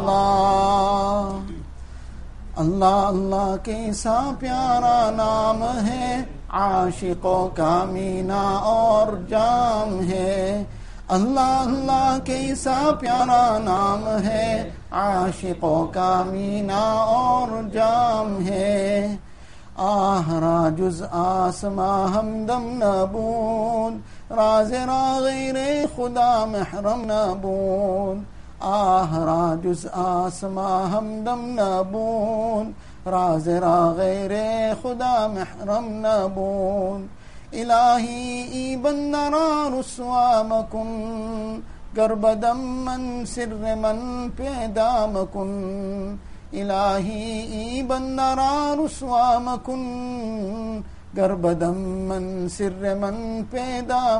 اللہ۔ 0.11 1.37
اللہ 2.57 3.55
کیسا 3.63 4.31
پیارا 4.39 5.11
نام 5.11 5.87
ہے۔ 5.87 6.21
عاشقوں 6.49 7.49
کا 7.55 7.83
مینا 7.89 8.59
اور 8.63 9.13
جام 9.29 10.09
ہے۔ 10.09 10.63
اللہ 11.07 11.39
اللہ 11.39 12.17
کیسا 12.25 12.89
پیارا 12.99 13.57
نام 13.57 14.27
ہے۔ 14.27 14.69
عاشقوں 14.91 15.87
کا 15.87 16.23
مینا 16.27 16.91
اور 16.93 17.69
جام 17.73 18.45
ہے۔ 18.47 19.15
آہرا 19.77 20.69
جز 20.77 21.03
آسما 21.11 22.05
ہمدم 22.15 22.63
نبود۔ 22.63 24.01
راز 24.31 24.73
را 24.73 25.19
غیر 25.21 25.85
خدا، 25.95 26.45
محرم 26.45 27.01
نبود۔ 27.05 28.40
آه 28.61 29.25
را 29.25 29.57
جز 29.63 29.85
آسما 29.85 30.87
همدم 30.87 31.59
نبون 31.59 32.73
راز 33.05 33.47
را 33.47 33.93
غیر 33.93 34.33
خدا 34.73 35.27
محرم 35.27 36.05
نبون 36.05 37.09
إلهي 37.53 38.47
ای 38.51 38.77
بند 38.77 39.15
را 39.15 39.67
رسوا 39.79 40.43
مکن. 40.43 41.61
گر 41.95 42.15
بدم 42.15 42.57
من 42.57 43.25
سر 43.25 43.75
من 43.75 44.29
پیدا 44.29 45.11
إلهي 46.53 47.23
ای 47.51 47.83
بند 47.83 48.19
را 48.19 48.73
رسوا 48.79 49.39
مکن. 49.39 50.83
گر 51.15 51.35
بدم 51.35 51.75
من 52.09 52.47
سر 52.47 52.93
من 52.93 53.43
پیدا 53.51 54.19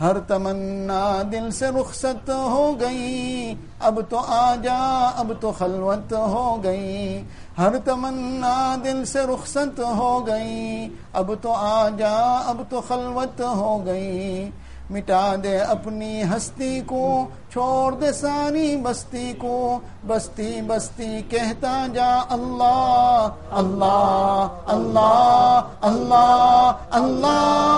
ہر 0.00 0.18
تمنا 0.18 1.22
دل 1.32 1.50
سے 1.50 1.66
رخصت 1.68 2.30
ہو 2.30 2.74
گئی۔ 2.80 3.54
اب 3.80 4.00
تو 4.08 4.18
آ 4.28 4.54
جا 4.54 5.10
اب 5.16 5.32
تو 5.40 5.52
خلوت 5.58 6.12
ہو 6.12 6.58
گئی۔ 6.64 7.22
ہر 7.58 7.78
تمنا 7.84 8.76
دل 8.84 9.04
سے 9.04 9.18
رخصت 9.18 9.80
ہو 9.80 10.26
گئی۔ 10.26 10.88
اب 11.12 11.32
تو 11.42 11.52
آ 11.52 11.88
جا 11.88 12.42
اب 12.46 12.62
تو 12.68 12.80
خلوت 12.88 13.40
ہو 13.40 13.86
گئی۔ 13.86 14.50
مٹا 14.90 15.34
دے 15.42 15.58
اپنی 15.58 16.22
ہستی 16.22 16.80
کو 16.86 17.26
چھوڑ 17.52 17.92
دے 17.92 18.12
ساری 18.12 18.76
بستی 18.76 19.32
کو۔ 19.38 19.80
بستی 20.06 20.60
بستی 20.66 21.22
کہتا 21.28 21.86
جا 21.94 22.20
اللہ 22.30 23.28
اللہ 23.50 24.48
اللہ 24.66 25.60
اللہ 25.80 25.80
اللہ, 25.80 26.72
اللہ۔ 26.90 27.77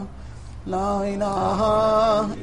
لا 0.67 0.89
الہ 1.03 1.69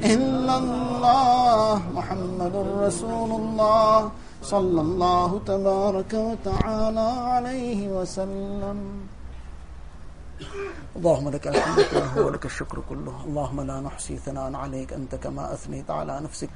الا 0.05 0.55
اللہ 0.55 1.91
محمد 1.93 2.55
الرسول 2.57 3.33
اللہ 3.33 4.09
صلی 4.45 4.79
اللہ 4.79 5.37
تبارک 5.47 6.15
و 6.17 6.33
تعالی 6.43 7.09
علیہ 7.31 7.89
وسلم 7.91 9.06
اللهم 10.97 11.29
لك 11.29 11.49
الحمد 11.49 11.81
كله 11.81 12.27
ولك 12.27 12.45
الشكر 12.45 12.83
كله. 12.89 13.25
اللهم 13.25 13.61
لا 13.61 13.81
نحصي 13.81 14.17
ثناء 14.17 14.55
عليك. 14.55 14.93
أنت 14.93 15.15
كما 15.15 15.53
أثنيت 15.53 15.91
على 15.91 16.21
نفسك. 16.21 16.49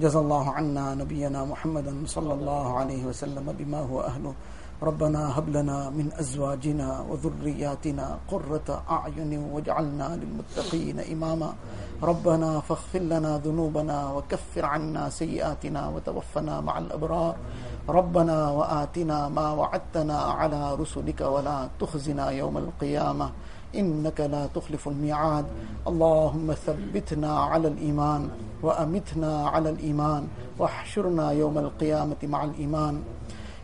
جزا 0.00 0.20
الله 0.20 0.50
عنا 0.50 0.94
نبينا 0.94 1.44
محمدا 1.44 2.02
صلى 2.06 2.34
الله 2.34 2.78
عليه 2.78 3.04
وسلم 3.04 3.54
بما 3.58 3.80
هو 3.80 4.00
أهله. 4.00 4.34
ربنا 4.82 5.38
هب 5.38 5.48
لنا 5.48 5.90
من 5.90 6.10
أزواجنا 6.14 7.04
وذرياتنا 7.10 8.18
قرة 8.30 8.82
أعين 8.90 9.32
واجعلنا 9.52 10.08
للمتقين 10.20 11.00
إماما. 11.00 11.54
ربنا 12.02 12.60
فاغفر 12.60 12.98
لنا 12.98 13.38
ذنوبنا 13.38 14.12
وكفر 14.12 14.64
عنا 14.64 15.10
سيئاتنا 15.10 15.88
وتوفنا 15.88 16.60
مع 16.60 16.78
الأبرار. 16.78 17.34
ربنا 17.88 18.50
وآتنا 18.50 19.28
ما 19.28 19.52
وعدتنا 19.52 20.18
على 20.18 20.74
رسلك 20.74 21.20
ولا 21.20 21.68
تخزنا 21.80 22.30
يوم 22.30 22.58
القيامة. 22.58 23.30
إنك 23.74 24.20
لا 24.20 24.46
تخلف 24.46 24.88
الميعاد. 24.88 25.46
اللهم 25.88 26.54
ثبتنا 26.54 27.40
على 27.40 27.68
الإيمان 27.68 28.30
وأمتنا 28.62 29.48
على 29.48 29.70
الإيمان 29.70 30.28
واحشرنا 30.58 31.30
يوم 31.30 31.58
القيامة 31.58 32.22
مع 32.22 32.44
الإيمان. 32.44 33.02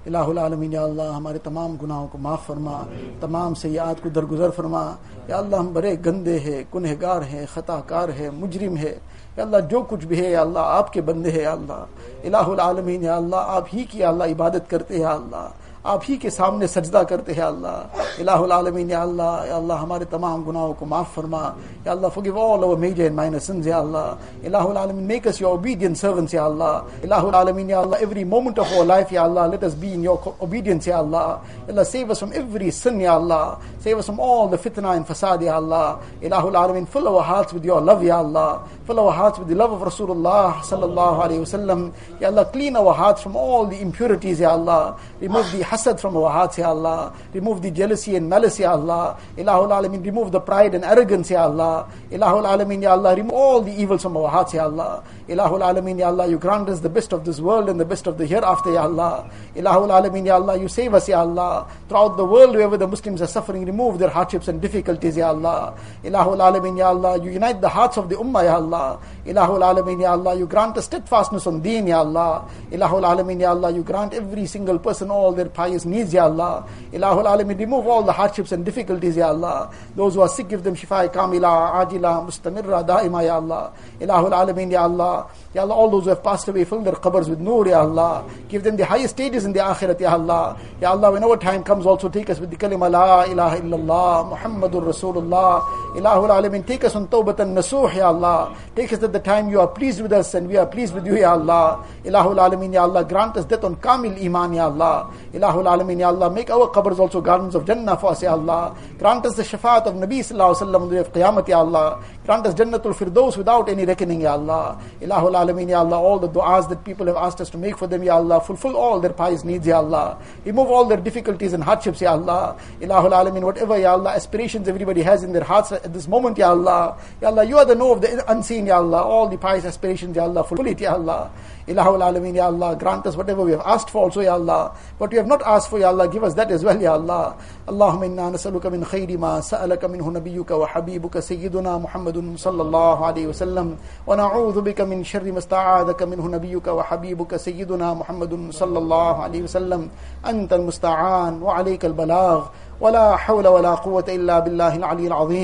الہ 0.06 0.18
العالمین، 0.18 0.72
یا 0.72 0.84
اللہ، 0.84 1.02
ہمارے 1.02 1.38
تمام 1.38 1.76
گناہوں 1.82 2.08
کو 2.12 2.18
معاف 2.18 2.46
فرما، 2.46 2.82
تمام 3.20 3.54
سیاحت 3.54 4.02
کو 4.02 4.08
درگزر 4.08 4.50
فرما۔ 4.50 4.92
یا 5.28 5.38
اللہ، 5.38 5.56
ہم 5.56 5.72
بڑے 5.72 5.96
گندے 6.06 6.38
ہیں 6.38 6.64
کنہ 6.70 6.88
گار 7.02 7.22
ہیں 7.22 7.46
خطا 7.54 7.80
کار 7.86 8.08
ہے 8.08 8.30
مجرم 8.30 8.76
ہے 8.76 8.98
یا 9.36 9.42
اللہ، 9.42 9.56
جو 9.70 9.82
کچھ 9.88 10.06
بھی 10.06 10.24
ہے، 10.24 10.30
یا 10.30 10.40
اللہ، 10.40 10.58
آپ 10.58 10.92
کے 10.92 11.00
بندے 11.00 11.30
ہیں، 11.30 11.42
یا 11.42 11.52
اللہ۔ 11.52 11.84
الہ 12.24 12.36
العالمین، 12.36 13.02
یا 13.02 13.16
اللہ، 13.16 13.36
آپ 13.36 13.64
ہی 13.74 13.84
کی 13.84 14.04
اللہ 14.04 14.24
عبادت 14.24 14.70
کرتے 14.70 14.94
ہیں، 14.94 15.00
یا 15.00 15.10
اللہ۔ 15.10 15.48
आप 15.85 16.01
ही 16.03 16.17
के 16.19 16.29
सामने 16.29 16.67
सजदा 16.67 17.03
करते 17.07 17.33
हैं 17.33 17.43
अल्लाह 17.43 18.43
इलामीन 18.45 18.89
या 18.91 19.01
अल्लाह 19.01 19.45
या 19.47 19.55
अल्लाह 19.57 19.77
हमारे 19.79 20.05
तमाम 20.11 20.43
गुनाहों 20.43 20.73
को 20.75 20.85
माफ़ 20.85 21.13
फरमा 21.15 21.43
या 21.87 21.91
अल्लाह 21.93 22.09
forgive 22.11 22.35
all 22.35 22.65
our 22.67 22.75
major 22.75 23.05
and 23.07 23.15
minor 23.15 23.39
sins 23.39 23.65
ya 23.65 23.79
Allah 23.79 24.17
ilahul 24.43 24.75
alamin 24.75 25.07
make 25.07 25.25
us 25.25 25.39
your 25.39 25.53
obedient 25.55 25.97
servants 25.97 26.33
ya 26.33 26.43
Allah 26.43 26.83
ilahul 27.01 27.31
alamin 27.31 27.69
ya 27.69 27.79
Allah 27.79 27.97
every 28.01 28.25
moment 28.25 28.59
of 28.59 28.67
our 28.73 28.83
life 28.83 29.09
ya 29.09 29.23
Allah 29.23 29.47
let 29.47 29.63
us 29.63 29.73
be 29.73 29.93
in 29.93 30.03
your 30.03 30.19
obedience 30.41 30.85
ya 30.85 30.97
Allah 30.97 31.39
Allah 31.69 31.85
save 31.85 32.11
us 32.11 32.19
from 32.19 32.33
every 32.33 32.71
sin 32.71 32.99
ya 32.99 33.13
Allah 33.15 33.57
save 33.79 33.97
us 33.99 34.05
from 34.07 34.19
all 34.19 34.49
the 34.49 34.57
fitna 34.57 34.97
and 34.97 35.07
fasad 35.07 35.41
ya 35.41 35.55
Allah 35.55 36.01
ilahul 36.21 36.59
alamin 36.63 36.89
fill 36.89 37.07
our 37.07 37.23
hearts 37.23 37.53
with 37.53 37.63
your 37.63 37.79
love 37.79 38.03
ya 38.03 38.17
Allah 38.17 38.67
fill 38.85 38.99
our 38.99 39.13
hearts 39.13 39.39
with 39.39 39.47
the 39.47 39.55
love 39.55 39.71
of 39.71 39.79
Rasulullah 39.79 40.59
sallallahu 40.59 41.23
alaihi 41.23 41.39
wasallam 41.47 41.93
ya 42.19 42.27
Allah 42.27 42.45
clean 42.51 42.75
our 42.75 42.93
hearts 42.93 43.21
from 43.23 43.37
all 43.37 43.65
the 43.65 43.79
impurities 43.79 44.41
ya 44.41 44.51
Allah 44.59 44.99
remove 45.21 45.49
the 45.53 45.69
hasad 45.74 45.98
from 46.00 46.16
our 46.16 46.30
hearts 46.30 46.58
ya 46.58 46.70
Allah 46.70 47.12
remove 47.34 47.60
the 47.62 47.70
jealousy 47.70 48.16
and 48.16 48.28
malice 48.30 48.60
ya 48.60 48.72
Allah 48.72 49.18
ilahul 49.36 49.70
alamin 49.78 50.04
remove 50.04 50.30
the 50.32 50.40
pride 50.40 50.74
and 50.74 50.84
arrogance 50.84 51.30
ya 51.30 51.44
Allah 51.50 51.86
Ilahul 52.14 52.46
Alameen, 52.46 52.82
Ya 52.82 52.92
Allah, 52.92 53.14
remove 53.16 53.32
all 53.32 53.60
the 53.62 53.72
evils 53.72 54.02
from 54.02 54.16
our 54.16 54.28
hearts, 54.28 54.54
Ya 54.54 54.64
Allah. 54.64 55.02
Ilahul 55.26 55.62
Alameen, 55.62 55.98
Ya 55.98 56.08
Allah, 56.08 56.26
you 56.28 56.38
grant 56.38 56.68
us 56.68 56.80
the 56.80 56.90
best 56.90 57.12
of 57.14 57.24
this 57.24 57.40
world 57.40 57.70
and 57.70 57.80
the 57.80 57.84
best 57.84 58.06
of 58.06 58.18
the 58.18 58.26
hereafter, 58.26 58.72
Ya 58.72 58.82
Allah. 58.82 59.30
Ilahul 59.56 59.88
Alameen, 59.88 60.26
Ya 60.26 60.34
Allah, 60.34 60.58
you 60.58 60.68
save 60.68 60.92
us, 60.92 61.08
Ya 61.08 61.20
Allah. 61.20 61.66
Throughout 61.88 62.18
the 62.18 62.26
world, 62.26 62.54
wherever 62.54 62.76
the 62.76 62.86
Muslims 62.86 63.22
are 63.22 63.26
suffering, 63.26 63.64
remove 63.64 63.98
their 63.98 64.10
hardships 64.10 64.48
and 64.48 64.60
difficulties, 64.60 65.16
Ya 65.16 65.28
Allah. 65.28 65.74
Ilahul 66.04 66.36
Alameen, 66.36 66.76
Ya 66.76 66.88
Allah, 66.88 67.16
you 67.24 67.30
unite 67.30 67.62
the 67.62 67.70
hearts 67.70 67.96
of 67.96 68.10
the 68.10 68.16
Ummah, 68.16 68.44
Ya 68.44 68.56
Allah. 68.56 69.00
Ilahul 69.24 69.62
Alameen, 69.62 70.02
Ya 70.02 70.12
Allah, 70.12 70.36
you 70.36 70.46
grant 70.46 70.76
us 70.76 70.84
steadfastness 70.84 71.46
on 71.46 71.62
deen, 71.62 71.86
Ya 71.86 72.00
Allah. 72.00 72.46
Ilahul 72.70 73.02
Alameen, 73.02 73.40
Ya 73.40 73.50
Allah, 73.52 73.70
you 73.70 73.82
grant 73.82 74.12
every 74.12 74.44
single 74.44 74.78
person 74.78 75.10
all 75.10 75.32
their 75.32 75.48
pious 75.48 75.86
needs, 75.86 76.12
Ya 76.12 76.24
Allah. 76.24 76.68
Ilahul 76.92 77.24
Alameen, 77.24 77.58
remove 77.58 77.86
all 77.86 78.02
the 78.02 78.12
hardships 78.12 78.52
and 78.52 78.62
difficulties, 78.62 79.16
Ya 79.16 79.28
Allah. 79.28 79.72
Those 79.96 80.16
who 80.16 80.20
are 80.20 80.28
sick, 80.28 80.50
give 80.50 80.62
them 80.62 80.76
shifa 80.76 81.10
kamila, 81.10 81.72
ajila, 81.80 82.26
mustamirra, 82.26 82.86
daima, 82.86 83.24
Ya 83.24 83.36
Allah. 83.36 83.72
Ilahul 83.98 84.32
Alameen, 84.32 84.70
Ya 84.70 84.82
Allah. 84.82 85.13
Ya 85.54 85.62
Allah, 85.62 85.74
all 85.74 85.90
those 85.90 86.04
who 86.04 86.10
have 86.10 86.22
passed 86.22 86.48
away, 86.48 86.64
fill 86.64 86.82
their 86.82 86.94
qabrs 86.94 87.28
with 87.28 87.40
nur, 87.40 87.66
Ya 87.68 87.80
Allah. 87.80 88.24
Give 88.48 88.62
them 88.62 88.76
the 88.76 88.84
highest 88.84 89.14
stages 89.14 89.44
in 89.44 89.52
the 89.52 89.60
akhirat, 89.60 90.00
Ya 90.00 90.12
Allah. 90.12 90.58
Ya 90.80 90.90
Allah, 90.90 91.12
when 91.12 91.22
our 91.22 91.36
time 91.36 91.62
comes, 91.62 91.86
also 91.86 92.08
take 92.08 92.30
us 92.30 92.40
with 92.40 92.50
the 92.50 92.56
kalima 92.56 92.90
La 92.90 93.24
ilaha 93.24 93.60
illallah, 93.60 94.36
Muhammadur 94.36 94.82
Rasulullah. 94.92 95.62
Ilahul 95.94 96.30
Alameen, 96.30 96.66
take 96.66 96.84
us 96.84 96.96
on 96.96 97.06
tawbatan 97.06 97.54
nasuh, 97.54 97.94
Ya 97.94 98.08
Allah. 98.08 98.56
Take 98.74 98.92
us 98.92 99.02
at 99.02 99.12
the 99.12 99.20
time 99.20 99.48
you 99.48 99.60
are 99.60 99.68
pleased 99.68 100.00
with 100.00 100.12
us 100.12 100.34
and 100.34 100.48
we 100.48 100.56
are 100.56 100.66
pleased 100.66 100.92
with 100.94 101.06
you, 101.06 101.16
Ya 101.16 101.32
Allah. 101.32 101.84
Ilahul 102.04 102.36
Alameen, 102.36 102.72
Ya 102.72 102.82
Allah, 102.82 103.04
grant 103.04 103.36
us 103.36 103.44
death 103.44 103.62
on 103.64 103.76
kamil 103.76 104.16
iman, 104.24 104.52
Ya 104.52 104.64
Allah. 104.64 105.12
Ilahul 105.32 105.66
Alameen, 105.70 106.00
Ya 106.00 106.08
Allah, 106.08 106.30
make 106.30 106.50
our 106.50 106.68
qabrs 106.70 106.98
also 106.98 107.20
gardens 107.20 107.54
of 107.54 107.64
Jannah 107.64 107.96
for 107.96 108.10
us, 108.10 108.22
Ya 108.22 108.32
Allah. 108.32 108.76
Grant 108.98 109.24
us 109.26 109.36
the 109.36 109.42
shafaat 109.44 109.86
of 109.86 109.94
Nabi 109.94 110.18
Sallallahu 110.18 110.54
Alaihi 110.54 110.66
Wasallam 110.66 110.80
on 110.82 110.88
the 110.88 110.94
day 110.94 111.00
of 111.00 111.12
Qiyamah, 111.12 111.48
Ya 111.48 111.58
Allah. 111.58 112.02
Grant 112.24 112.46
us 112.46 112.54
Jannatul 112.54 112.94
Firdaus 112.94 113.36
without 113.36 113.68
any 113.68 113.84
reckoning, 113.84 114.22
Ya 114.22 114.32
Allah. 114.32 114.80
Ilahul 115.03 115.35
Alameen, 115.35 115.69
Ya 115.69 115.79
Allah, 115.79 115.97
all 115.97 116.19
the 116.19 116.27
du'as 116.29 116.69
that 116.69 116.83
people 116.83 117.05
have 117.07 117.15
asked 117.15 117.41
us 117.41 117.49
to 117.51 117.57
make 117.57 117.77
for 117.77 117.87
them, 117.87 118.03
Ya 118.03 118.15
Allah, 118.15 118.41
fulfill 118.41 118.75
all 118.75 118.99
their 118.99 119.13
pious 119.13 119.43
needs, 119.43 119.65
Ya 119.67 119.77
Allah. 119.77 120.17
Remove 120.45 120.69
all 120.69 120.85
their 120.85 120.97
difficulties 120.97 121.53
and 121.53 121.63
hardships, 121.63 122.01
Ya 122.01 122.11
Allah. 122.11 122.57
Ilahul 122.81 123.11
Alameen, 123.11 123.43
whatever, 123.43 123.77
Ya 123.77 123.93
Allah, 123.93 124.11
aspirations 124.11 124.67
everybody 124.67 125.01
has 125.01 125.23
in 125.23 125.33
their 125.33 125.43
hearts 125.43 125.71
at 125.71 125.93
this 125.93 126.07
moment, 126.07 126.37
Ya 126.37 126.49
Allah. 126.49 126.97
Ya 127.21 127.29
Allah, 127.29 127.43
you 127.43 127.57
are 127.57 127.65
the 127.65 127.75
know 127.75 127.93
of 127.93 128.01
the 128.01 128.31
unseen, 128.31 128.65
Ya 128.65 128.77
Allah. 128.77 129.01
All 129.01 129.27
the 129.29 129.37
pious 129.37 129.65
aspirations, 129.65 130.15
Ya 130.15 130.23
Allah, 130.23 130.43
fulfill 130.43 130.67
it, 130.67 130.79
Ya 130.79 130.93
Allah. 130.93 131.31
Ilahul 131.67 132.01
Alameen, 132.01 132.35
Ya 132.35 132.45
Allah, 132.45 132.75
grant 132.75 133.05
us 133.05 133.15
whatever 133.15 133.43
we 133.43 133.51
have 133.51 133.61
asked 133.65 133.89
for 133.89 134.03
also, 134.03 134.21
Ya 134.21 134.33
Allah. 134.33 134.75
What 134.97 135.11
we 135.11 135.17
have 135.17 135.27
not 135.27 135.41
asked 135.45 135.69
for, 135.69 135.79
Ya 135.79 135.87
Allah, 135.87 136.07
give 136.07 136.23
us 136.23 136.33
that 136.33 136.49
as 136.51 136.63
well, 136.63 136.81
Ya 136.81 136.93
Allah. 136.93 137.35
اللهم 137.69 138.03
إنا 138.03 138.29
نسألك 138.29 138.65
من 138.65 138.85
خير 138.85 139.17
ما 139.17 139.41
سألك 139.41 139.85
منه 139.85 140.09
نبيك 140.09 140.51
وحبيبك 140.51 141.19
سيدنا 141.19 141.77
محمد 141.77 142.33
صلى 142.37 142.61
الله 142.61 143.05
عليه 143.05 143.27
وسلم 143.27 143.77
ونعوذ 144.07 144.61
بك 144.61 144.81
من 144.94 145.04
شر 145.04 145.32
ما 145.32 145.38
استعاذك 145.38 146.02
منه 146.02 146.28
نبيك 146.28 146.66
وحبيبك 146.66 147.36
سيدنا 147.36 147.94
محمد 147.94 148.48
صلى 148.50 148.78
الله 148.78 149.22
عليه 149.22 149.42
وسلم. 149.42 149.88
أنت 150.26 150.52
المستعان 150.52 151.42
وعليك 151.42 151.84
البلاغ. 151.84 152.46
ولا 152.80 153.16
حول 153.16 153.46
ولا 153.48 153.74
قوة 153.74 154.04
إلا 154.08 154.38
بالله 154.38 154.76
العلي 154.76 155.06
العظيم. 155.06 155.42